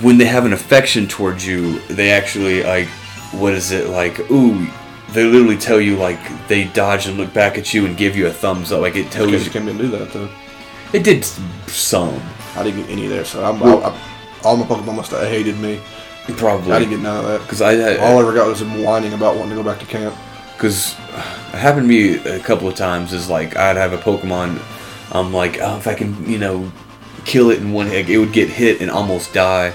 [0.00, 2.88] when they have an affection towards you, they actually like,
[3.32, 4.30] what is it like?
[4.30, 4.66] Ooh,
[5.12, 6.18] they literally tell you like
[6.48, 8.80] they dodge and look back at you and give you a thumbs up.
[8.80, 9.36] Like it tells you.
[9.38, 10.30] you couldn't do that though.
[10.94, 11.26] It did
[11.66, 12.18] some.
[12.56, 14.00] I didn't get any of that, so I'm, I, I,
[14.44, 15.78] all my Pokemon must have hated me.
[16.36, 16.72] Probably.
[16.72, 17.40] I didn't get none of that.
[17.42, 19.80] Because I, I All I ever got was him whining about wanting to go back
[19.80, 20.14] to camp.
[20.56, 20.92] because
[21.54, 24.60] it happened to me a couple of times is like I'd have a Pokemon
[25.12, 26.70] I'm like oh if I can you know
[27.24, 29.72] kill it in one hit it would get hit and almost die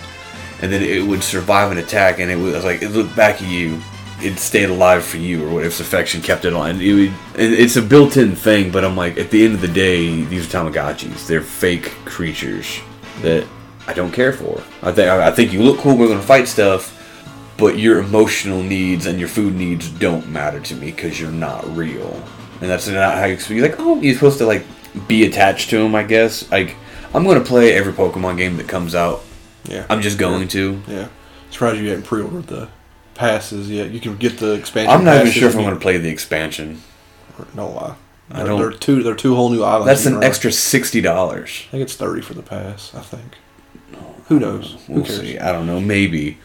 [0.62, 3.16] and then it would survive an attack and it was, I was like it looked
[3.16, 3.80] back at you
[4.22, 7.14] it stayed alive for you or what if affection kept it on and it would,
[7.36, 10.46] and it's a built-in thing but I'm like at the end of the day these
[10.54, 12.80] are Tamagotchis they're fake creatures
[13.22, 13.48] that
[13.88, 17.00] I don't care for I think I think you look cool we're gonna fight stuff
[17.58, 21.64] but your emotional needs and your food needs don't matter to me because you're not
[21.78, 22.12] real,
[22.62, 23.38] and that's not how you.
[23.50, 24.66] You're like, oh, you're supposed to like
[25.08, 26.50] be attached to them, I guess.
[26.50, 26.76] Like,
[27.14, 29.24] I'm gonna play every Pokemon game that comes out.
[29.66, 29.86] Yeah.
[29.88, 30.82] I'm just going to.
[30.88, 31.10] Yeah.
[31.52, 32.70] Surprised you haven't pre-ordered the
[33.14, 33.92] passes yet.
[33.92, 34.92] You can get the expansion.
[34.92, 36.82] I'm not even sure if I'm gonna play the expansion.
[37.54, 37.96] No lie.
[38.32, 39.04] I don't- They're two.
[39.04, 39.86] They're two whole new islands.
[39.86, 41.66] That's an extra sixty dollars.
[41.68, 42.92] I think it's thirty for the pass.
[42.96, 43.38] I think.
[44.28, 44.78] Who knows?
[44.88, 45.20] Who We'll cares?
[45.20, 45.38] see.
[45.40, 45.80] I don't know.
[45.80, 46.38] Maybe.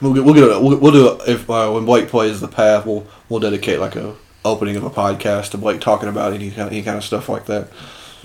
[0.00, 0.24] We'll get.
[0.24, 0.44] We'll get.
[0.44, 2.86] A, we'll, we'll do it if uh, when Blake plays the path.
[2.86, 4.14] We'll we'll dedicate like a
[4.44, 7.28] opening of a podcast to Blake talking about any kind of, any kind of stuff
[7.28, 7.68] like that.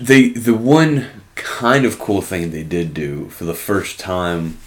[0.00, 4.58] They the one kind of cool thing they did do for the first time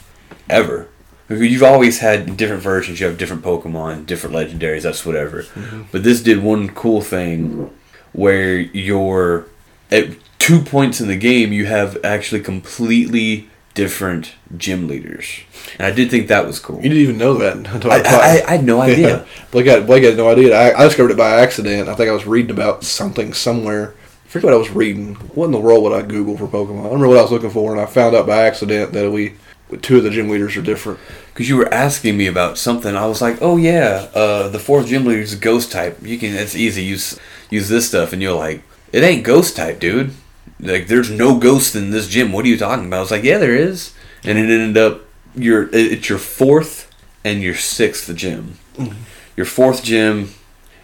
[0.49, 0.87] ever.
[1.27, 2.99] You've always had different versions.
[2.99, 4.81] You have different Pokemon, different legendaries.
[4.83, 5.45] That's whatever.
[5.91, 7.69] But this did one cool thing
[8.13, 9.45] where you're
[9.91, 11.53] at two points in the game.
[11.53, 13.48] You have actually completely
[13.79, 15.39] different gym leaders,
[15.77, 16.75] and I did think that was cool.
[16.77, 18.01] You didn't even know that until I, I.
[18.03, 19.19] I, I had no idea.
[19.19, 19.25] Yeah.
[19.51, 20.53] Blake had Blake had no idea.
[20.53, 21.87] I, I discovered it by accident.
[21.87, 23.93] I think I was reading about something somewhere.
[24.25, 25.15] I forget what I was reading.
[25.15, 26.79] What in the world would I Google for Pokemon?
[26.79, 29.09] I don't remember what I was looking for, and I found out by accident that
[29.09, 29.35] we
[29.81, 30.99] two of the gym leaders are different.
[31.33, 34.87] Because you were asking me about something, I was like, "Oh yeah, uh, the fourth
[34.87, 35.99] gym leader is a ghost type.
[36.01, 36.83] You can, it's easy.
[36.83, 37.17] Use
[37.49, 38.61] use this stuff." And you're like,
[38.91, 40.13] "It ain't ghost type, dude.
[40.59, 42.31] Like, there's no ghost in this gym.
[42.33, 45.01] What are you talking about?" I was like, "Yeah, there is." And it ended up
[45.35, 46.91] your it's your fourth
[47.23, 48.57] and your sixth gym.
[48.77, 48.97] Mm-hmm.
[49.37, 50.33] Your fourth gym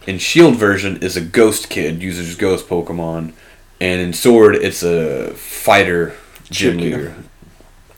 [0.08, 3.34] in Shield version is a ghost kid uses ghost Pokemon,
[3.82, 6.14] and in Sword it's a fighter
[6.50, 7.16] gym leader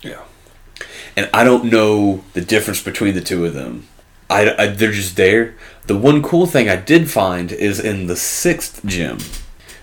[0.01, 0.21] Yeah.
[1.17, 3.87] and I don't know the difference between the two of them.
[4.29, 5.55] I, I- they're just there.
[5.87, 9.17] The one cool thing I did find is in the sixth gym,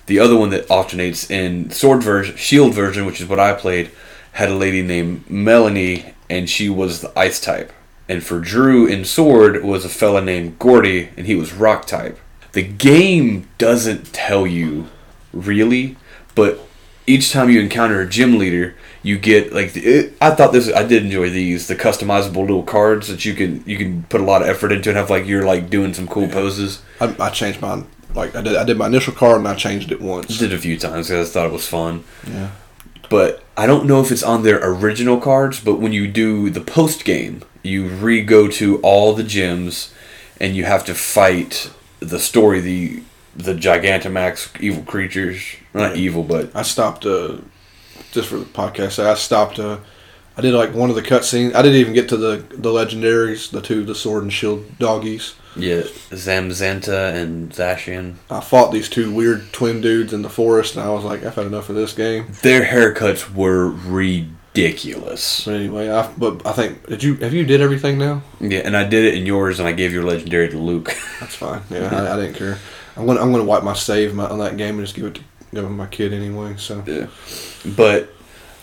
[0.06, 3.90] the other one that alternates in sword version, shield version, which is what I played,
[4.32, 7.72] had a lady named Melony, and she was the ice type.
[8.08, 12.18] And for Drew in sword was a fella named Gordy, and he was rock type.
[12.52, 14.88] The game doesn't tell you
[15.32, 15.96] really,
[16.34, 16.60] but
[17.06, 20.72] each time you encounter a gym leader, you get like it, I thought this.
[20.72, 24.24] I did enjoy these the customizable little cards that you can you can put a
[24.24, 26.82] lot of effort into and have like you're like doing some cool poses.
[27.00, 27.86] I, I changed mine.
[28.14, 28.56] Like I did.
[28.56, 30.38] I did my initial card and I changed it once.
[30.38, 32.04] Did a few times because I thought it was fun.
[32.26, 32.50] Yeah.
[33.10, 35.60] But I don't know if it's on their original cards.
[35.60, 39.92] But when you do the post game, you re go to all the gyms,
[40.40, 41.70] and you have to fight
[42.00, 43.02] the story the
[43.36, 45.56] the Gigantamax evil creatures.
[45.72, 47.04] Not evil, but I stopped.
[47.04, 47.38] Uh,
[48.12, 49.58] just for the podcast, I stopped.
[49.58, 49.78] Uh,
[50.36, 51.54] I did like one of the cutscenes.
[51.54, 55.34] I didn't even get to the the legendaries, the two, the sword and shield doggies.
[55.56, 58.16] Yeah, Zamazenta and Zacian.
[58.30, 61.34] I fought these two weird twin dudes in the forest, and I was like, I've
[61.34, 62.26] had enough of this game.
[62.42, 65.44] Their haircuts were ridiculous.
[65.44, 68.22] But anyway, I but I think did you have you did everything now?
[68.40, 70.86] Yeah, and I did it in yours, and I gave your legendary to Luke.
[71.20, 71.62] That's fine.
[71.70, 72.58] Yeah, I, I didn't care.
[72.96, 75.14] I'm gonna I'm gonna wipe my save my, on that game and just give it
[75.16, 75.20] to
[75.52, 76.56] give it my kid anyway.
[76.56, 77.06] So Yeah.
[77.76, 78.10] But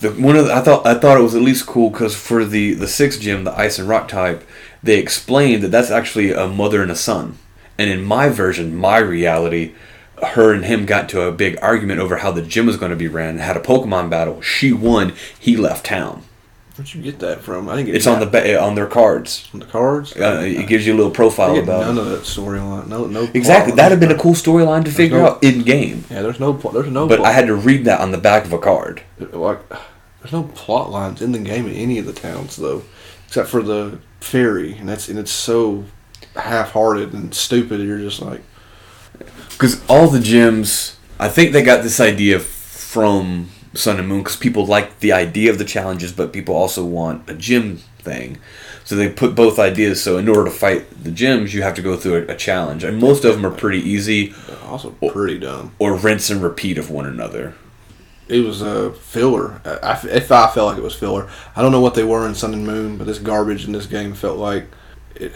[0.02, 2.44] the one of the, I thought I thought it was at least cool because for
[2.44, 4.44] the the sixth gym, the ice and rock type,
[4.84, 7.38] they explained that that's actually a mother and a son.
[7.78, 9.74] And in my version, my reality,
[10.24, 12.96] her and him got into a big argument over how the gym was going to
[12.96, 13.38] be ran.
[13.40, 14.42] Had a Pokemon battle.
[14.42, 15.14] She won.
[15.40, 16.24] He left town.
[16.76, 17.68] where'd you get that from?
[17.70, 19.50] I didn't It's on the ba- on their cards.
[19.54, 20.16] on the cards.
[20.16, 21.82] Uh, it gives you a little profile about.
[21.88, 22.88] none of that storyline.
[22.88, 23.28] No, no.
[23.34, 23.74] Exactly.
[23.74, 26.04] That'd have been a cool storyline to figure no- out in game.
[26.12, 26.74] Yeah, there's no plot.
[26.76, 27.08] There's no.
[27.08, 27.30] But plot.
[27.30, 29.02] I had to read that on the back of a card.
[29.20, 29.60] like
[30.22, 32.84] there's no plot lines in the game in any of the towns though,
[33.32, 35.86] except for the fairy, and that's and it's so
[36.36, 37.80] half-hearted and stupid.
[37.80, 38.42] You're just like,
[39.52, 44.36] Because all the gyms, I think they got this idea from Sun and Moon because
[44.36, 48.38] people like the idea of the challenges, but people also want a gym thing.
[48.84, 50.04] So they put both ideas.
[50.04, 52.84] So in order to fight the gyms, you have to go through a, a challenge,
[52.84, 54.34] and most of them are pretty easy
[54.66, 55.74] also pretty dumb.
[55.80, 57.56] or rinse and repeat of one another.
[58.32, 59.62] It was a filler.
[59.66, 62.26] I, I- if I felt like it was filler, I don't know what they were
[62.28, 64.66] in Sun and Moon, but this garbage in this game felt like
[65.16, 65.36] it.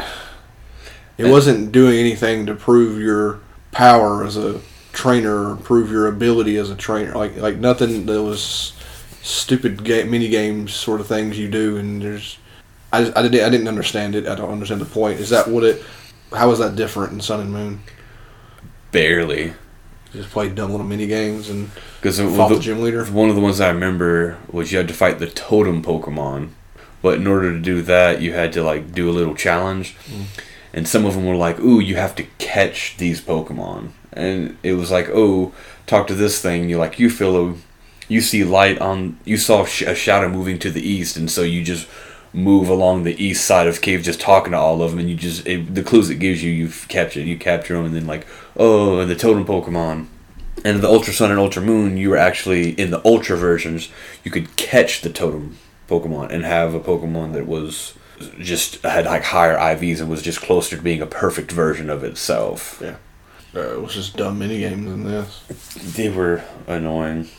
[1.18, 3.40] It wasn't doing anything to prove your
[3.72, 4.60] power as a
[4.92, 7.14] trainer or prove your ability as a trainer.
[7.14, 8.74] Like like nothing that was
[9.22, 12.38] stupid game, mini games sort of things you do, and there's.
[12.94, 14.28] I, I didn't I didn't understand it.
[14.28, 15.20] I don't understand the point.
[15.20, 15.84] Is that what it?
[16.34, 17.80] How is that different in Sun and Moon?
[18.92, 19.54] Barely.
[20.16, 21.70] Just played dumb little mini games and
[22.02, 23.04] Because fought the gym leader.
[23.06, 26.50] one of the ones I remember was you had to fight the totem Pokemon,
[27.02, 30.26] but in order to do that, you had to like do a little challenge, mm.
[30.74, 34.74] and some of them were like, "Ooh, you have to catch these Pokemon," and it
[34.74, 35.54] was like, "Oh,
[35.86, 37.54] talk to this thing." You're like you feel a,
[38.08, 41.42] you see light on, you saw sh- a shadow moving to the east, and so
[41.42, 41.88] you just
[42.36, 45.16] move along the east side of cave, just talking to all of them, and you
[45.16, 48.28] just it, the clues it gives you, you capture, you capture them, and then like,
[48.58, 50.08] oh, and the totem Pokemon.
[50.64, 53.90] And the Ultra Sun and Ultra Moon, you were actually in the Ultra versions.
[54.24, 55.58] You could catch the totem
[55.88, 57.94] Pokemon and have a Pokemon that was
[58.40, 62.04] just had like higher IVs and was just closer to being a perfect version of
[62.04, 62.80] itself.
[62.82, 62.96] Yeah.
[63.54, 65.44] Uh, it was just dumb mini games in this.
[65.96, 67.30] They were annoying.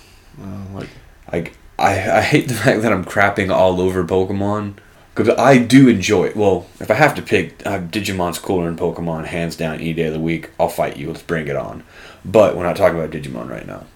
[0.41, 0.89] Uh, like
[1.33, 4.75] Like I, I hate the fact that I'm crapping all over Pokemon
[5.17, 6.37] because I do enjoy it.
[6.37, 10.05] Well, if I have to pick, uh, Digimon's cooler than Pokemon, hands down, any day
[10.05, 10.51] of the week.
[10.61, 11.09] I'll fight you.
[11.09, 11.85] Let's bring it on.
[12.23, 13.87] But we're not talking about Digimon right now.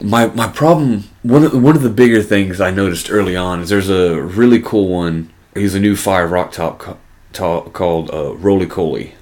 [0.00, 3.68] My my problem one of one of the bigger things I noticed early on is
[3.68, 5.30] there's a really cool one.
[5.54, 9.12] He's a new fire rock top co- called uh, Rolycoly,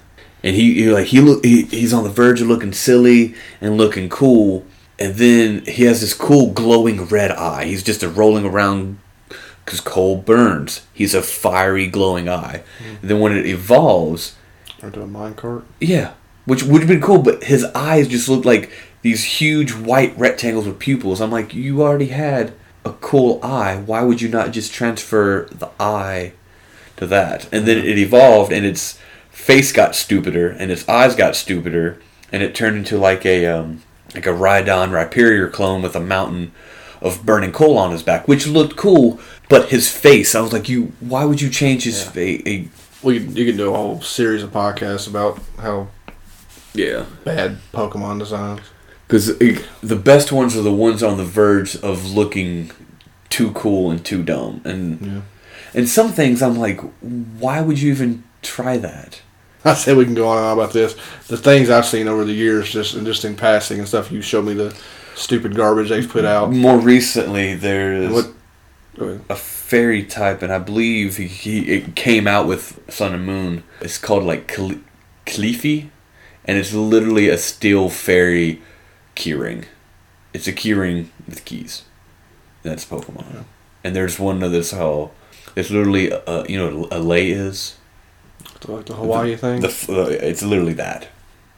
[0.42, 3.76] and he, he like he look he, he's on the verge of looking silly and
[3.76, 4.64] looking cool,
[4.98, 7.66] and then he has this cool glowing red eye.
[7.66, 8.98] He's just a rolling around
[9.64, 10.82] because coal burns.
[10.92, 12.62] He's a fiery glowing eye.
[13.00, 14.36] And then when it evolves,
[14.82, 15.64] or to a minecart.
[15.80, 16.14] yeah,
[16.44, 18.70] which would have been cool, but his eyes just look like
[19.02, 21.20] these huge white rectangles with pupils.
[21.20, 22.52] I'm like, you already had
[22.84, 23.76] a cool eye.
[23.76, 26.32] Why would you not just transfer the eye
[26.96, 27.52] to that?
[27.52, 28.98] And then it evolved, and its
[29.30, 32.00] face got stupider, and its eyes got stupider,
[32.32, 33.82] and it turned into like a um,
[34.14, 36.52] like a Rhydon Rhyperior clone with a mountain
[37.02, 39.20] of burning coal on his back, which looked cool.
[39.48, 40.92] But his face, I was like, you.
[41.00, 42.68] Why would you change his face?
[43.02, 45.88] Well, you, you could do a whole series of podcasts about how
[46.74, 47.04] Yeah.
[47.24, 48.60] bad Pokemon designs.
[49.06, 52.70] Because the best ones are the ones on the verge of looking
[53.28, 55.20] too cool and too dumb, and Yeah.
[55.74, 59.20] and some things I'm like, why would you even try that?
[59.64, 60.94] I said we can go on and on about this.
[61.28, 64.10] The things I've seen over the years, just and just in passing and stuff.
[64.10, 64.74] You showed me the
[65.14, 66.52] stupid garbage they've put out.
[66.52, 68.30] More recently, there's What?
[69.30, 73.64] A fairy type, and I believe he, he it came out with Sun and Moon.
[73.80, 74.46] It's called like
[75.26, 75.88] Klefki,
[76.44, 78.60] and it's literally a steel fairy
[79.16, 79.64] keyring.
[80.34, 81.84] It's a keyring with keys.
[82.62, 83.44] That's Pokemon.
[83.82, 85.10] And there's one of this how
[85.56, 87.76] it's literally a, you know a lay is.
[88.68, 89.60] Like the Hawaii thing.
[89.60, 91.08] The, uh, it's literally that,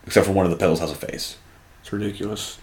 [0.06, 1.36] except for one of the petals has a face.
[1.82, 2.58] it's ridiculous.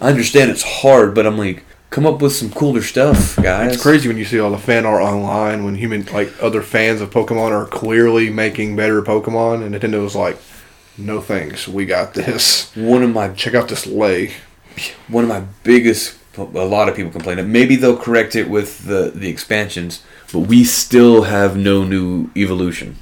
[0.00, 3.74] I understand it's hard, but I'm like, come up with some cooler stuff, guys.
[3.74, 7.00] It's crazy when you see all the fan art online when human like other fans
[7.00, 10.38] of Pokemon are clearly making better Pokemon, and Nintendo's like,
[10.98, 12.74] "No thanks, we got this.
[12.76, 14.32] One of my Check out this lay."
[15.06, 18.84] one of my biggest a lot of people complain that maybe they'll correct it with
[18.86, 20.02] the the expansions
[20.32, 22.96] but we still have no new evolution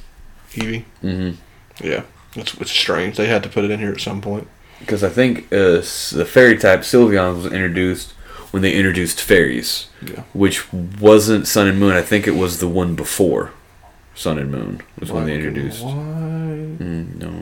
[0.53, 0.85] Eevee.
[1.03, 1.87] mm-hmm.
[1.87, 2.03] Yeah,
[2.37, 3.17] it's it's strange.
[3.17, 4.47] They had to put it in here at some point.
[4.83, 5.81] Because i think uh,
[6.19, 8.13] the fairy type sylveon was introduced
[8.53, 10.23] when they introduced fairies Yeah.
[10.33, 13.53] which wasn't sun and moon i think it was the one before
[14.15, 17.33] sun and moon was when they introduced White, mm, no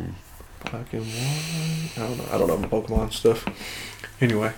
[0.70, 1.90] black and white.
[1.96, 2.24] I don't know.
[2.32, 3.44] I don't know Pokemon stuff.
[4.20, 4.52] Anyway,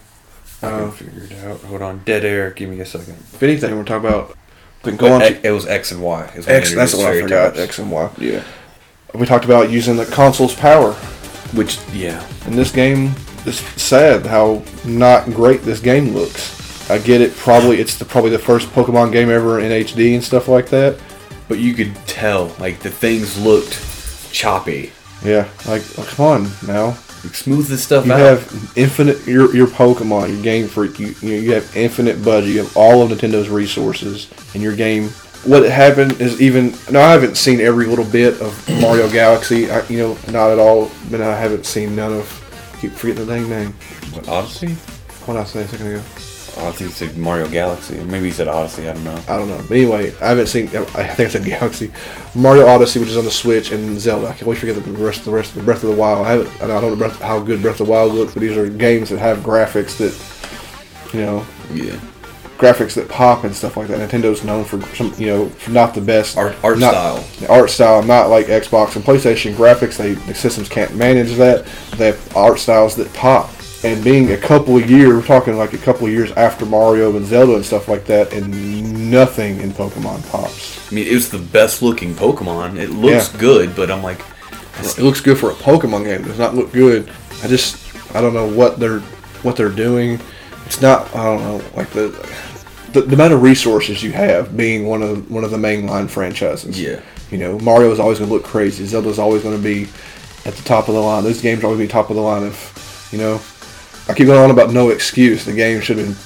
[0.60, 3.42] i uh, can figure it out hold on dead air give me a second if
[3.42, 4.36] anything, we're talking about.
[4.82, 6.74] But to X- it was x and y X.
[6.74, 7.54] That's what I forgot.
[7.54, 7.60] types.
[7.60, 8.10] X and Y.
[8.18, 8.42] yeah
[9.14, 10.96] We talked about using the console's power.
[11.53, 12.27] Which yeah.
[12.47, 13.15] In this game
[13.45, 16.91] it's sad how not great this game looks.
[16.91, 20.23] I get it probably it's the, probably the first pokemon game ever in hd and
[20.23, 20.99] stuff like that.
[21.49, 23.81] But you could tell like the things looked
[24.33, 24.93] choppy.
[25.24, 28.19] Yeah like oh, come on now Like, smooth this stuff you out.
[28.19, 32.51] You have infinite your, your pokemon your game freak you, you, you have infinite budget
[32.51, 35.11] you have all of nintendo's resources in your game
[35.44, 39.86] what happened is even no i haven't seen every little bit of mario galaxy I,
[39.89, 43.48] you know not at all but i haven't seen none of keep forgetting the dang
[43.48, 43.73] name
[44.12, 44.74] What, Odyssey?
[45.27, 46.02] what did i say a second ago
[46.55, 47.98] I think he said Mario Galaxy.
[48.05, 48.86] Maybe he said Odyssey.
[48.86, 49.19] I don't know.
[49.27, 49.56] I don't know.
[49.66, 50.66] But anyway, I haven't seen.
[50.66, 51.90] I think I said Galaxy,
[52.35, 54.27] Mario Odyssey, which is on the Switch, and Zelda.
[54.28, 56.27] I can always forget the rest of the rest of the Breath of the Wild.
[56.27, 58.55] I, haven't, I don't know Breath, how good Breath of the Wild looks, but these
[58.59, 61.98] are games that have graphics that, you know, Yeah.
[62.62, 63.98] Graphics that pop and stuff like that.
[64.09, 67.24] Nintendo's known for some, you know, for not the best Art- art not- style.
[67.40, 69.97] the art style, not like Xbox and PlayStation graphics.
[69.97, 71.66] They the systems can't manage that.
[71.97, 73.51] They have art styles that pop.
[73.84, 77.16] And being a couple of years, we're talking like a couple of years after Mario
[77.16, 80.78] and Zelda and stuff like that, and nothing in Pokemon pops.
[80.90, 82.78] I mean, it was the best looking Pokemon.
[82.78, 83.40] It looks Yeah.
[83.40, 84.20] good, but I'm like,
[84.80, 86.20] It looks good for a Pokemon game.
[86.22, 87.10] It does not look good.
[87.43, 87.76] I just
[88.14, 89.01] I don't know what they're
[89.43, 90.20] what they're doing.
[90.66, 92.06] It's not I don't know like the
[92.93, 96.81] the, the amount of resources you have being one of one of the mainline franchises.
[96.81, 97.01] Yeah.
[97.31, 98.85] You know, Mario is always going to look crazy.
[98.85, 99.85] Zelda's always going to be
[100.44, 101.24] at the top of the line.
[101.24, 102.44] Those games are always be top of the line.
[102.44, 103.40] If you know,
[104.09, 105.44] I keep going on about no excuse.
[105.44, 106.16] The game should have been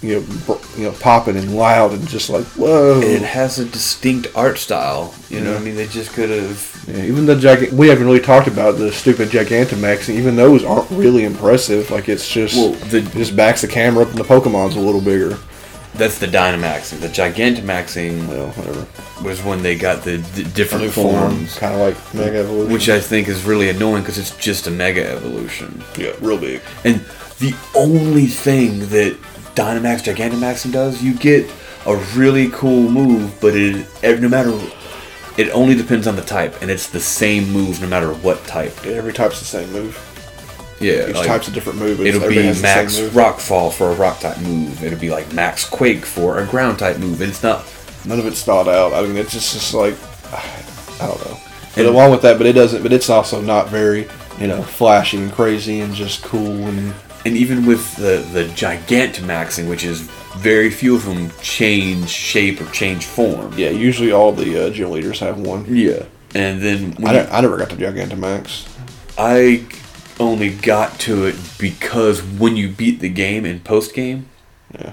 [0.00, 3.00] you know br- you know popping and loud and just like whoa.
[3.00, 5.14] it has a distinct art style.
[5.28, 6.84] You know, what I mean, they just could have.
[6.88, 10.64] Yeah, even the gig- we haven't really talked about the stupid Gigantamax, and even those
[10.64, 11.90] aren't really impressive.
[11.90, 14.80] Like it's just Well, the- it just backs the camera up, and the Pokemon's a
[14.80, 15.38] little bigger.
[15.98, 17.00] That's the Dynamaxing.
[17.00, 18.86] The Gigantamaxing Well, whatever.
[19.26, 22.72] was when they got the d- different new forms, kind of like Mega Evolution.
[22.72, 25.82] which I think is really annoying because it's just a Mega Evolution.
[25.98, 26.60] yeah, real big.
[26.84, 27.00] And
[27.40, 29.16] the only thing that
[29.56, 31.50] Dynamax Gigantamaxing does, you get
[31.86, 33.86] a really cool move, but it
[34.20, 34.56] no matter
[35.36, 38.72] it only depends on the type, and it's the same move no matter what type.
[38.84, 39.96] Yeah, every type's the same move.
[40.80, 42.00] Yeah, Each like, type's of different moves.
[42.00, 42.98] It'll be Max.
[42.98, 44.82] Rockfall for a rock type move.
[44.84, 47.20] It'll be like Max Quake for a ground type move.
[47.20, 47.64] It's not.
[48.04, 48.92] None of it's thought out.
[48.94, 49.94] I mean, it's just, just like
[50.32, 51.36] I don't know.
[51.74, 52.82] But And- along with that, but it doesn't.
[52.82, 54.08] But it's also not very
[54.40, 56.94] you know flashy and crazy and just cool and
[57.26, 60.02] And even with the the Gigantamaxing, which is
[60.36, 63.52] very few of them change shape or change form.
[63.56, 63.70] yeah.
[63.70, 65.64] Usually all the uh, gym leaders have one.
[65.68, 66.04] Yeah.
[66.34, 68.68] And then I, you- I never got to Gigantamax.
[69.18, 69.64] I
[70.20, 74.26] only got to it because when you beat the game in post game,
[74.78, 74.92] Yeah.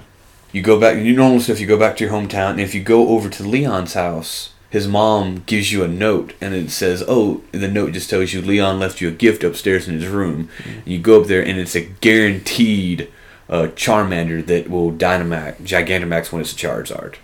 [0.52, 0.96] you go back.
[0.96, 3.42] You normal if You go back to your hometown, and if you go over to
[3.42, 8.10] Leon's house, his mom gives you a note, and it says, "Oh," the note just
[8.10, 10.48] tells you Leon left you a gift upstairs in his room.
[10.64, 13.08] And you go up there, and it's a guaranteed
[13.48, 17.16] uh, Charmander that will Dynamax, Gigantamax when it's a Charizard,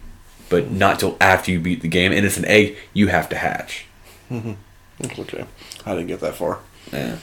[0.49, 0.79] but mm-hmm.
[0.79, 3.87] not till after you beat the game, and it's an egg you have to hatch.
[4.31, 4.53] Mm-hmm.
[5.01, 5.45] It's okay.
[5.85, 6.61] I didn't get that far.
[6.93, 7.17] Yeah.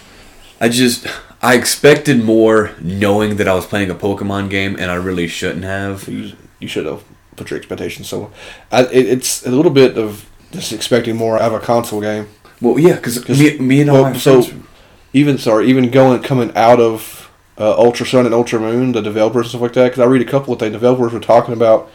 [0.59, 1.07] I just
[1.41, 5.63] I expected more knowing that I was playing a Pokemon game and I really shouldn't
[5.63, 6.07] have.
[6.07, 7.03] You, you should have
[7.35, 8.31] put your expectations so.
[8.71, 12.27] I, it, it's a little bit of just expecting more out of a console game.
[12.61, 14.65] Well, yeah, because me, me and all Well, my so friends-
[15.13, 19.45] even sorry, even going coming out of uh, Ultra Sun and Ultra Moon, the developers
[19.45, 19.85] and stuff like that.
[19.85, 20.73] Because I read a couple of things.
[20.73, 21.89] Developers were talking about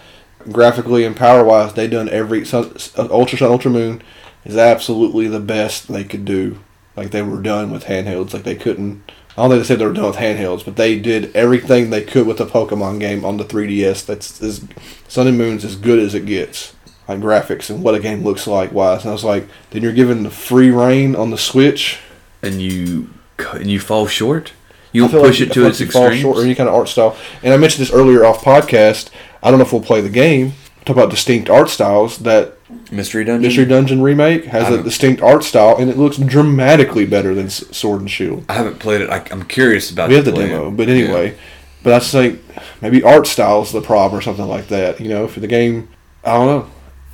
[0.51, 1.75] graphically and power wise.
[1.75, 4.03] They done every sun, uh, Ultra Sun, Ultra Moon
[4.45, 6.59] is absolutely the best they could do.
[6.97, 8.33] Like they were done with handhelds.
[8.33, 9.11] Like they couldn't.
[9.37, 12.03] I don't think they said they were done with handhelds, but they did everything they
[12.03, 14.07] could with the Pokemon game on the 3DS.
[14.07, 14.65] That's as
[15.09, 16.75] Sun and Moon's as good as it gets.
[17.09, 19.03] Like graphics and what a game looks like wise.
[19.03, 21.99] And I was like, then you're given the free reign on the Switch.
[22.43, 23.11] and you
[23.53, 24.53] and you fall short.
[24.93, 26.03] You I don't feel push like- it to its extreme.
[26.11, 27.17] fall short or any kind of art style.
[27.43, 29.11] And I mentioned this earlier off podcast.
[29.43, 30.53] I don't know if we'll play the game.
[30.85, 32.19] Talk about distinct art styles.
[32.19, 32.57] That
[32.95, 33.43] Mystery Dungeon.
[33.43, 38.01] Mystery Dungeon remake has a distinct art style, and it looks dramatically better than Sword
[38.01, 38.45] and Shield.
[38.49, 39.11] I haven't played it.
[39.11, 40.07] I, I'm curious about.
[40.07, 40.09] It.
[40.11, 40.77] We have the demo, it.
[40.77, 41.37] but anyway.
[41.83, 42.41] But I just think
[42.81, 45.01] maybe art style's the problem or something like that.
[45.01, 45.89] You know, for the game,
[46.25, 46.47] I don't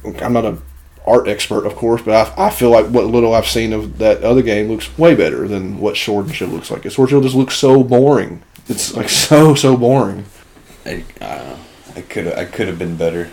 [0.05, 0.17] know.
[0.25, 0.63] I'm not an
[1.07, 4.23] art expert, of course, but I, I feel like what little I've seen of that
[4.23, 6.83] other game looks way better than what Sword and Shield looks like.
[6.85, 8.43] Sword and Shield just looks so boring.
[8.69, 10.25] It's like so so boring.
[10.87, 11.59] I, I don't know.
[11.97, 13.31] I could I could have been better.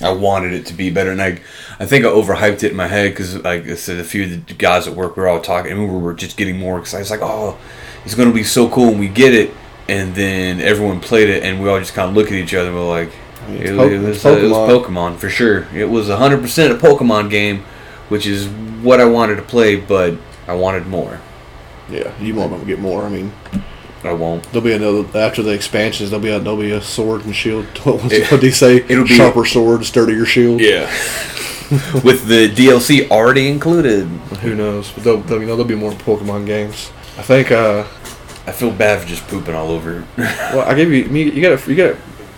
[0.00, 1.40] I wanted it to be better, and I
[1.80, 4.46] I think I overhyped it in my head because like I said, a few of
[4.46, 7.02] the guys at work were all talking, and we were just getting more excited.
[7.02, 7.56] It's like, oh,
[8.04, 9.52] it's gonna be so cool when we get it,
[9.88, 12.68] and then everyone played it, and we all just kind of look at each other,
[12.70, 13.12] and we're like,
[13.48, 15.16] mean, it, Po- it was uh, it was Pokemon.
[15.18, 15.66] For sure.
[15.74, 17.64] It was hundred percent a Pokemon game,
[18.08, 18.48] which is
[18.82, 20.14] what I wanted to play, but
[20.46, 21.20] I wanted more.
[21.90, 23.04] Yeah, you to get more.
[23.04, 23.32] I mean,
[24.04, 24.42] I won't.
[24.44, 26.10] there'll be another after the expansions.
[26.10, 27.66] There'll be a there'll be a sword and shield.
[27.84, 28.76] What It- do you say?
[28.76, 30.60] it'll be- sharper sword, sturdier shield.
[30.60, 30.90] Yeah.
[32.04, 34.06] With the DLC already included.
[34.40, 34.90] Who knows?
[34.90, 36.90] But there'll, there'll, you know, there'll be more Pokemon games.
[37.18, 37.52] I think.
[37.52, 37.86] uh
[38.48, 40.06] I feel bad for just pooping all over.
[40.16, 41.24] Well, I gave you me.
[41.30, 41.96] You got you got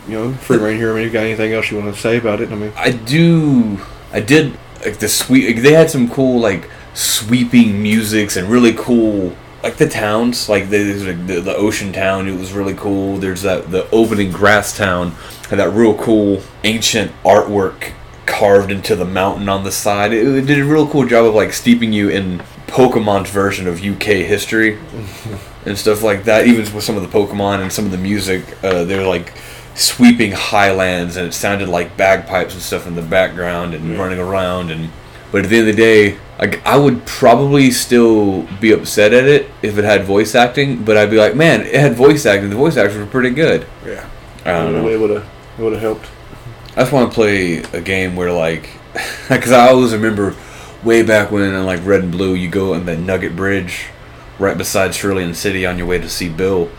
[0.09, 0.91] you know free reign here.
[0.91, 2.51] I mean, you got anything else you want to say about it?
[2.51, 3.79] I mean, I do.
[4.13, 5.47] I did like the sweep.
[5.47, 10.49] Like, they had some cool like sweeping musics and really cool like the towns.
[10.49, 12.27] Like there's like, the the ocean town.
[12.27, 13.19] It was really cool.
[13.19, 15.13] There's that the opening grass town
[15.49, 17.93] had that real cool ancient artwork
[18.41, 20.15] carved into the mountain on the side.
[20.15, 22.39] It, it did a real cool job of like steeping you in
[22.69, 24.79] Pokemon's version of UK history
[25.67, 26.47] and stuff like that.
[26.47, 29.35] Even with some of the Pokemon and some of the music, uh, they were like
[29.75, 34.71] sweeping highlands, and it sounded like bagpipes and stuff in the background and running around.
[34.71, 34.91] And
[35.31, 39.25] but at the end of the day, like I would probably still be upset at
[39.25, 40.83] it if it had voice acting.
[40.83, 42.49] But I'd be like, man, it had voice acting.
[42.49, 43.67] The voice actors were pretty good.
[43.85, 44.09] yeah,
[44.47, 44.89] I don't know.
[44.89, 46.07] It would have it would have helped.
[46.77, 48.71] I just want to play a game where like,
[49.29, 50.37] because I always remember
[50.85, 53.87] way back when in like Red and Blue, you go on the Nugget Bridge
[54.39, 56.71] right beside Cerulean City on your way to see Bill,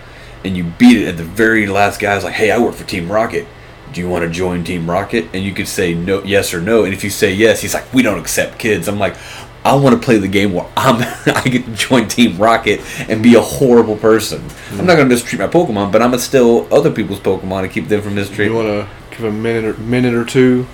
[0.43, 1.07] and you beat it.
[1.07, 3.45] at the very last guy's like, "Hey, I work for Team Rocket.
[3.93, 6.85] Do you want to join Team Rocket?" And you could say no, yes or no.
[6.85, 9.15] And if you say yes, he's like, "We don't accept kids." I'm like.
[9.63, 10.95] I want to play the game where I'm
[11.35, 14.43] I get to join Team Rocket and be a horrible person.
[14.72, 17.88] I'm not gonna mistreat my Pokemon, but I'm gonna steal other people's Pokemon and keep
[17.88, 18.55] them from You mistreating.
[18.55, 20.68] want to give a minute or, minute or two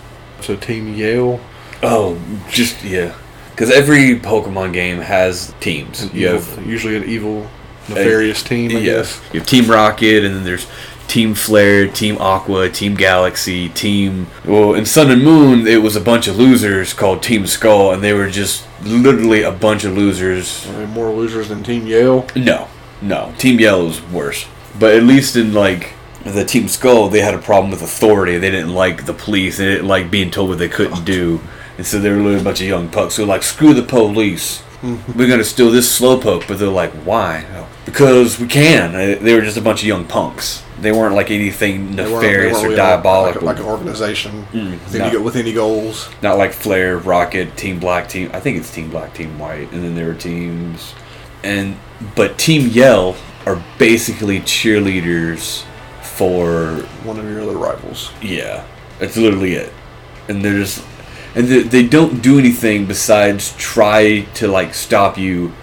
[0.44, 1.40] to Team Yell?
[1.84, 2.20] Oh,
[2.50, 3.16] just yeah.
[3.52, 6.14] Because every Pokemon game has teams.
[6.14, 7.48] You Evil- have usually an evil,
[7.90, 8.76] nefarious team.
[8.76, 9.34] I yes, guess.
[9.34, 10.68] you have Team Rocket, and then there's
[11.08, 14.28] Team Flare, Team Aqua, Team Galaxy, Team.
[14.46, 18.04] Well, in Sun and Moon, it was a bunch of losers called Team Skull, and
[18.04, 20.68] they were just literally a bunch of losers.
[20.68, 22.28] Are there more losers than Team Yell?
[22.36, 22.68] No,
[23.02, 24.46] no, Team Yellow's worse.
[24.78, 25.94] But at least in like
[26.34, 28.38] the Team Skull, they had a problem with authority.
[28.38, 29.58] They didn't like the police.
[29.58, 31.42] They didn't like being told what they couldn't do.
[31.78, 33.84] And so they were literally a bunch of young pucks who were like, screw the
[33.84, 34.64] police.
[34.84, 37.66] We're gonna steal this slowpoke, but they're like, why?
[37.86, 38.96] Because we can.
[38.96, 40.64] Uh, They were just a bunch of young punks.
[40.80, 43.42] They weren't like anything They weren't- they nefarious weren't or diabolical.
[43.42, 45.06] Like, like an organization with, no.
[45.06, 46.10] any, with any goals.
[46.22, 48.30] Not like Flare, Rocket, Team Black, Team.
[48.34, 50.94] I think it's Team Black, Team White, and then there were teams,
[51.44, 51.76] and
[52.16, 53.16] but Team Yell
[53.48, 55.64] are basically cheerleaders
[56.18, 58.12] for One of your other rivals.
[58.22, 58.66] yeah.
[59.00, 59.72] That's literally it,
[60.28, 60.84] and they're just
[61.36, 65.54] and they, they don't do anything besides try to like stop you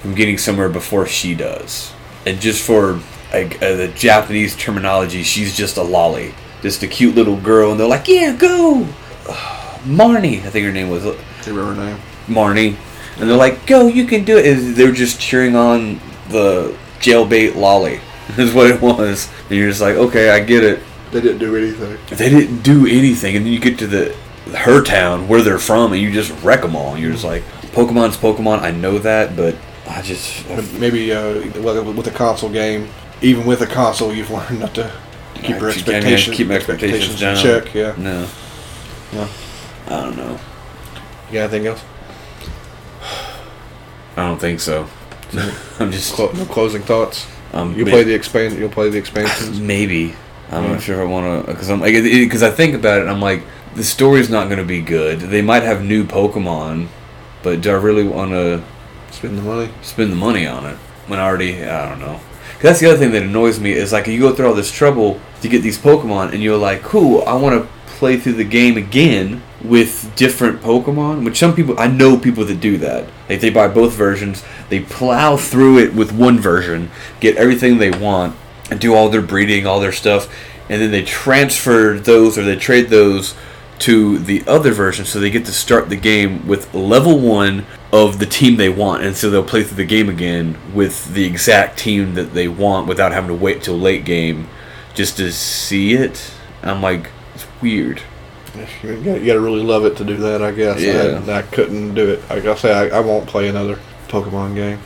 [0.00, 1.92] from getting somewhere before she does,
[2.24, 3.00] and just for
[3.32, 6.32] like uh, the Japanese terminology, she's just a loli,
[6.62, 8.86] just a cute little girl, and they're like, yeah, go,
[9.84, 11.02] Marnie, I think her name was.
[11.02, 11.16] Do
[11.46, 11.98] you remember her name?
[12.28, 12.76] Marnie,
[13.18, 17.52] and they're like, "Go, you can do it." And they're just cheering on the jailbait
[17.54, 17.98] loli.
[18.38, 20.80] Is what it was, and you're just like, "Okay, I get it."
[21.12, 21.98] They didn't do anything.
[22.16, 24.16] They didn't do anything, and then you get to the
[24.56, 26.94] her town where they're from, and you just wreck them all.
[26.94, 27.42] And you're just like,
[27.72, 29.56] "Pokemon's Pokemon." I know that, but
[29.88, 30.48] I just
[30.78, 32.88] Maybe uh, with a console game,
[33.20, 34.90] even with a console, you've learned not to
[35.34, 37.42] keep your I expectations, keep my expectations in down.
[37.42, 37.74] check.
[37.74, 37.94] Yeah.
[37.98, 38.26] no,
[39.12, 39.28] No.
[39.86, 40.40] I don't know.
[41.28, 41.82] You got anything else?
[44.16, 44.88] I don't think so.
[45.80, 47.26] I'm just no closing thoughts.
[47.54, 48.58] Um, You play the expand.
[48.58, 49.58] You'll play the expansions.
[49.74, 50.14] Maybe.
[50.50, 50.72] I'm Yeah.
[50.72, 53.10] not sure if I want to, because I'm like, because I think about it, and
[53.10, 53.42] I'm like,
[53.74, 55.18] the story's not going to be good.
[55.20, 56.88] They might have new Pokemon,
[57.42, 58.62] but do I really want to
[59.10, 59.70] Spend the money.
[59.82, 60.76] spend the money on it
[61.06, 61.64] when I already?
[61.64, 62.20] I don't know.
[62.54, 64.70] 'Cause that's the other thing that annoys me is like you go through all this
[64.70, 68.44] trouble to get these Pokemon, and you're like, cool, I want to play through the
[68.44, 71.24] game again with different Pokemon.
[71.24, 73.08] Which some people, I know people that do that.
[73.28, 77.90] Like they buy both versions, they plow through it with one version, get everything they
[77.90, 78.36] want,
[78.70, 80.32] and do all their breeding, all their stuff,
[80.68, 83.34] and then they transfer those or they trade those
[83.80, 88.18] to the other version so they get to start the game with level one of
[88.18, 91.76] the team they want and so they'll play through the game again with the exact
[91.78, 94.48] team that they want without having to wait till late game
[94.94, 96.32] just to see it
[96.62, 98.00] i'm like it's weird
[98.82, 100.80] You gotta, really love it to do that, I guess.
[100.80, 101.22] Yeah.
[101.26, 102.28] I, I couldn't do it.
[102.30, 103.78] Like I say, I, I won't play another
[104.08, 104.78] Pokemon game.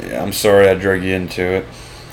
[0.00, 1.64] yeah i'm sorry i drug you into it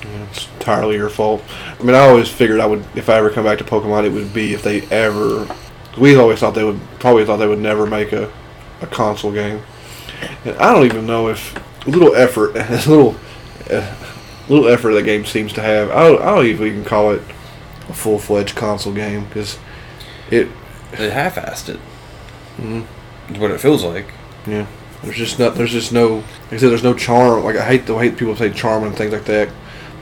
[0.04, 1.44] Yeah, it's entirely your fault.
[1.80, 4.10] I mean, I always figured I would, if I ever come back to Pokemon, it
[4.12, 5.48] would be if they ever.
[5.98, 8.32] We always thought they would, probably thought they would never make a,
[8.82, 9.62] a console game.
[10.44, 11.56] And I don't even know if
[11.88, 13.16] little effort, as little,
[13.72, 13.96] uh,
[14.48, 15.90] little effort that game seems to have.
[15.92, 17.22] I don't, I don't even even call it
[17.90, 19.58] a full fledged console game because
[20.30, 20.50] it,
[20.98, 21.80] they half-assed it
[22.62, 22.86] Mhm.
[23.30, 24.08] It's what it feels like
[24.48, 24.66] yeah.
[25.04, 25.56] There's just not.
[25.56, 26.16] There's just no.
[26.18, 27.44] Like I said, there's no charm.
[27.44, 29.50] Like I hate the hate people say charm and things like that.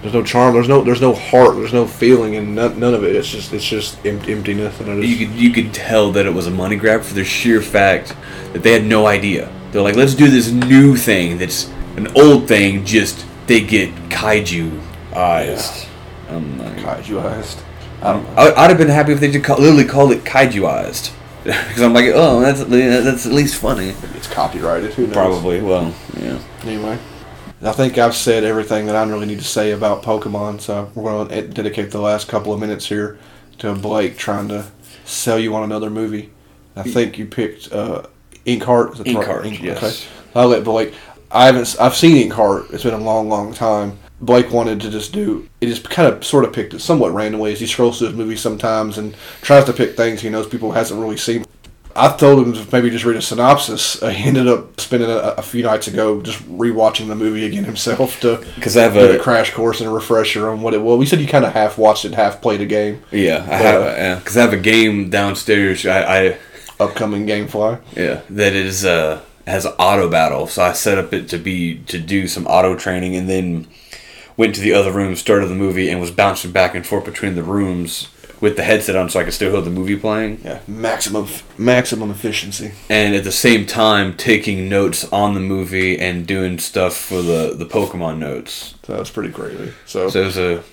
[0.02, 0.54] There's no charm.
[0.54, 0.82] There's no.
[0.82, 1.56] There's no heart.
[1.56, 3.16] There's no feeling, and none, none of it.
[3.16, 3.52] It's just.
[3.54, 4.80] It's just em- emptiness.
[4.80, 5.08] And I just.
[5.08, 8.16] you could you could tell that it was a money grab for the sheer fact
[8.54, 9.50] that they had no idea.
[9.72, 12.86] They're like, let's do this new thing that's an old thing.
[12.86, 14.80] Just they get kaiju
[15.16, 15.86] eyes.
[16.30, 17.58] I'm like, Kaijuized.
[17.60, 17.73] I
[18.12, 18.36] don't know.
[18.36, 21.14] I, I'd have been happy if they just call, literally called it kaijuized,
[21.44, 23.94] because I'm like, oh, that's that's at least funny.
[24.16, 24.94] It's copyrighted.
[24.96, 25.14] Who knows?
[25.14, 25.62] Probably.
[25.62, 26.40] Well, yeah.
[26.64, 26.98] Anyway,
[27.62, 30.60] I think I've said everything that I really need to say about Pokemon.
[30.60, 33.18] So we're going to dedicate the last couple of minutes here
[33.60, 34.66] to Blake trying to
[35.06, 36.32] sell you on another movie.
[36.76, 38.04] I think you picked uh,
[38.46, 38.94] Inkheart.
[38.96, 39.62] Is it Inkheart, right?
[39.62, 40.08] yes.
[40.36, 40.94] I'll let Blake.
[41.32, 41.62] I haven't.
[41.62, 42.74] s- I've seen Inkheart.
[42.74, 44.00] It's been a long, long time.
[44.26, 45.48] Blake wanted to just do.
[45.62, 48.16] It just kind of sort of picked it somewhat randomly as he scrolls through his
[48.16, 51.46] movies sometimes and tries to pick things he knows people hasn't really seen.
[51.96, 54.02] I told him to maybe just read a synopsis.
[54.02, 57.64] Uh, he ended up spending a, a few nights ago just rewatching the movie again
[57.66, 60.82] himself to Because I have a a crash course and a refresher on what it
[60.82, 60.98] was.
[60.98, 63.04] We said you kind of half watched it, half played a game.
[63.12, 65.86] yeah, I have uh, because I have a game downstairs.
[65.86, 66.38] I, I
[66.80, 67.82] Upcoming GameFly.
[67.96, 70.48] Yeah, that is uh has auto battle.
[70.48, 73.68] So I set up it to be to do some auto training, and then
[74.38, 77.36] went to the other room, started the movie, and was bouncing back and forth between
[77.36, 78.10] the rooms
[78.42, 81.28] with the headset on, so I could still hear the movie playing, Yeah, maximum
[81.58, 82.74] maximum efficiency.
[82.90, 87.54] and at the same time taking notes on the movie and doing stuff for the
[87.58, 88.74] the Pokemon notes.
[88.88, 89.72] That was pretty crazy.
[89.86, 90.64] So, So it was a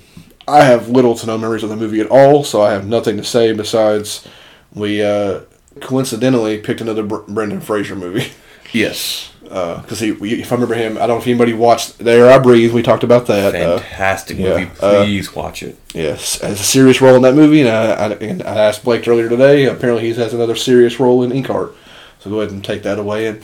[0.48, 2.42] I have little to no memories of the movie at all.
[2.42, 4.26] So I have nothing to say besides
[4.74, 5.40] we uh,
[5.80, 8.32] coincidentally picked another Br- Brendan Fraser movie.
[8.72, 12.30] yes, because he, if I remember him, I don't know if anybody watched The Air
[12.30, 13.54] I Breathe." We talked about that.
[13.54, 14.70] Uh, fantastic yeah, movie.
[14.80, 15.76] uh, Please watch it.
[15.92, 19.06] yes, has a serious role in that movie, and I, I, and I asked Blake
[19.08, 19.64] earlier today.
[19.66, 21.74] Apparently, he has another serious role in Inkheart.
[22.20, 23.42] So go ahead and take that away and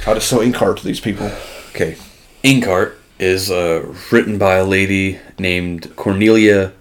[0.00, 1.30] try to sell Inkheart to these people.
[1.70, 1.96] Okay.
[2.42, 6.72] Inkheart is uh, written by a lady named Cornelia.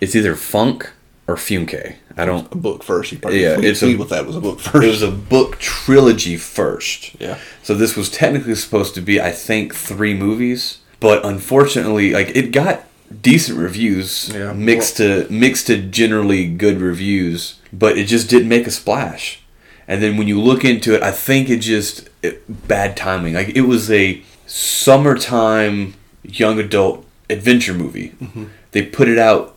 [0.00, 0.92] It's either Funk
[1.30, 1.94] or Funke.
[2.16, 2.52] I don't.
[2.52, 3.12] A book first.
[3.12, 4.84] You probably Yeah, it's a- with that was a book first.
[4.84, 7.12] It was a book trilogy first.
[7.20, 7.38] Yeah.
[7.62, 12.50] So this was technically supposed to be, I think, three movies, but unfortunately, like it
[12.52, 12.84] got
[13.22, 14.52] decent reviews, Yeah.
[14.52, 19.40] mixed to mixed to generally good reviews, but it just didn't make a splash.
[19.88, 23.34] And then when you look into it, I think it just it, bad timing.
[23.34, 28.10] Like it was a summertime young adult adventure movie.
[28.22, 28.44] Mm-hmm.
[28.72, 29.56] They put it out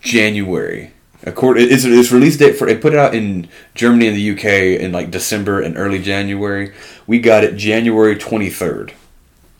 [0.00, 0.92] January.
[1.24, 4.80] According, it's its release date for it put it out in Germany and the UK
[4.80, 6.72] in like December and early January.
[7.06, 8.92] We got it January twenty third,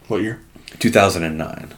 [0.06, 0.40] what year?
[0.78, 1.74] two thousand and nine.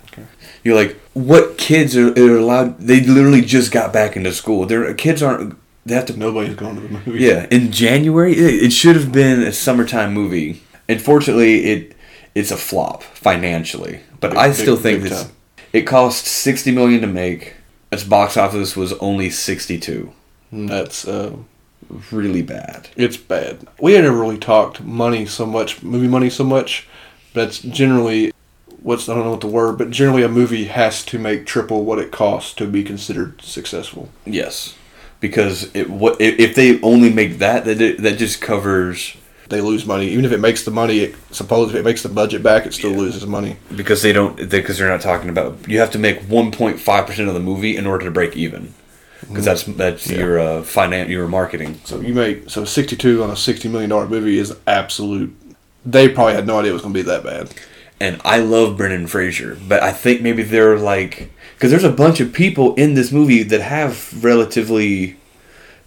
[0.63, 2.79] You're like, what kids are, are allowed?
[2.79, 4.67] They literally just got back into school.
[4.67, 5.57] Their kids aren't.
[5.87, 7.21] They have to Nobody's going to the movie.
[7.25, 10.63] yeah, in January, it, it should have been a summertime movie.
[10.91, 11.97] Unfortunately, it
[12.35, 14.01] it's a flop financially.
[14.21, 15.23] But Big- I big- still think big this.
[15.25, 15.33] time.
[15.73, 17.55] It cost sixty million to make.
[17.93, 20.13] Its box office was only sixty two.
[20.53, 21.37] That's uh,
[22.13, 22.89] Really bad.
[22.95, 23.67] it's bad.
[23.81, 26.87] We had never really talked money so much, movie money so much.
[27.35, 28.33] That's generally
[28.83, 31.85] what's I don't know what the word, but generally a movie has to make triple
[31.85, 34.09] what it costs to be considered successful.
[34.25, 34.77] Yes,
[35.19, 39.17] because it what if if they only make that that that just covers
[39.51, 41.01] They lose money, even if it makes the money.
[41.01, 43.57] It, suppose if it makes the budget back, it still loses money.
[43.77, 47.07] because they don't because they're not talking about you have to make one point five
[47.07, 48.73] percent of the movie in order to break even
[49.21, 50.19] because that's that's Yeah.
[50.19, 51.81] your uh, finan your marketing.
[51.85, 55.37] So you make so sixty two on a sixty million dollar movie is absolute.
[55.85, 57.53] They probably had no idea it was going to be that bad.
[58.01, 62.21] and I love Brendan Fraser, but I think maybe they're like because there's a bunch
[62.21, 65.17] of people in this movie that have relatively,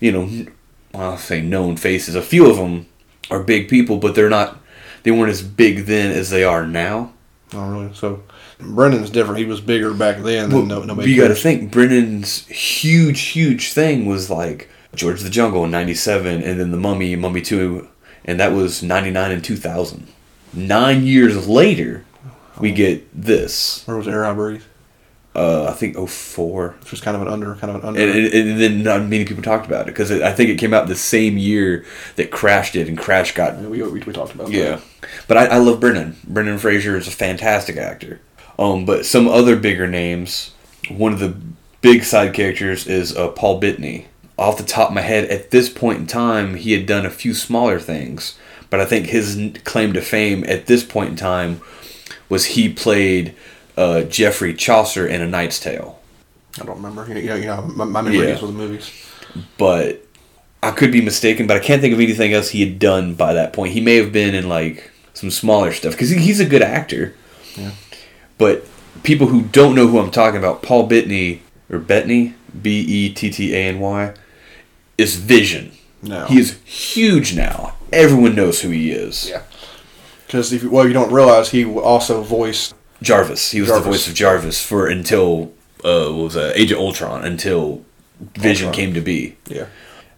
[0.01, 0.45] you know,
[0.93, 2.13] I'll say known faces.
[2.15, 2.87] A few of them
[3.29, 4.59] are big people, but they're not.
[5.03, 7.13] They weren't as big then as they are now.
[7.53, 7.93] Oh, really?
[7.93, 8.23] So
[8.59, 9.39] Brendan's different.
[9.39, 10.49] He was bigger back then.
[10.49, 15.29] Than no, nobody you got to think Brendan's huge, huge thing was like George the
[15.29, 17.89] Jungle in '97, and then The Mummy, Mummy Two,
[18.25, 20.07] and that was '99 and 2000.
[20.53, 22.05] Nine years later,
[22.59, 22.75] we oh.
[22.75, 23.85] get this.
[23.87, 24.63] Where was Air I Breathe?
[25.35, 26.75] Uh, I think 04.
[26.81, 27.99] Which was kind of an under, kind of an under.
[27.99, 30.73] And, and, and then not many people talked about it because I think it came
[30.73, 31.85] out the same year
[32.17, 34.75] that Crash did, and Crash got Yeah, we, we, we talked about yeah.
[34.75, 34.83] that.
[35.27, 36.17] But I, I love Brendan.
[36.27, 38.21] Brendan Fraser is a fantastic actor.
[38.59, 40.51] Um, but some other bigger names.
[40.89, 41.35] One of the
[41.81, 44.07] big side characters is uh, Paul Bettany.
[44.37, 47.11] Off the top of my head, at this point in time, he had done a
[47.11, 48.37] few smaller things.
[48.69, 51.61] But I think his claim to fame at this point in time
[52.29, 53.35] was he played
[53.77, 55.99] uh, Geoffrey Chaucer in A Knight's Tale.
[56.61, 57.07] I don't remember.
[57.07, 58.35] You know, you know, my, my memory Yeah.
[58.35, 58.91] is with the movies.
[59.57, 60.05] but
[60.61, 61.47] I could be mistaken.
[61.47, 63.73] But I can't think of anything else he had done by that point.
[63.73, 67.15] He may have been in like some smaller stuff because he's a good actor.
[67.57, 67.71] Yeah.
[68.37, 68.65] But
[69.03, 73.29] people who don't know who I'm talking about, Paul Bettany or Bettany, B E T
[73.31, 74.13] T A N Y,
[74.97, 75.71] is Vision.
[76.01, 76.25] No.
[76.25, 77.75] He is huge now.
[77.91, 79.29] Everyone knows who he is.
[79.29, 79.43] Yeah.
[80.27, 82.75] Because if you, well, you don't realize he also voiced.
[83.03, 83.51] Jarvis.
[83.51, 85.51] He was the voice of Jarvis for until
[85.83, 86.57] uh, what was that?
[86.57, 87.83] Age of Ultron until
[88.35, 88.73] Vision Ultron.
[88.85, 89.35] came to be.
[89.47, 89.65] Yeah.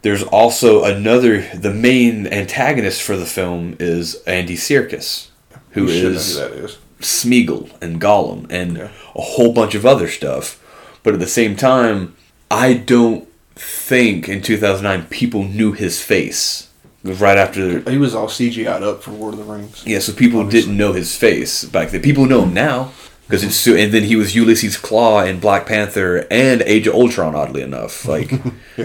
[0.03, 1.41] There's also another.
[1.55, 5.29] The main antagonist for the film is Andy Serkis,
[5.71, 6.77] who is who is.
[7.01, 8.89] Smeagol and Gollum and Yeah.
[9.15, 10.61] a whole bunch of other stuff.
[11.03, 12.15] But at the same time,
[12.51, 16.64] I don't think in 2009 people knew his face.
[17.05, 17.87] Right after.
[17.89, 19.83] He was all CGI'd up for Lord of the Rings.
[19.85, 20.61] Yeah, so people Obviously.
[20.61, 22.01] didn't know his face back then.
[22.01, 22.91] People know him now
[23.27, 23.75] because it's so.
[23.75, 27.35] And then he was Ulysses Klaue in Black Panther and Age of Ultron.
[27.35, 28.31] Oddly enough, like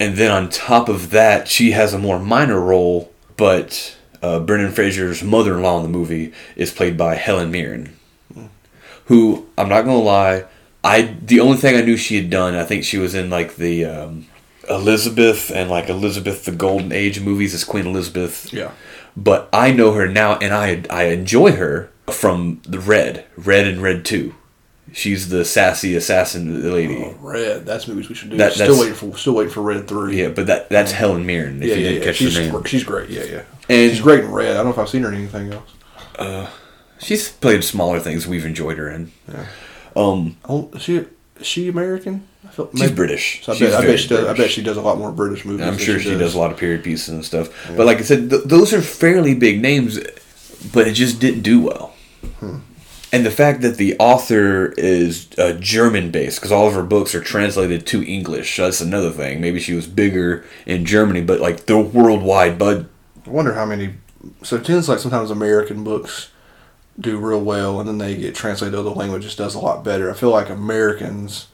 [0.00, 4.72] and then on top of that, she has a more minor role, but uh, Brendan
[4.72, 7.94] Fraser's mother-in-law in the movie is played by Helen Mirren,
[9.06, 10.44] who I'm not gonna lie,
[10.82, 13.56] I the only thing I knew she had done, I think she was in like
[13.56, 14.26] the um,
[14.70, 18.52] Elizabeth and like Elizabeth the Golden Age movies as Queen Elizabeth.
[18.52, 18.70] Yeah.
[19.16, 23.82] But I know her now, and I I enjoy her from the Red, Red and
[23.82, 24.34] Red Two.
[24.92, 27.02] She's the sassy assassin lady.
[27.04, 27.64] Oh, Red.
[27.64, 28.36] That's movies we should do.
[28.36, 30.20] That- still waiting for still waiting for Red three.
[30.20, 31.62] Yeah, but that that's Helen Mirren.
[31.62, 31.88] If yeah, you yeah.
[31.88, 32.06] didn't yeah.
[32.06, 33.10] catch She's her name, she's great.
[33.10, 33.42] Yeah, yeah.
[33.68, 34.52] And- she's great in Red.
[34.52, 35.70] I don't know if I've seen her in anything else.
[36.18, 36.48] Uh,
[36.98, 39.12] she's played smaller things we've enjoyed her in.
[39.28, 39.46] Yeah.
[39.96, 41.06] Um, Oh, she
[41.42, 42.26] she American?
[42.52, 43.44] Felt she's British.
[43.44, 44.26] So I She's bet, I bet she does.
[44.26, 45.66] I bet she does a lot more British movies.
[45.66, 46.34] I'm sure she does.
[46.34, 47.48] a lot of period pieces and stuff.
[47.76, 49.98] But like I said, th- those are fairly big names,
[50.72, 51.94] but it just didn't do well.
[52.40, 52.58] Hmm.
[53.12, 57.12] And the fact that the author is uh, German based, because all of her books
[57.14, 59.40] are translated to English, that's another thing.
[59.40, 62.56] Maybe she was bigger in Germany, but like they're worldwide.
[62.58, 62.86] But
[63.26, 63.94] I wonder how many.
[64.42, 66.30] So it tends like sometimes American books
[66.98, 70.10] do real well, and then they get translated to other languages does a lot better.
[70.10, 71.48] I feel like Americans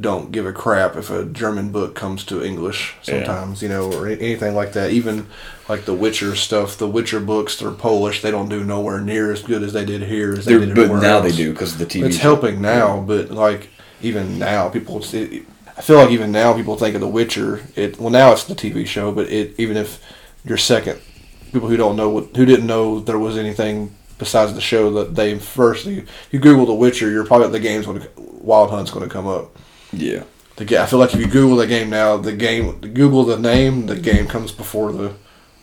[0.00, 4.08] don't give a crap if a German book comes to English sometimes, you know, or
[4.08, 4.90] anything like that.
[4.90, 5.26] Even
[5.68, 8.22] like the Witcher stuff, the Witcher books, they're Polish.
[8.22, 10.32] They don't do nowhere near as good as they did here.
[10.32, 11.30] As they did but now else.
[11.30, 12.06] they do because the TV.
[12.06, 12.22] It's show.
[12.22, 13.68] helping now, but like
[14.00, 15.02] even now, people.
[15.12, 15.44] It,
[15.76, 17.62] I feel like even now people think of The Witcher.
[17.76, 20.02] It well now it's the TV show, but it even if
[20.44, 21.00] your second
[21.52, 25.14] people who don't know what who didn't know there was anything besides the show that
[25.16, 29.06] they first you, you Google The Witcher, you're probably the game's going Wild Hunt's going
[29.06, 29.56] to come up.
[29.92, 30.24] Yeah.
[30.56, 33.86] The I feel like if you Google the game now, the game Google the name,
[33.86, 35.14] the game comes before the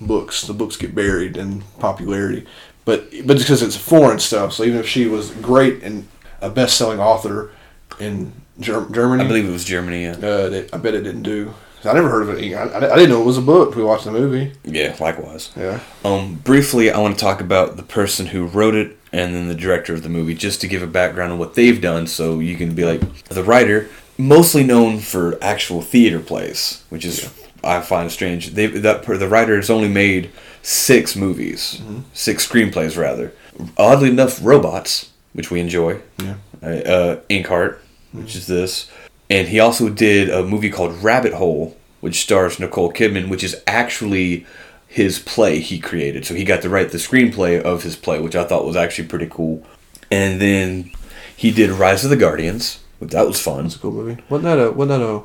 [0.02, 0.42] books.
[0.42, 2.46] The books get buried in popularity,
[2.86, 4.54] but but it's because it's foreign stuff.
[4.54, 6.08] So even if she was great and
[6.42, 7.52] a best selling author
[8.00, 10.04] in Ger- Germany, I believe it was Germany.
[10.04, 10.14] Yeah.
[10.14, 11.54] uh, that, I bet it didn't do.
[11.86, 12.54] I never heard of it.
[12.54, 13.76] I, I didn't know it was a book.
[13.76, 14.54] We watched the movie.
[14.66, 14.98] Yeah.
[15.00, 15.52] Likewise.
[15.56, 15.80] Yeah.
[16.04, 19.56] Um, briefly, I want to talk about the person who wrote it and then the
[19.56, 22.56] director of the movie, just to give a background on what they've done, so you
[22.58, 23.90] can be like the writer,
[24.20, 27.34] mostly known for actual theater plays, which is
[27.64, 28.54] I find strange.
[28.54, 30.30] They that the writer has only made
[30.62, 31.82] six movies,
[32.14, 33.34] six screenplays rather.
[33.78, 36.02] Oddly enough, robots, which we enjoy.
[36.18, 36.36] Yeah.
[36.62, 37.78] Uh, uh, Inkheart,
[38.12, 38.92] which is this,
[39.30, 43.62] and he also did a movie called Rabbit Hole, which stars Nicole Kidman, which is
[43.66, 44.46] actually
[44.88, 46.26] his play he created.
[46.26, 49.08] So he got to write the screenplay of his play, which I thought was actually
[49.08, 49.64] pretty cool.
[50.12, 50.92] And then
[51.36, 53.66] he did Rise of the Guardians, that was fun.
[53.66, 54.22] It's a cool movie.
[54.30, 55.22] Wasn't that a wasn't that a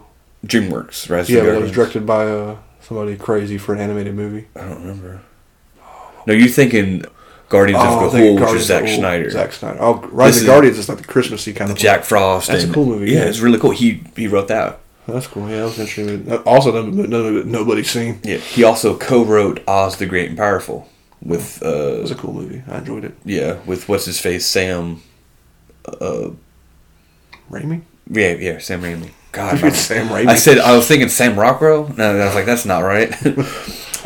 [0.46, 1.40] DreamWorks, Rise yeah?
[1.40, 4.46] But it was directed by uh, somebody crazy for an animated movie.
[4.56, 5.20] I don't remember.
[6.26, 7.04] No, you're thinking
[7.48, 9.78] Guardians Oh, of the Hole, which is Zack the- Zack Snyder.
[9.80, 12.48] Oh, Rise of the Guardians is like the Christmassy kind of Jack Frost.
[12.48, 13.24] That's a cool movie, Yeah, yeah.
[13.26, 13.70] it's really cool.
[13.72, 14.80] He he wrote that.
[15.06, 15.48] That's cool.
[15.50, 16.32] Yeah, that was interesting.
[16.44, 18.20] Also, none, none nobody's seen.
[18.22, 20.88] Yeah, he also co-wrote Oz the Great and Powerful
[21.22, 21.68] with Uh,
[21.98, 22.62] It was a cool movie.
[22.68, 23.14] I enjoyed it.
[23.24, 25.02] yeah with what's his face Sam.
[26.00, 26.30] Uh
[27.54, 27.80] Raimi.
[28.10, 29.10] yeah yeah Sam Raimi.
[29.32, 30.28] God, Sam Raimi.
[30.28, 31.92] I said I was thinking Sam Rockwell.
[31.96, 33.10] No, I was like that's not right.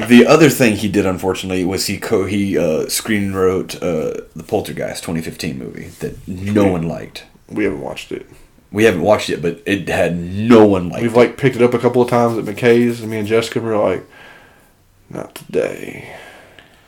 [0.09, 4.45] the other thing he did unfortunately was he co he uh, screen wrote uh, the
[4.47, 7.25] Poltergeist 2015 movie that no one liked.
[7.49, 8.27] We haven't watched it.
[8.71, 11.03] We haven't watched it, but it had no one liked.
[11.03, 11.17] We've it.
[11.19, 13.77] like picked it up a couple of times at McKay's, and me and Jessica were
[13.77, 14.05] like,
[15.11, 16.15] "Not today."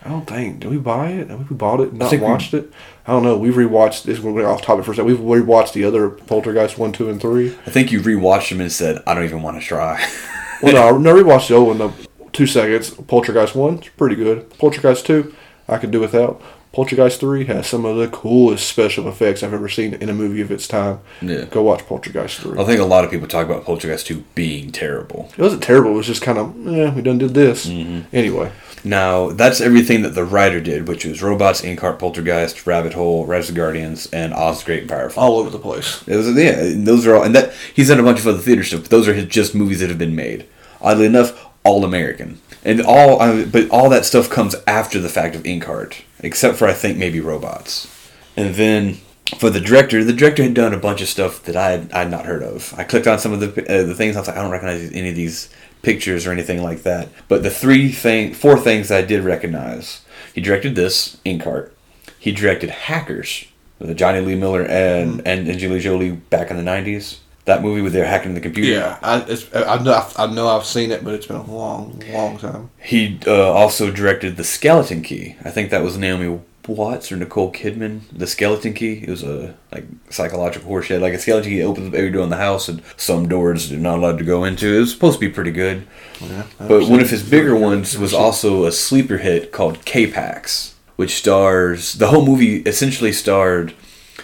[0.05, 0.61] I don't think.
[0.61, 1.29] Did we buy it?
[1.29, 1.91] Have we bought it?
[1.91, 2.71] and Not think we- watched it.
[3.07, 3.37] I don't know.
[3.37, 4.21] We've rewatched this.
[4.21, 5.07] We're going off topic for a second.
[5.07, 7.49] We've rewatched the other Poltergeist one, two, and three.
[7.67, 10.05] I think you rewatched them and said I don't even want to try.
[10.63, 11.79] Well, no, I no, rewatched the old one.
[11.79, 12.91] The two seconds.
[12.91, 14.51] Poltergeist one, it's pretty good.
[14.59, 15.35] Poltergeist two,
[15.67, 16.43] I could do without.
[16.73, 20.41] Poltergeist three has some of the coolest special effects I've ever seen in a movie
[20.41, 21.01] of its time.
[21.21, 21.47] Yeah.
[21.47, 22.61] Go watch Poltergeist three.
[22.61, 25.31] I think a lot of people talk about Poltergeist 2 being terrible.
[25.37, 25.93] It wasn't terrible.
[25.93, 27.67] It was just kind of, yeah, we done did this.
[27.67, 28.15] Mm-hmm.
[28.15, 28.53] Anyway,
[28.85, 33.49] Now, that's everything that the writer did, which was Robots, Inkheart, Poltergeist, Rabbit Hole, Rise
[33.49, 35.23] of the Guardians, and Oz the Great and Powerful.
[35.23, 36.03] all over the place.
[36.09, 38.65] It was, yeah, those are all, and that he's done a bunch of other theater
[38.65, 40.47] stuff, but those are his, just movies that have been made.
[40.81, 45.35] Oddly enough, all American, and all, I but all that stuff comes after the fact
[45.35, 47.87] of Inkheart, except for I think maybe Robots,
[48.35, 48.99] and then
[49.39, 51.99] for the director, the director had done a bunch of stuff that I had, I
[52.01, 52.75] had not heard of.
[52.77, 54.17] I clicked on some of the uh, the things.
[54.17, 55.51] I was like, I don't recognize any of these
[55.83, 57.09] pictures or anything like that.
[57.29, 60.03] But the three thing, four things I did recognize.
[60.35, 61.71] He directed this Inkheart.
[62.19, 63.47] He directed Hackers
[63.79, 67.19] with Jonny Lee Miller and and Angelina Jolie back in the '90s.
[67.47, 68.71] That movie where they're hacking the computer.
[68.71, 72.01] Yeah, I, it's, I, know, I know I've seen it, but it's been a long,
[72.13, 72.71] long time.
[72.79, 75.37] He uh, also directed The Skeleton Key.
[75.43, 76.39] I think that was Naomi
[76.75, 79.05] Watts or Nicole Kidman, The Skeleton Key.
[79.05, 81.01] It was a like psychological horseshit.
[81.01, 83.81] Like a skeleton key opens up every door in the house, and some doors you're
[83.81, 84.77] not allowed to go into.
[84.77, 85.87] It was supposed to be pretty good.
[86.21, 91.15] Yeah, But one of his bigger ones was also a sleeper hit called K-Pax, which
[91.15, 93.75] stars the whole movie essentially starred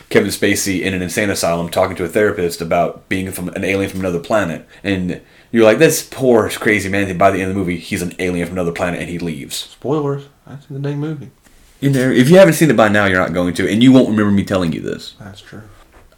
[0.09, 3.91] Kevin Spacey in an insane asylum talking to a therapist about being from an alien
[3.91, 4.67] from another planet.
[4.85, 5.21] And
[5.51, 7.09] you're like, this poor crazy man.
[7.09, 9.19] And by the end of the movie, he's an alien from another planet and he
[9.19, 9.57] leaves.
[9.57, 10.29] Spoilers.
[10.47, 11.31] That's in the dang movie.
[11.81, 13.93] You know, if you haven't seen it by now, you're not going to, and you
[13.93, 15.15] won't remember me telling you this.
[15.21, 15.63] That's true.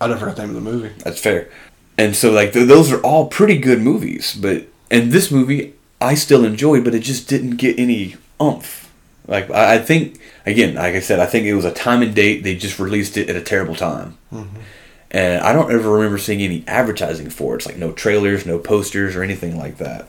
[0.00, 0.94] I never forgot the name of the movie.
[0.98, 1.50] That's fair.
[1.96, 4.36] And so, like, th- those are all pretty good movies.
[4.40, 8.92] But and this movie, I still enjoyed, but it just didn't get any umph.
[9.26, 12.14] Like, I, I think again, like I said, I think it was a time and
[12.14, 12.44] date.
[12.44, 14.60] They just released it at a terrible time, mm-hmm.
[15.10, 17.56] and I don't ever remember seeing any advertising for it.
[17.56, 20.06] It's like no trailers, no posters, or anything like that.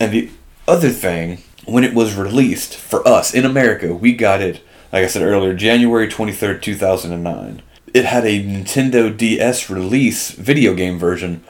[0.00, 0.30] And the
[0.66, 4.60] other thing, when it was released for us in America, we got it,
[4.92, 7.62] like I said earlier, January 23rd, 2009.
[7.94, 11.42] It had a Nintendo DS release video game version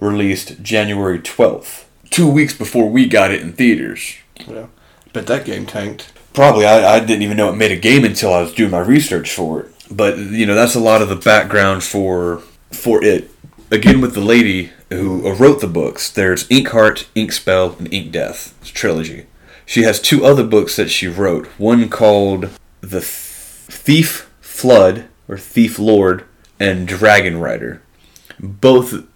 [0.00, 4.16] released January 12th, two weeks before we got it in theaters.
[4.46, 4.66] Yeah.
[5.12, 6.12] Bet that game tanked.
[6.32, 8.80] Probably, I, I didn't even know it made a game until I was doing my
[8.80, 9.74] research for it.
[9.90, 13.30] But you know, that's a lot of the background for for it.
[13.70, 18.52] Again, with the lady who uh, wrote the books, there's Inkheart, Inkspell, and Inkdeath.
[18.60, 19.26] It's a trilogy.
[19.66, 21.46] She has two other books that she wrote.
[21.58, 22.50] One called
[22.82, 26.24] The Th- Thief Flood or Thief Lord
[26.60, 27.80] and Dragon Rider.
[28.38, 29.06] Both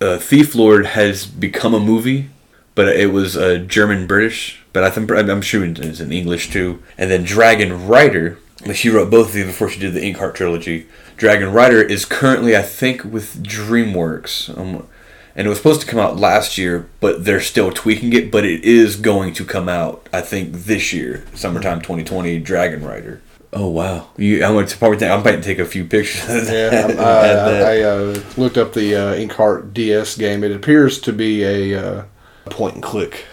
[0.00, 2.30] uh, Thief Lord has become a movie,
[2.74, 4.62] but it was uh, German British.
[4.72, 6.82] But I think I'm sure it's in English too.
[6.96, 8.38] And then Dragon Rider,
[8.74, 10.86] she wrote both of these before she did the Inkheart trilogy.
[11.16, 14.56] Dragon Rider is currently, I think, with DreamWorks.
[14.56, 14.86] Um,
[15.34, 18.30] and it was supposed to come out last year, but they're still tweaking it.
[18.30, 22.38] But it is going to come out, I think, this year, summertime 2020.
[22.40, 23.20] Dragon Rider.
[23.52, 24.08] Oh wow!
[24.16, 26.22] You, I'm going to probably think, I'm about to take a few pictures.
[26.28, 27.02] Of Yeah, I.
[27.02, 30.44] I, I uh, looked up the uh, Inkheart DS game.
[30.44, 32.04] It appears to be a uh,
[32.46, 33.24] point and click,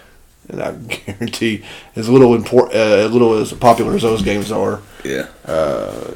[0.48, 0.72] and I
[1.06, 1.62] guarantee
[1.94, 4.80] as little import, uh, as little as popular as those games are.
[5.04, 5.28] yeah.
[5.44, 6.10] Uh,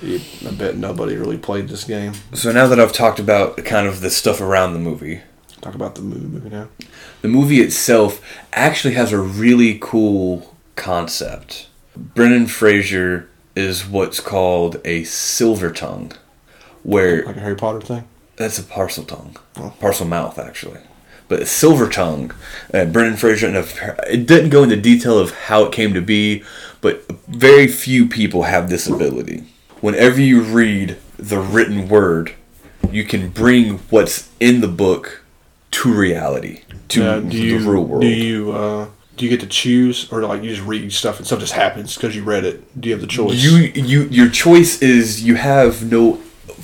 [0.00, 2.12] you- I bet nobody really played this game.
[2.32, 5.22] So now that I've talked about kind of the stuff around the movie,
[5.60, 6.68] Talk about the movie, movie now.
[7.22, 8.20] the movie itself
[8.52, 11.66] actually has a really cool concept.
[11.96, 16.12] Brennan Fraser is what's called a silver tongue,
[16.84, 18.04] where Like a Harry Potter thing.
[18.36, 19.72] that's a Parseltongue, Oh.
[19.80, 20.78] Parselmouth actually.
[21.26, 22.32] But a silver tongue,
[22.72, 26.00] uh, Brendan Fraser, and a- it didn't go into detail of how it came to
[26.00, 26.42] be,
[26.80, 29.42] but very few people have this ability.
[29.80, 32.32] Whenever you read the written word,
[32.90, 35.17] you can bring what's in the book
[35.78, 38.02] to reality, to Uh, do you the real world.
[38.02, 38.86] do you uh,
[39.16, 41.94] do you get to choose, or like you just read stuff and stuff just happens
[41.94, 42.80] because you read it?
[42.80, 43.36] Do you have the choice?
[43.44, 46.20] You you your choice is you have no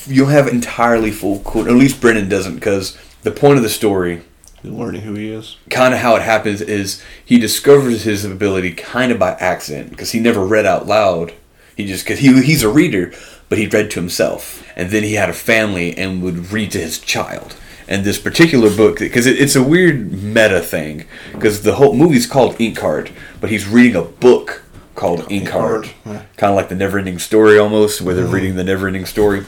[0.06, 1.66] you have entirely full clue.
[1.66, 4.22] At least Brennan doesn't because the point of the story,
[4.62, 5.56] learning who he is.
[5.70, 10.10] kind of how it happens, is he discovers his ability kind of by accident because
[10.12, 11.32] he never read out loud.
[11.76, 13.12] He just because he he's a reader,
[13.48, 16.78] but he read to himself, and then he had a family and would read to
[16.78, 17.56] his child.
[17.86, 22.26] And this particular book, because it, it's a weird meta thing, because the whole movie's
[22.26, 24.62] called Inkheart, but he's reading a book
[24.94, 26.22] called oh, Inkheart, Inkheart, yeah.
[26.36, 28.34] kind of like the Never-Ending Story almost, where they're mm-hmm.
[28.34, 29.44] reading the Never-Ending Story.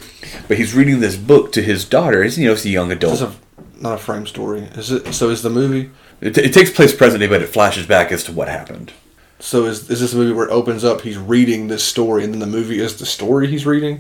[0.49, 2.23] But he's reading this book to his daughter.
[2.23, 3.15] It's, you know, it's a young adult.
[3.15, 3.33] Is a,
[3.81, 4.63] not a frame story.
[4.75, 5.15] Is it?
[5.15, 5.91] So is the movie?
[6.21, 8.93] It, it takes place present day, but it flashes back as to what happened.
[9.39, 11.03] So is is this a movie where it opens up?
[11.03, 13.99] He's reading this story, and then the movie is the story he's reading.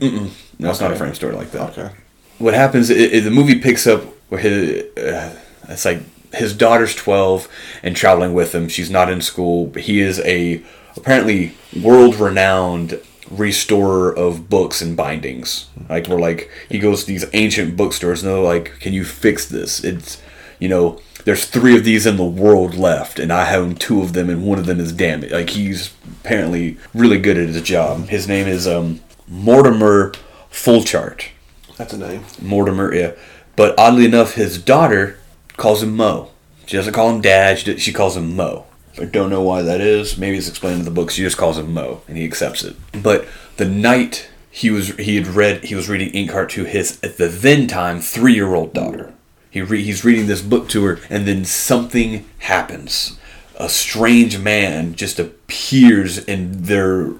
[0.58, 1.78] No, it's not a frame story like that.
[1.78, 1.94] Okay.
[2.38, 2.90] What happens?
[2.90, 5.39] It- the movie picks up where his, uh,
[5.69, 6.01] it's like
[6.35, 7.48] his daughter's twelve
[7.82, 8.69] and traveling with him.
[8.69, 9.66] She's not in school.
[9.66, 10.62] But he is a
[10.97, 13.01] apparently world renowned
[13.31, 15.69] restorer of books and bindings.
[15.89, 19.47] Like we're like he goes to these ancient bookstores and they're like, "Can you fix
[19.47, 20.23] this?" It's
[20.59, 21.01] you know.
[21.24, 24.47] There's three of these in the world left, and I own two of them, and
[24.47, 25.32] one of them is damaged.
[25.32, 28.07] Like he's apparently really good at his job.
[28.11, 30.12] His name is um, Mortimer
[30.53, 31.31] Folchart.
[31.77, 32.24] That's a name.
[32.40, 33.12] Mortimer, yeah.
[33.56, 35.18] But oddly enough, his daughter
[35.56, 36.30] calls him Mo.
[36.66, 37.58] She doesn't call him Dad.
[37.58, 38.66] She, calls him Mo.
[38.98, 40.18] I don't know why that is.
[40.18, 41.10] Maybe it's explained in the book.
[41.10, 42.76] She just calls him Mo, and he accepts it.
[43.02, 43.26] But
[43.56, 47.28] the night he was he had read he was reading Inkheart to his at the
[47.28, 49.12] then time three year old daughter.
[49.50, 53.18] He re, he's reading this book to her, and then something happens.
[53.58, 57.12] A strange man just appears in their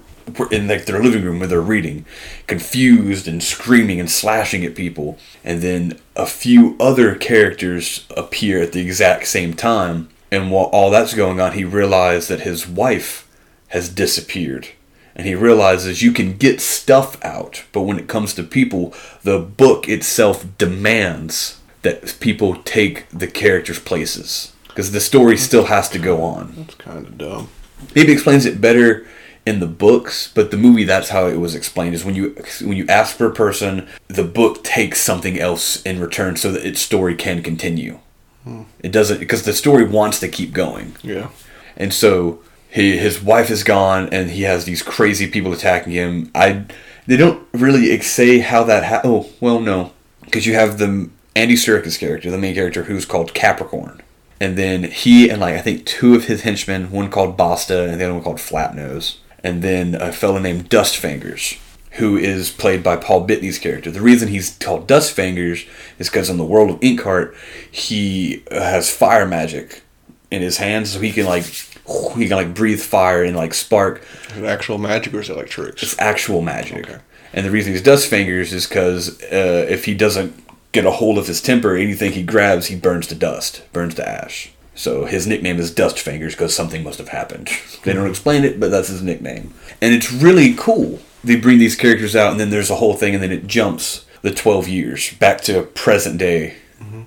[0.51, 2.05] in like their living room where they're reading,
[2.47, 5.19] confused and screaming and slashing at people.
[5.45, 10.09] And then a few other characters appear at the exact same time.
[10.31, 13.29] And while all that's going on, he realizes that his wife
[13.69, 14.69] has disappeared.
[15.15, 18.93] And he realizes you can get stuff out, but when it comes to people,
[19.23, 24.53] the book itself demands that people take the characters' places.
[24.69, 26.53] Because the story still has to go on.
[26.55, 27.49] That's kind of dumb.
[27.95, 29.07] Maybe explains it better
[29.47, 32.77] in the books, but the movie that's how it was explained is when you when
[32.77, 36.81] you ask for a person, the book takes something else in return so that its
[36.81, 38.01] story can continue.
[38.43, 38.63] Hmm.
[38.81, 40.97] It doesn't because the story wants to keep going.
[41.03, 41.29] Yeah.
[41.77, 46.31] And so he, his wife is gone, and he has these crazy people attacking him.
[46.35, 46.65] I
[47.07, 48.85] they don't really say how that.
[48.85, 49.93] Ha- oh well, no,
[50.23, 54.03] because you have the Andy Serkis character, the main character, who's called Capricorn,
[54.41, 58.01] and then he and like I think two of his henchmen, one called Basta and
[58.01, 61.59] the other one called Flatnose, and then a fellow named Dustfingers.
[61.93, 63.93] Who is played by Paul Bettany's character?
[63.93, 65.67] The reason he's called Dustfingers
[66.01, 67.35] is because in the world of Inkheart,
[67.71, 69.83] he has fire magic
[70.31, 74.03] in his hands, so he can like he can like breathe fire and like spark.
[74.31, 75.83] Is it actual magic or is it like tricks?
[75.83, 76.89] It's actual magic.
[76.89, 76.99] Okay.
[77.33, 80.35] And the reason he's dust fingers is because uh, if he doesn't
[80.73, 84.07] get a hold of his temper, anything he grabs, he burns to dust, burns to
[84.07, 84.51] ash.
[84.77, 87.51] So his nickname is Dust Fingers because something must have happened.
[87.83, 89.55] They don't explain it, but that's his nickname.
[89.81, 91.01] And it's really cool.
[91.25, 94.05] They bring these characters out, and then there's a whole thing, and then it jumps
[94.23, 96.57] the 12 years back to present day.
[96.81, 97.03] Mm-hmm.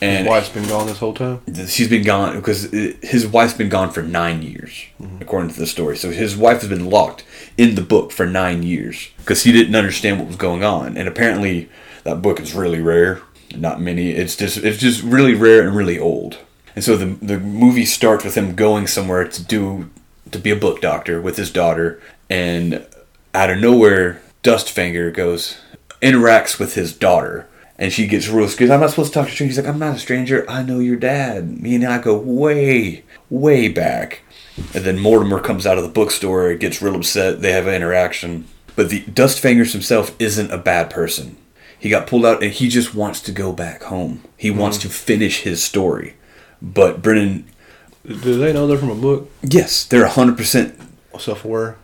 [0.00, 1.42] And His wife's been gone this whole time.
[1.66, 5.20] she's been gone because his wife's been gone for nine years, mm-hmm.
[5.20, 5.98] according to the story.
[5.98, 7.24] So his wife has been locked
[7.58, 10.96] in the book for nine years because he didn't understand what was going on.
[10.96, 11.68] And apparently,
[12.04, 13.20] that book is really rare.
[13.54, 14.12] Not many.
[14.12, 16.38] It's just it's just really rare and really old.
[16.80, 19.90] And so the the movie starts with him going somewhere to do
[20.30, 22.00] to be a book doctor with his daughter,
[22.30, 22.86] and
[23.34, 25.58] out of nowhere, Dustfinger goes
[26.00, 27.46] interacts with his daughter.
[27.76, 28.70] And she gets real scared.
[28.70, 29.56] I'm not supposed to talk to strangers.
[29.56, 30.48] He's like, I'm not a stranger.
[30.48, 31.60] I know your dad.
[31.60, 34.22] Me and I go way, way back.
[34.72, 37.42] And then Mortimer comes out of the bookstore, gets real upset.
[37.42, 38.46] They have an interaction.
[38.74, 41.36] But the Dustfingers himself isn't a bad person.
[41.78, 44.22] He got pulled out and he just wants to go back home.
[44.38, 44.82] He wants mm.
[44.82, 46.14] to finish his story.
[46.62, 47.46] But Brennan,
[48.06, 49.30] Do they know they're from a book?
[49.42, 50.76] yes, they're 100%
[51.18, 51.76] Self-aware.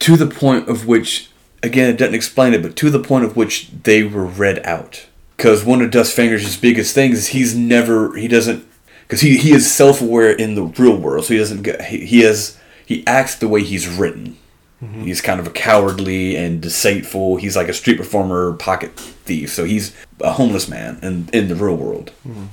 [0.00, 1.30] to the point of which
[1.62, 5.06] again it doesn't explain it but to the point of which they were read out.
[5.36, 8.66] Because one of dustfinger's biggest things is he's never he doesn't
[9.02, 12.20] because he, he is self-aware in the real world so he doesn't get he, he
[12.20, 14.36] has he acts the way he's written.
[14.82, 15.04] Mm-hmm.
[15.04, 19.64] He's kind of a cowardly and deceitful he's like a street performer pocket thief so
[19.64, 22.10] he's a homeless man in, in the real world.
[22.26, 22.46] Mm-hmm.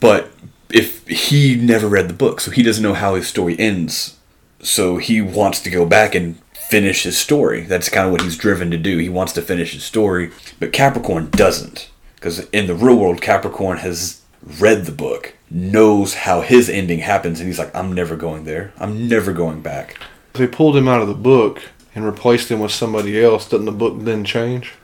[0.00, 0.30] But
[0.70, 4.18] if he never read the book so he doesn't know how his story ends
[4.60, 6.38] so he wants to go back and
[6.68, 7.62] finish his story.
[7.62, 8.98] That's kind of what he's driven to do.
[8.98, 11.90] He wants to finish his story, but Capricorn doesn't.
[12.16, 17.40] Because in the real world, Capricorn has read the book, knows how his ending happens,
[17.40, 18.72] and he's like, I'm never going there.
[18.78, 19.98] I'm never going back.
[20.34, 21.62] If they pulled him out of the book
[21.94, 24.74] and replaced him with somebody else, doesn't the book then change?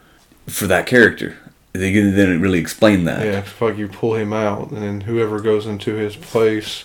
[0.46, 1.36] For that character.
[1.74, 3.24] They didn't really explain that.
[3.26, 6.84] Yeah, if like you pull him out and then whoever goes into his place.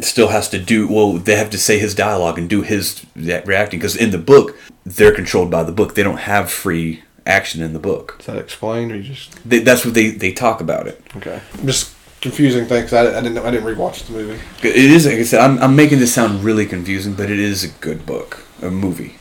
[0.00, 3.80] Still has to do, well, they have to say his dialogue and do his reacting.
[3.80, 5.94] Because in the book, they're controlled by the book.
[5.96, 8.16] They don't have free action in the book.
[8.20, 11.02] Is that explained or you just They, that's what they, they talk about it.
[11.16, 11.40] okay?
[11.64, 12.92] Just confusing things.
[12.92, 13.44] I, I didn't know.
[13.44, 14.40] I didn't rewatch the movie.
[14.62, 17.64] It is, like I said, I'm, I'm making this sound really confusing, but it is
[17.64, 19.16] a good book, a movie,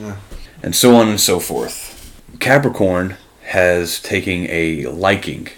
[0.00, 0.16] Yeah.
[0.62, 1.92] and so on and so forth.
[2.40, 3.16] Capricorn
[3.46, 5.48] has taken a liking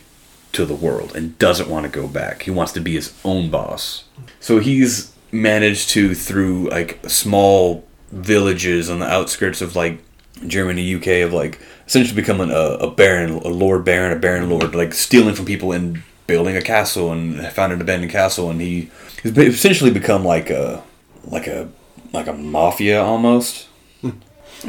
[0.53, 2.43] to the world and doesn't want to go back.
[2.43, 4.05] He wants to be his own boss.
[4.41, 10.01] So he's managed to, through like small villages on the outskirts of like
[10.47, 14.75] Germany, UK, of like essentially becoming a, a baron, a lord baron, a baron lord,
[14.75, 18.91] like stealing from people and building a castle and found an abandoned castle, and he
[19.23, 20.83] has essentially become like a
[21.25, 21.69] like a
[22.13, 23.67] like a mafia almost
[24.01, 24.11] hmm.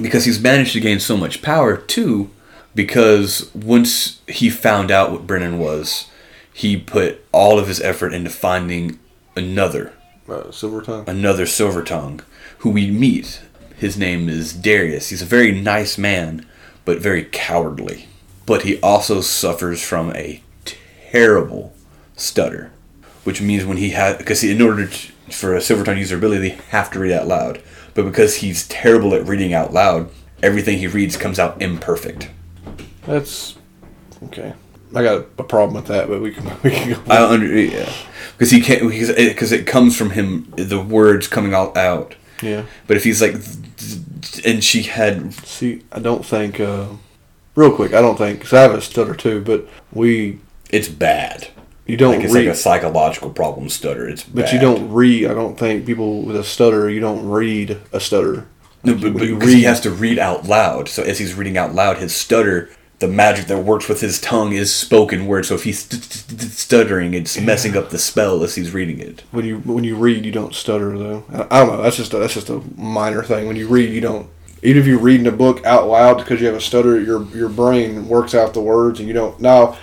[0.02, 2.30] because he's managed to gain so much power too
[2.76, 6.10] because once he found out what Brennan was
[6.54, 9.00] he put all of his effort into finding
[9.36, 9.94] another
[10.28, 11.04] Uh, Silver tongue.
[11.08, 12.22] another silver tongue
[12.60, 13.41] who we meet.
[13.78, 15.10] His name is Darius.
[15.10, 16.46] He's a very nice man
[16.86, 18.08] but very cowardly.
[18.46, 20.41] But he also suffers from a
[21.12, 21.74] terrible
[22.16, 22.72] stutter
[23.24, 26.50] which means when he had because in order to, for a silver tongue user ability
[26.50, 27.62] they have to read out loud.
[27.94, 30.10] But because he's terrible at reading out loud
[30.44, 32.30] everything he reads comes out imperfect
[33.10, 33.57] That's
[34.26, 34.53] okay.
[34.95, 37.02] I got a problem with that, but we can we can go.
[37.11, 37.91] I under yeah
[38.34, 42.15] because he can't because it, 'cause it comes from him the words coming all out
[42.41, 42.65] yeah.
[42.88, 43.36] but if he's like
[44.45, 46.60] and she had See, I don't think.
[46.60, 46.88] Uh,
[47.56, 49.41] real quick, I don't think because I have a stutter too.
[49.41, 51.49] But we, it's bad
[51.90, 54.53] you don't like it's read, like a psychological problem stutter it's but bad.
[54.53, 55.26] you don't read.
[55.26, 56.88] I don't think people with a stutter.
[56.88, 58.48] You don't read a stutter.
[58.84, 60.88] No, but, because he has to read out loud.
[60.88, 62.69] So as he's reading out loud, his stutter,
[62.99, 65.45] the magic that works with his tongue is spoken word.
[65.45, 68.99] So if he's st- st- st- stuttering, it's messing up the spell as he's reading
[68.99, 69.23] it.
[69.31, 71.23] when you when you read, you don't stutter though.
[71.30, 71.81] I, I don't know.
[71.81, 73.47] That's just a, that's just a minor thing.
[73.47, 74.30] When you read, you don't.
[74.61, 77.47] Even if you're reading a book out loud because you have a stutter, your your
[77.47, 79.39] brain works out the words and you don't.
[79.39, 79.77] Now,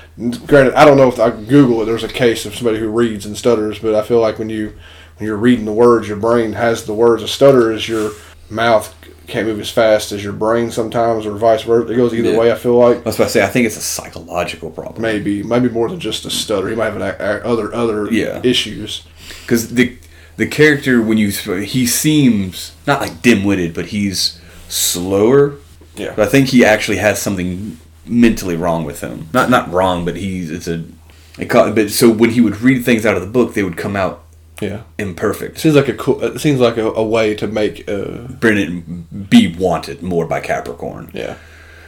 [0.47, 1.87] granted, I don't know if I Google it.
[1.87, 4.75] There's a case of somebody who reads and stutters, but I feel like when you
[5.17, 7.23] when you're reading the words, your brain has the words.
[7.23, 8.13] A stutter is your
[8.51, 8.95] mouth
[9.27, 11.93] can't move as fast as your brain sometimes, or vice versa.
[11.93, 12.39] It goes either Yeah.
[12.39, 12.53] way.
[12.53, 13.43] I feel like That's what I say.
[13.43, 15.03] I think it's a psychological problem.
[15.03, 16.69] maybe maybe more than just a stutter.
[16.69, 18.41] He might have an, other other Yeah.
[18.43, 19.03] issues.
[19.43, 19.93] because the
[20.37, 24.39] the character when you he seems not like dim-witted but he's
[24.69, 25.55] slower
[25.97, 26.13] Yeah.
[26.15, 30.17] but i think he actually has something mentally wrong with him not not wrong but
[30.17, 30.85] he's it's a
[31.39, 33.77] it ca- but so when he would read things out of the book they would
[33.77, 34.23] come out
[34.61, 34.83] Yeah.
[34.99, 36.23] imperfect Seems like a cool.
[36.23, 37.89] It seems like a, a way to make.
[37.89, 41.37] Uh, brennan be wanted more by capricorn yeah.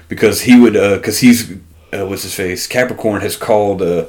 [0.09, 1.53] because he would because he's
[1.93, 4.05] uh, what's his face capricorn has called uh,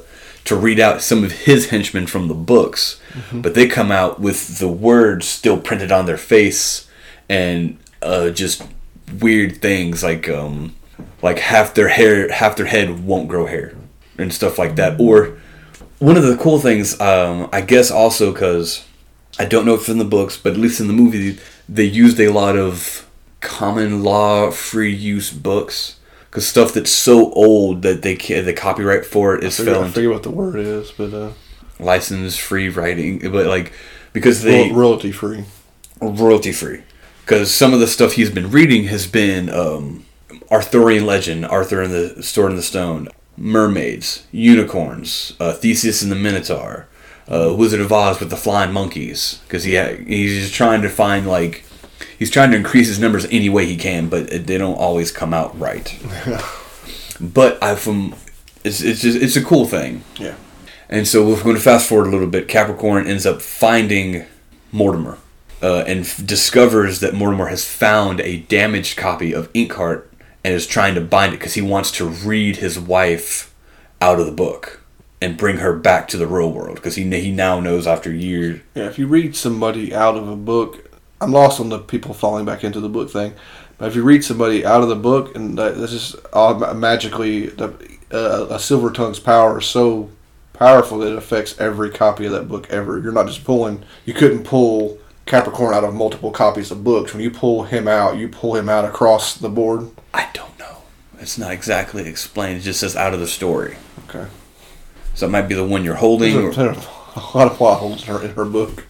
[0.46, 3.00] to read out some of his henchmen from the books
[3.34, 6.90] but they come out with the words still printed on their face
[7.28, 8.64] and uh, just
[9.20, 10.76] weird things like um
[11.22, 13.76] like half their hair half their head won't grow hair
[14.18, 15.38] and stuff like that or
[16.00, 18.86] one of the cool things um, i guess also because
[19.40, 21.86] I don't know if it's in the books, but at least in the movie, they
[21.86, 23.10] used a lot of
[23.40, 29.06] common law free use books because stuff that's so old that they can the copyright
[29.06, 31.32] for it is fell I forget what the word is, but uh,
[31.80, 33.72] license free writing, but like
[34.12, 35.46] because they royalty free.
[36.02, 36.84] royalty free
[37.22, 40.06] because some of the stuff he's been reading has been um,
[40.52, 43.08] Arthurian legend, Arthur and the Sword in the Stone,
[43.40, 46.88] mermaids, unicorns, uh, Theseus and the Minotaur,
[47.28, 50.90] uh, Wizard of Oz with the flying monkeys because he ha- he's just trying to
[50.90, 51.64] find like
[52.18, 55.34] he's trying to increase his numbers any way he can, but they don't always come
[55.34, 55.98] out right.
[57.20, 58.16] but I from
[58.64, 60.04] it's it's just it's a cool thing.
[60.18, 60.36] Yeah.
[60.90, 62.48] And so we're going to fast forward a little bit.
[62.48, 64.26] Capricorn ends up finding
[64.72, 65.20] Mortimer
[65.62, 70.06] uh, and f- discovers that Mortimer has found a damaged copy of Inkheart
[70.44, 73.54] and is trying to bind it because he wants to read his wife
[74.02, 74.82] out of the book
[75.22, 78.62] and bring her back to the real world because he, he now knows after years.
[78.76, 78.88] Yeah.
[78.88, 80.90] If you read somebody out of a book,
[81.20, 83.34] I'm lost on the people falling back into the book thing.
[83.78, 87.74] But if you read somebody out of the book, and this is all magically the
[88.12, 90.10] uh, a silver tongue's power is so
[90.54, 93.00] powerful that it affects every copy of that book ever.
[93.00, 93.84] You're not just pulling.
[94.06, 94.98] You couldn't pull
[95.30, 97.14] Capricorn out of multiple copies of books.
[97.14, 99.90] When you pull him out, you pull him out across the board.
[100.14, 100.78] I don't know.
[101.20, 102.58] It's not exactly explained.
[102.58, 103.78] It just says out of the story.
[104.10, 104.26] Okay.
[105.14, 106.34] So it might be the one you're holding.
[106.34, 106.72] There's a,
[107.16, 108.88] a lot of plot holes in her, in her book.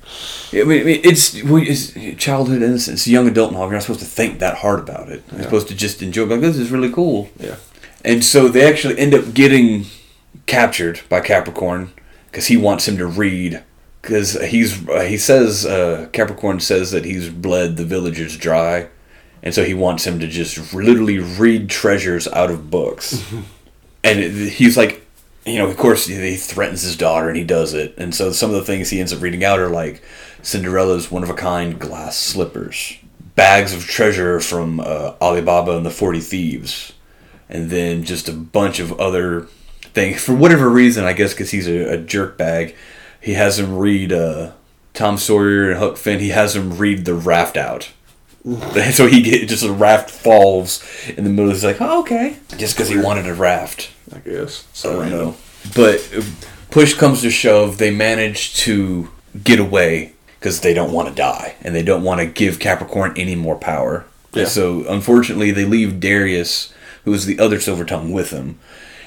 [0.54, 1.94] I mean, it's, it's
[2.24, 3.68] childhood innocence, young adult novel.
[3.68, 5.22] You're not supposed to think that hard about it.
[5.32, 5.46] You're Yeah.
[5.46, 6.24] supposed to just enjoy.
[6.24, 7.30] Like this is really cool.
[7.38, 7.58] Yeah.
[8.06, 9.88] And so they actually end up getting
[10.46, 11.92] captured by Capricorn
[12.32, 13.62] because he wants him to read.
[14.02, 18.88] Because he's uh, he says uh, Capricorn says that he's bled the villagers dry,
[19.44, 23.24] and so he wants him to just literally read treasures out of books.
[24.04, 25.06] and it, he's like,
[25.46, 27.94] you know, of course he threatens his daughter, and he does it.
[27.98, 30.02] And so some of the things he ends up reading out are like
[30.42, 32.98] Cinderella's one of a kind glass slippers,
[33.36, 36.94] bags of treasure from uh, Ali Baba and the Forty Thieves
[37.50, 39.48] and then just a bunch of other
[39.82, 40.24] things.
[40.24, 42.76] For whatever reason, I guess because he's a, a jerk bag,
[43.22, 44.52] he has him read uh,
[44.94, 46.20] Tom Sawyer and Huck Finn.
[46.20, 47.92] He has him read the raft out.
[48.94, 51.52] So he get, just a raft falls in the middle.
[51.52, 53.92] He's like, oh, okay, just because he wanted a raft.
[54.16, 54.64] I guess.
[54.64, 55.20] I So don't random.
[55.20, 55.36] know.
[55.76, 56.22] But uh,
[56.72, 59.10] push comes to shove, they manage to
[59.44, 63.14] get away because they don't want to die and they don't want to give Capricorn
[63.18, 64.06] any more power.
[64.34, 64.46] Yeah.
[64.46, 66.74] So unfortunately, they leave Darius,
[67.04, 68.58] who is the other Silver Tongue, with them.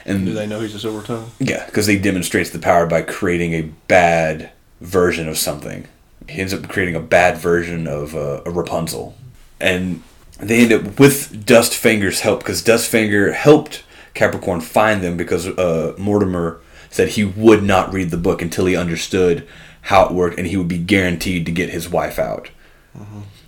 [0.05, 1.31] And Do they know he's a silver tongue?
[1.39, 4.51] yeah, because he demonstrates the power by creating a bad
[4.81, 5.87] version of something.
[6.29, 9.15] He ends up creating a bad version of uh, a Rapunzel,
[9.61, 10.03] and
[10.39, 13.85] they end up with Dustfinger's help because Dustfinger helped
[14.15, 16.61] Capricorn find them because uh, Mortimer
[16.91, 19.47] said he would not read the book until he understood
[19.83, 22.51] how it worked, and he would be guaranteed to get his wife out.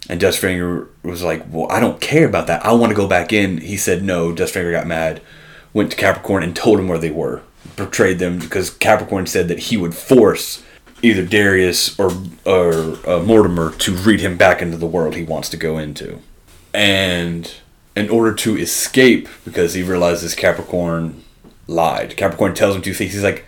[0.09, 2.65] And Dustfinger was like, "Well, I don't care about that.
[2.65, 5.21] I want to go back in." He said, "No." Dustfinger got mad,
[5.75, 7.43] went to Capricorn and told him where they were,
[7.77, 10.63] portrayed them because Capricorn said that he would force
[11.03, 12.11] either Darius or
[12.47, 16.21] or uh, Mortimer to read him back into the world he wants to go into,
[16.73, 17.53] and
[17.95, 21.23] in order to escape, because he realizes Capricorn
[21.67, 22.17] lied.
[22.17, 23.13] Capricorn tells him two things.
[23.13, 23.45] He's like,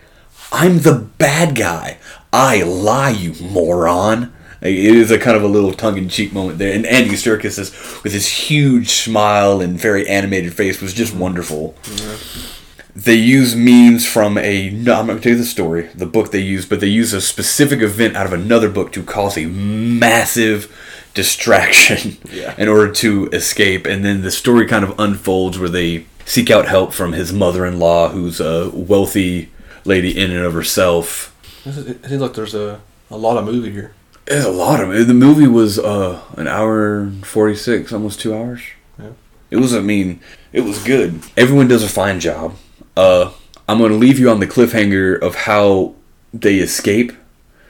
[0.52, 1.98] "I'm the bad guy.
[2.32, 4.32] I lie, you moron."
[4.62, 7.70] It is a kind of a little tongue-in-cheek moment there, and Andy Serkis is
[8.02, 11.74] with his huge smile and very animated face was just wonderful.
[11.82, 12.52] Mm-hmm.
[12.98, 14.70] They use memes from a.
[14.70, 16.86] No, I'm not going to tell you the story, the book they use, but they
[16.86, 20.74] use a specific event out of another book to cause a massive
[21.12, 22.54] distraction Yeah.
[22.58, 23.84] in order to escape.
[23.86, 28.10] And then the story kind of unfolds where they seek out help from his mother-in-law,
[28.10, 29.50] who's a wealthy
[29.84, 31.34] lady in and of herself.
[31.66, 32.80] It seems like there's a,
[33.10, 33.92] a lot of movie here.
[34.26, 35.06] It's a lot of it.
[35.06, 38.60] The movie was uh, an hour and 46, almost two hours.
[38.98, 39.10] Yeah.
[39.50, 40.20] It was, I mean,
[40.52, 41.22] it was good.
[41.36, 42.56] Everyone does a fine job.
[42.96, 43.32] Uh,
[43.68, 45.94] I'm going to leave you on the cliffhanger of how
[46.34, 47.12] they escape.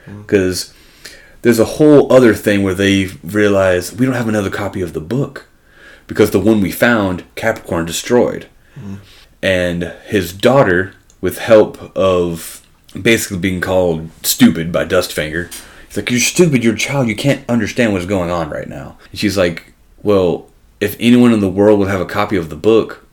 [0.06, 0.72] Because
[1.42, 5.00] there's a whole other thing where they realize we don't have another copy of the
[5.00, 5.48] book.
[6.06, 8.46] Because the one we found, Capricorn destroyed.
[9.42, 12.66] And his daughter, with help of
[13.00, 15.52] basically being called stupid by Dustfinger,
[15.96, 18.98] he's like, You're stupid, you're a child, you can't understand what's going on right now.
[19.10, 20.50] And she's like, Well,
[20.80, 23.06] if anyone in the world would have a copy of the book,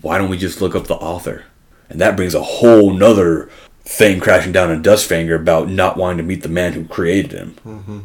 [0.00, 1.44] why don't we just look up the author?
[1.88, 3.50] And that brings a whole nother
[3.84, 7.56] thing crashing down on Dustfinger about not wanting to meet the man who created him.
[7.64, 8.00] Mm-hmm.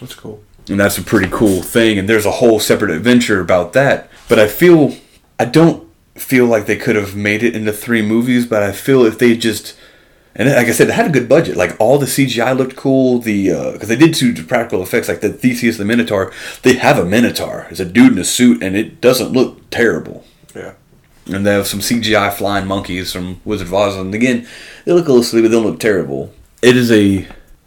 [0.00, 0.42] That's cool.
[0.68, 1.98] And that's a pretty cool thing.
[1.98, 4.08] And there's a whole separate adventure about that.
[4.28, 4.96] But I feel,
[5.38, 9.04] I don't feel like they could have made it into three movies, but I feel
[9.04, 9.76] if they just,
[10.36, 11.56] and like I said, it had a good budget.
[11.56, 13.20] Like all the CGI looked cool.
[13.20, 16.32] The, uh, because they did two practical effects, like the Theseus the Minotaur.
[16.62, 17.68] They have a Minotaur.
[17.70, 20.24] It's a dude in a suit, and it doesn't look terrible.
[20.54, 20.74] Yeah.
[21.26, 23.96] And they have some CGI flying monkeys from Wizard of Oz.
[23.96, 24.46] And again,
[24.84, 26.34] they look a little silly, but they don't look terrible.
[26.62, 27.26] It is a.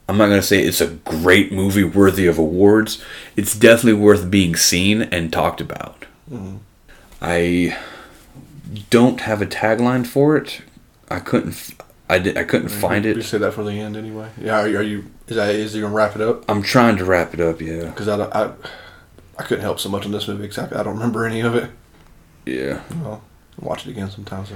[0.10, 3.04] I'm not going to say it's a great movie worthy of awards.
[3.36, 6.06] It's definitely worth being seen and talked about.
[6.32, 6.58] Mm-hmm.
[7.22, 7.78] I
[8.90, 10.62] don't have a tagline for it.
[11.10, 11.54] I couldn't.
[11.54, 11.72] f-
[12.10, 12.38] I did.
[12.38, 13.16] I couldn't find it.
[13.16, 13.26] You it.
[13.26, 14.30] said that for the end anyway.
[14.42, 14.60] Yeah.
[14.60, 14.78] Are you?
[14.78, 15.54] Are you is that?
[15.54, 16.46] Is he gonna wrap it up?
[16.50, 17.62] I'm trying to wrap it up.
[17.62, 17.86] Yeah.
[17.86, 18.54] Because I, I
[19.38, 21.56] I couldn't help so much in this movie because I, I don't remember any of
[21.56, 21.70] it.
[22.46, 22.82] Yeah.
[23.04, 23.22] Well,
[23.60, 24.50] watch it again sometimes.
[24.50, 24.56] So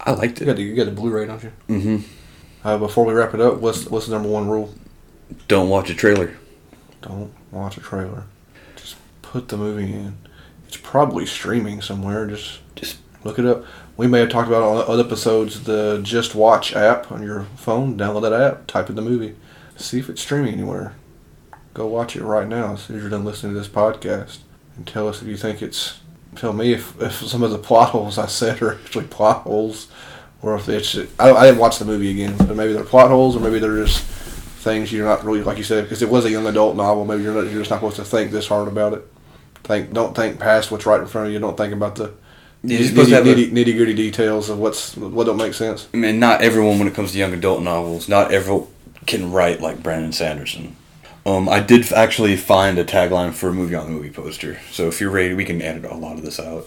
[0.00, 0.56] I liked you got it.
[0.56, 1.52] the, you got the Blu-ray, don't you?
[1.68, 2.66] Mm-hmm.
[2.66, 4.74] Uh, before we wrap it up, what's what's the number one rule?
[5.46, 6.36] Don't watch a trailer.
[7.00, 8.24] Don't watch a trailer.
[8.76, 10.18] Just put the movie in.
[10.66, 12.26] It's probably streaming somewhere.
[12.26, 12.60] Just
[13.24, 13.64] look it up.
[13.96, 15.64] We may have talked about on other episodes.
[15.64, 17.98] The Just Watch app on your phone.
[17.98, 18.66] Download that app.
[18.66, 19.34] Type in the movie.
[19.76, 20.94] See if it's streaming anywhere.
[21.74, 24.38] Go watch it right now as soon as you're done listening to this podcast,
[24.76, 26.00] and tell us if you think it's.
[26.34, 29.88] Tell me if, if some of the plot holes I said are actually plot holes,
[30.42, 30.96] or if it's.
[31.18, 33.84] I, I didn't watch the movie again, but maybe they're plot holes, or maybe they're
[33.84, 34.04] just
[34.58, 37.04] things you're not really like you said because it was a young adult novel.
[37.04, 39.06] Maybe you're not, you're just not supposed to think this hard about it.
[39.62, 41.38] Think don't think past what's right in front of you.
[41.38, 42.12] Don't think about the
[42.62, 45.88] You're supposed to have a- nitty, nitty gritty details of what's what don't make sense.
[45.94, 48.66] I mean, not everyone, when it comes to young adult novels, not everyone
[49.06, 50.76] can write like Brandon Sanderson.
[51.24, 54.58] Um, I did actually find a tagline for a movie on the movie poster.
[54.70, 56.66] So if you're ready, we can edit a lot of this out.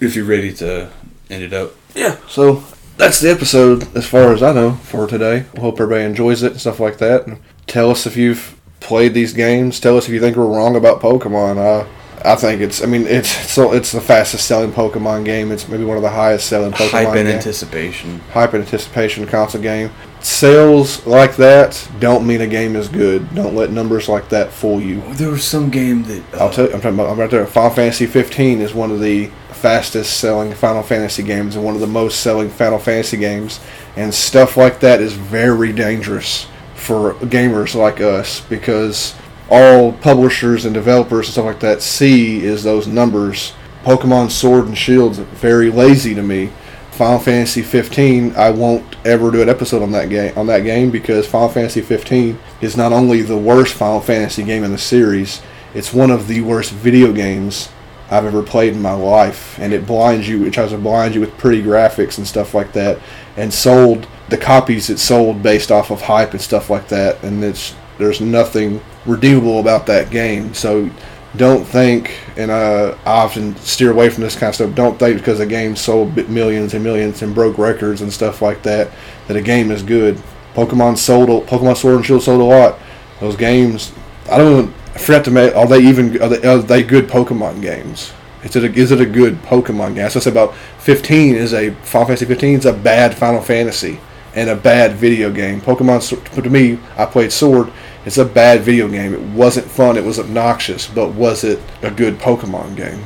[0.00, 0.90] If you're ready to
[1.28, 1.72] end it up.
[1.94, 2.16] Yeah.
[2.28, 2.62] So
[2.96, 5.44] that's the episode as far as I know for today.
[5.56, 7.26] I hope everybody enjoys it and stuff like that.
[7.26, 9.78] And tell us if you've played these games.
[9.78, 11.58] Tell us if you think we're wrong about Pokemon.
[11.58, 11.86] Uh,
[12.24, 12.82] I think it's.
[12.82, 15.52] I mean, it's so it's the fastest selling Pokemon game.
[15.52, 16.90] It's maybe one of the highest selling Pokemon.
[16.90, 18.20] Hype and game- anticipation.
[18.32, 19.90] hype and anticipation console game.
[20.20, 23.34] Sales like that don't mean a game is good.
[23.34, 25.00] Don't let numbers like that fool you.
[25.14, 26.34] There was some game that.
[26.34, 27.46] uh, I'll tell you, I'm talking about, I'm right there.
[27.46, 31.80] Final Fantasy 15 is one of the fastest selling Final Fantasy games and one of
[31.80, 33.60] the most selling Final Fantasy games.
[33.96, 39.14] And stuff like that is very dangerous for gamers like us because
[39.50, 43.54] all publishers and developers and stuff like that see is those numbers.
[43.84, 46.50] Pokemon Sword and Shield's very lazy to me.
[46.90, 50.90] Final Fantasy 15, I won't ever do an episode on that game on that game
[50.90, 55.40] because Final Fantasy 15 is not only the worst Final Fantasy game in the series,
[55.74, 57.68] it's one of the worst video games
[58.10, 60.44] I've ever played in my life, and it blinds you.
[60.44, 62.98] It tries to blind you with pretty graphics and stuff like that,
[63.36, 67.44] and sold the copies it sold based off of hype and stuff like that, and
[67.44, 70.54] it's there's nothing redeemable about that game.
[70.54, 70.90] So
[71.36, 74.74] don't think, and I often steer away from this kind of stuff.
[74.74, 78.62] Don't think because a game sold millions and millions and broke records and stuff like
[78.62, 78.90] that
[79.26, 80.20] that a game is good.
[80.54, 82.78] Pokemon sold, Pokemon Sword and Shield sold a lot.
[83.20, 83.92] Those games,
[84.30, 85.54] I don't even I forgot to make.
[85.54, 88.12] Are they even are they, are they good Pokemon games?
[88.42, 90.08] Is it a, is it a good Pokemon game?
[90.10, 94.00] So I said about 15 is a Final Fantasy 15 is a bad Final Fantasy
[94.34, 95.60] and a bad video game.
[95.60, 97.72] Pokemon to me, I played Sword.
[98.04, 99.12] It's a bad video game.
[99.12, 99.96] It wasn't fun.
[99.96, 100.86] It was obnoxious.
[100.86, 103.04] But was it a good Pokemon game?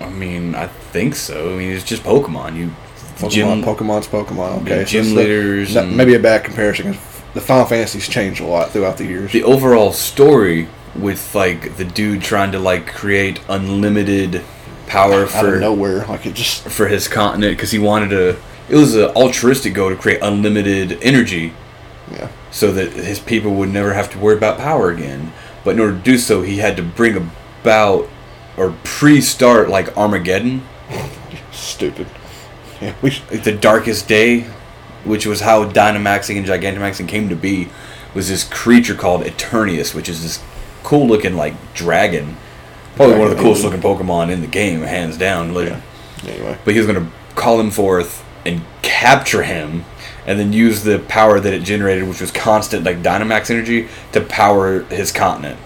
[0.00, 1.52] I mean, I think so.
[1.54, 2.56] I mean, it's just Pokemon.
[2.56, 2.70] You.
[3.18, 4.62] Pokemon, Gym- Pokemon's Pokemon.
[4.62, 6.92] Okay, gym it's leaders and- maybe a bad comparison.
[6.94, 7.02] 'cause
[7.34, 9.32] the Final Fantasies changed a lot throughout the years.
[9.32, 14.42] The overall story with like the dude trying to like create unlimited
[14.86, 18.36] power out for of nowhere, like it just for his continent because he wanted to.
[18.68, 21.52] It was an altruistic goal to create unlimited energy
[22.12, 22.28] yeah.
[22.50, 25.32] So that his people would never have to worry about power again.
[25.64, 27.30] But in order to do so, he had to bring
[27.62, 28.08] about
[28.56, 30.62] or pre-start like Armageddon,
[31.52, 32.06] stupid.
[32.80, 34.46] Yeah, we sh- like the darkest day,
[35.04, 37.68] which was how Dynamaxing and Gigantamaxing came to be.
[38.14, 40.42] Was this creature called Eternatus, which is this
[40.82, 42.36] cool-looking like dragon,
[42.96, 45.52] probably one of the coolest looking Pokemon in the game, hands down.
[45.54, 45.80] Like, Yeah.
[46.26, 46.58] anyway.
[46.64, 49.84] But he was going to call him forth and capture him,
[50.28, 54.20] and then use the power that it generated, which was constant like Dynamax energy, to
[54.20, 55.58] power his continent.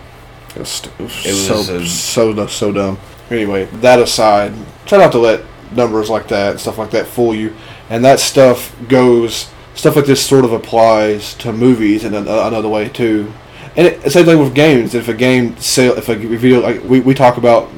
[0.54, 2.98] It was, it was, It was so, a- so so dumb.
[3.28, 4.52] Anyway, that aside,
[4.86, 7.52] try not to let numbers like that and stuff like that fool you.
[7.90, 12.68] And that stuff goes, stuff like this sort of applies to movies in an, another
[12.68, 13.32] way too.
[13.74, 14.94] And it, same thing with games.
[14.94, 17.68] If a game sale, if a video, like we, we talk about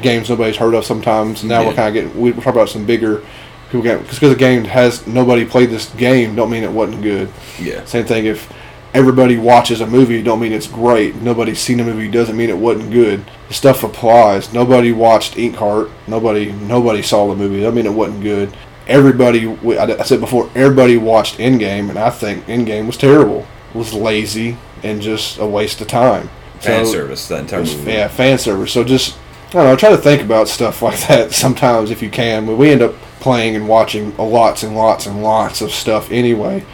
[0.00, 1.42] games nobody's heard of sometimes.
[1.42, 3.24] And now we're kind of getting we talk about some bigger
[3.72, 7.28] people get because the game has nobody played this game don't mean it wasn't good.
[7.58, 7.82] Yeah.
[7.86, 8.52] Same thing if
[8.94, 11.16] everybody watches a movie don't mean it's great.
[11.16, 13.24] Nobody's seen a movie doesn't mean it wasn't good.
[13.48, 14.52] The stuff applies.
[14.52, 15.90] Nobody watched Inkheart.
[16.06, 17.60] Nobody nobody saw the movie.
[17.60, 18.54] Doesn't mean it wasn't good.
[18.86, 23.46] Everybody I said before everybody watched Endgame and I think Endgame was terrible.
[23.74, 26.28] Was lazy and just a waste of time.
[26.60, 27.92] Fan So- service that entire it's- movie.
[27.92, 28.70] yeah, fan service.
[28.72, 29.16] So just
[29.48, 29.76] I don't know.
[29.76, 32.44] Try to think about stuff like that sometimes if you can.
[32.44, 36.64] But we end up playing and watching lots and lots and lots of stuff anyway.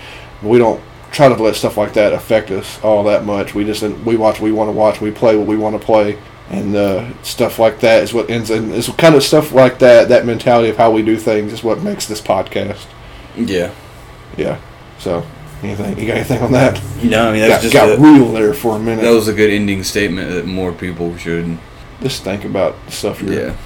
[0.42, 0.80] We don't
[1.12, 3.54] try to let stuff like that affect us all that much.
[3.54, 5.00] We just we watch what we want to watch.
[5.00, 6.18] We play what we want to play.
[6.50, 10.08] And uh, stuff like that is what ends And it's kind of stuff like that.
[10.08, 12.86] That mentality of how we do things is what makes this podcast.
[13.36, 13.74] Yeah.
[14.38, 14.58] Yeah.
[14.98, 15.26] So
[15.62, 16.82] anything you got anything on that?
[17.02, 19.02] No, I mean Got, that's just got a, real there for a minute.
[19.02, 21.58] that was a good ending statement that more people should.
[22.00, 23.56] just think about the stuff you're Yeah.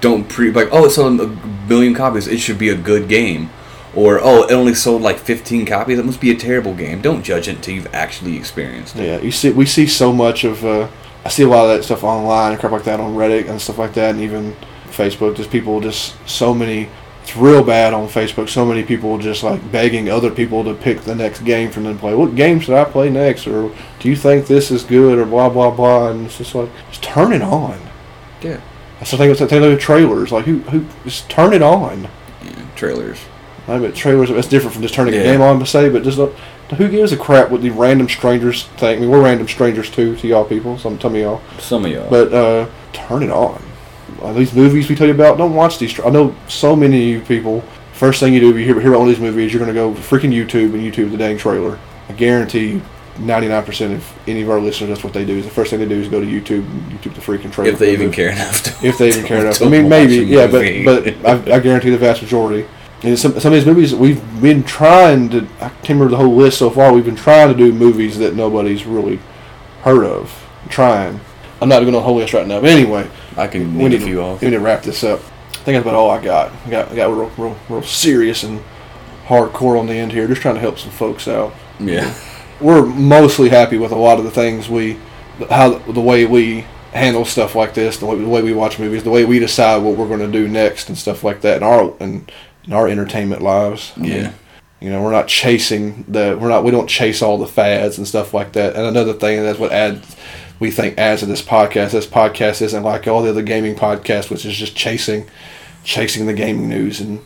[0.00, 1.26] Don't pre like oh it sold a
[1.68, 2.26] million copies.
[2.28, 3.50] It should be a good game.
[3.94, 5.96] Or oh it only sold like 15 copies.
[5.96, 7.00] That must be a terrible game.
[7.00, 9.06] Don't judge it until you've actually experienced it.
[9.06, 10.64] Yeah, you see, we see so much of.
[10.64, 10.88] Uh,
[11.24, 13.60] I see a lot of that stuff online and crap like that on Reddit and
[13.60, 14.54] stuff like that, and even
[14.86, 15.36] Facebook.
[15.36, 16.88] Just people, just so many.
[17.22, 18.48] It's real bad on Facebook.
[18.48, 21.94] So many people just like begging other people to pick the next game for them
[21.94, 22.14] to play.
[22.14, 23.46] What game should I play next?
[23.46, 25.18] Or do you think this is good?
[25.18, 26.10] Or blah blah blah.
[26.10, 27.80] And it's just like, just turn it on.
[28.40, 28.60] Yeah.
[28.98, 30.32] That's the thing with the trailers.
[30.32, 32.08] Like who who just turn it on.
[32.44, 32.50] yeah.
[32.76, 33.18] Trailers.
[33.66, 34.30] I mean, trailers.
[34.30, 35.20] That's different from just turning Yeah.
[35.20, 36.34] a game on to say, but just look,
[36.76, 38.98] who gives a crap what the random strangers think?
[38.98, 40.78] I mean, we're random strangers too to y'all people.
[40.78, 41.40] Some some of y'all.
[41.58, 42.08] Some of y'all.
[42.10, 43.62] But uh, turn it on.
[44.22, 45.98] Uh, these movies we tell you about, don't watch these.
[46.00, 47.62] I know so many of you people.
[47.92, 49.74] First thing you do if you hear, hear about one of these movies, you're going
[49.74, 51.78] to go freaking YouTube and YouTube the dang trailer.
[52.08, 52.82] I guarantee you,
[53.18, 55.36] 99% of any of our listeners, that's what they do.
[55.36, 57.72] Is the first thing they do is go to YouTube and YouTube the freaking trailer.
[57.72, 58.86] if they even care enough to.
[58.86, 59.60] If they even care enough.
[59.60, 62.68] I mean, maybe, yeah, but but I, I guarantee the vast majority.
[63.02, 65.46] And some some of these movies we've been trying to.
[65.60, 66.92] I can't remember the whole list so far.
[66.92, 69.20] We've been trying to do movies that nobody's really
[69.82, 70.46] heard of.
[70.68, 71.20] Trying.
[71.60, 72.60] I'm not going on the whole list right now.
[72.60, 74.40] But anyway, I can we need, a few off.
[74.40, 75.20] we need to wrap this up.
[75.20, 76.52] I think that's about all I got.
[76.66, 78.62] I got I got real, real real serious and
[79.26, 80.26] hardcore on the end here.
[80.26, 81.54] Just trying to help some folks out.
[81.78, 82.12] Yeah.
[82.60, 84.98] We're mostly happy with a lot of the things we,
[85.48, 89.04] how the way we handle stuff like this, the way, the way we watch movies,
[89.04, 91.62] the way we decide what we're going to do next, and stuff like that in
[91.62, 92.26] our in,
[92.64, 93.92] in our entertainment lives.
[93.96, 94.32] I mean, Yeah.
[94.80, 98.08] you know, we're not chasing the we're not we don't chase all the fads and
[98.08, 98.74] stuff like that.
[98.74, 100.16] And another thing that's what adds
[100.58, 101.92] we think adds to this podcast.
[101.92, 105.28] This podcast isn't like all the other gaming podcasts, which is just chasing
[105.84, 107.20] chasing the gaming news and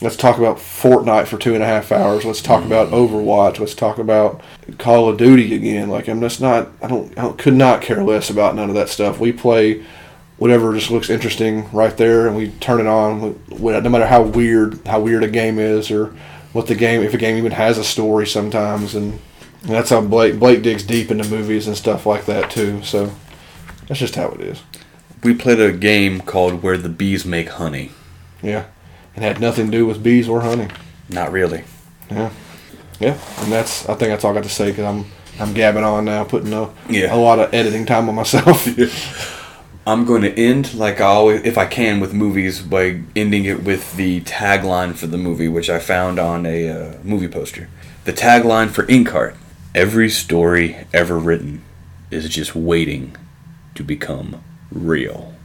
[0.00, 2.24] let's talk about Fortnite for two and a half hours.
[2.24, 3.58] Let's talk about Overwatch.
[3.58, 4.40] Let's talk about
[4.78, 5.88] Call of Duty again.
[5.88, 8.74] Like I'm just not I don't I don't, could not care less about none of
[8.74, 9.20] that stuff.
[9.20, 9.84] We play
[10.36, 13.40] whatever just looks interesting right there, and we turn it on.
[13.48, 16.14] No matter how weird how weird a game is, or
[16.52, 19.18] what the game if a game even has a story sometimes, and,
[19.62, 22.82] and that's how Blake Blake digs deep into movies and stuff like that too.
[22.82, 23.12] So
[23.86, 24.62] that's just how it is.
[25.22, 27.92] We played a game called Where the Bees Make Honey.
[28.42, 28.66] Yeah,
[29.16, 30.68] it had nothing to do with bees or honey.
[31.08, 31.64] Not really.
[32.10, 32.30] Yeah,
[33.00, 35.06] yeah, and that's I think that's all I got to say because I'm
[35.40, 37.14] I'm gabbing on now, putting a Yeah.
[37.14, 38.66] a lot of editing time on myself.
[39.86, 43.64] I'm going to end like I always, if I can, with movies by ending it
[43.64, 47.68] with the tagline for the movie, which I found on a uh, movie poster.
[48.04, 49.36] The tagline for Inkheart:
[49.74, 51.62] Every story ever written
[52.10, 53.14] is just waiting
[53.74, 55.34] to become real.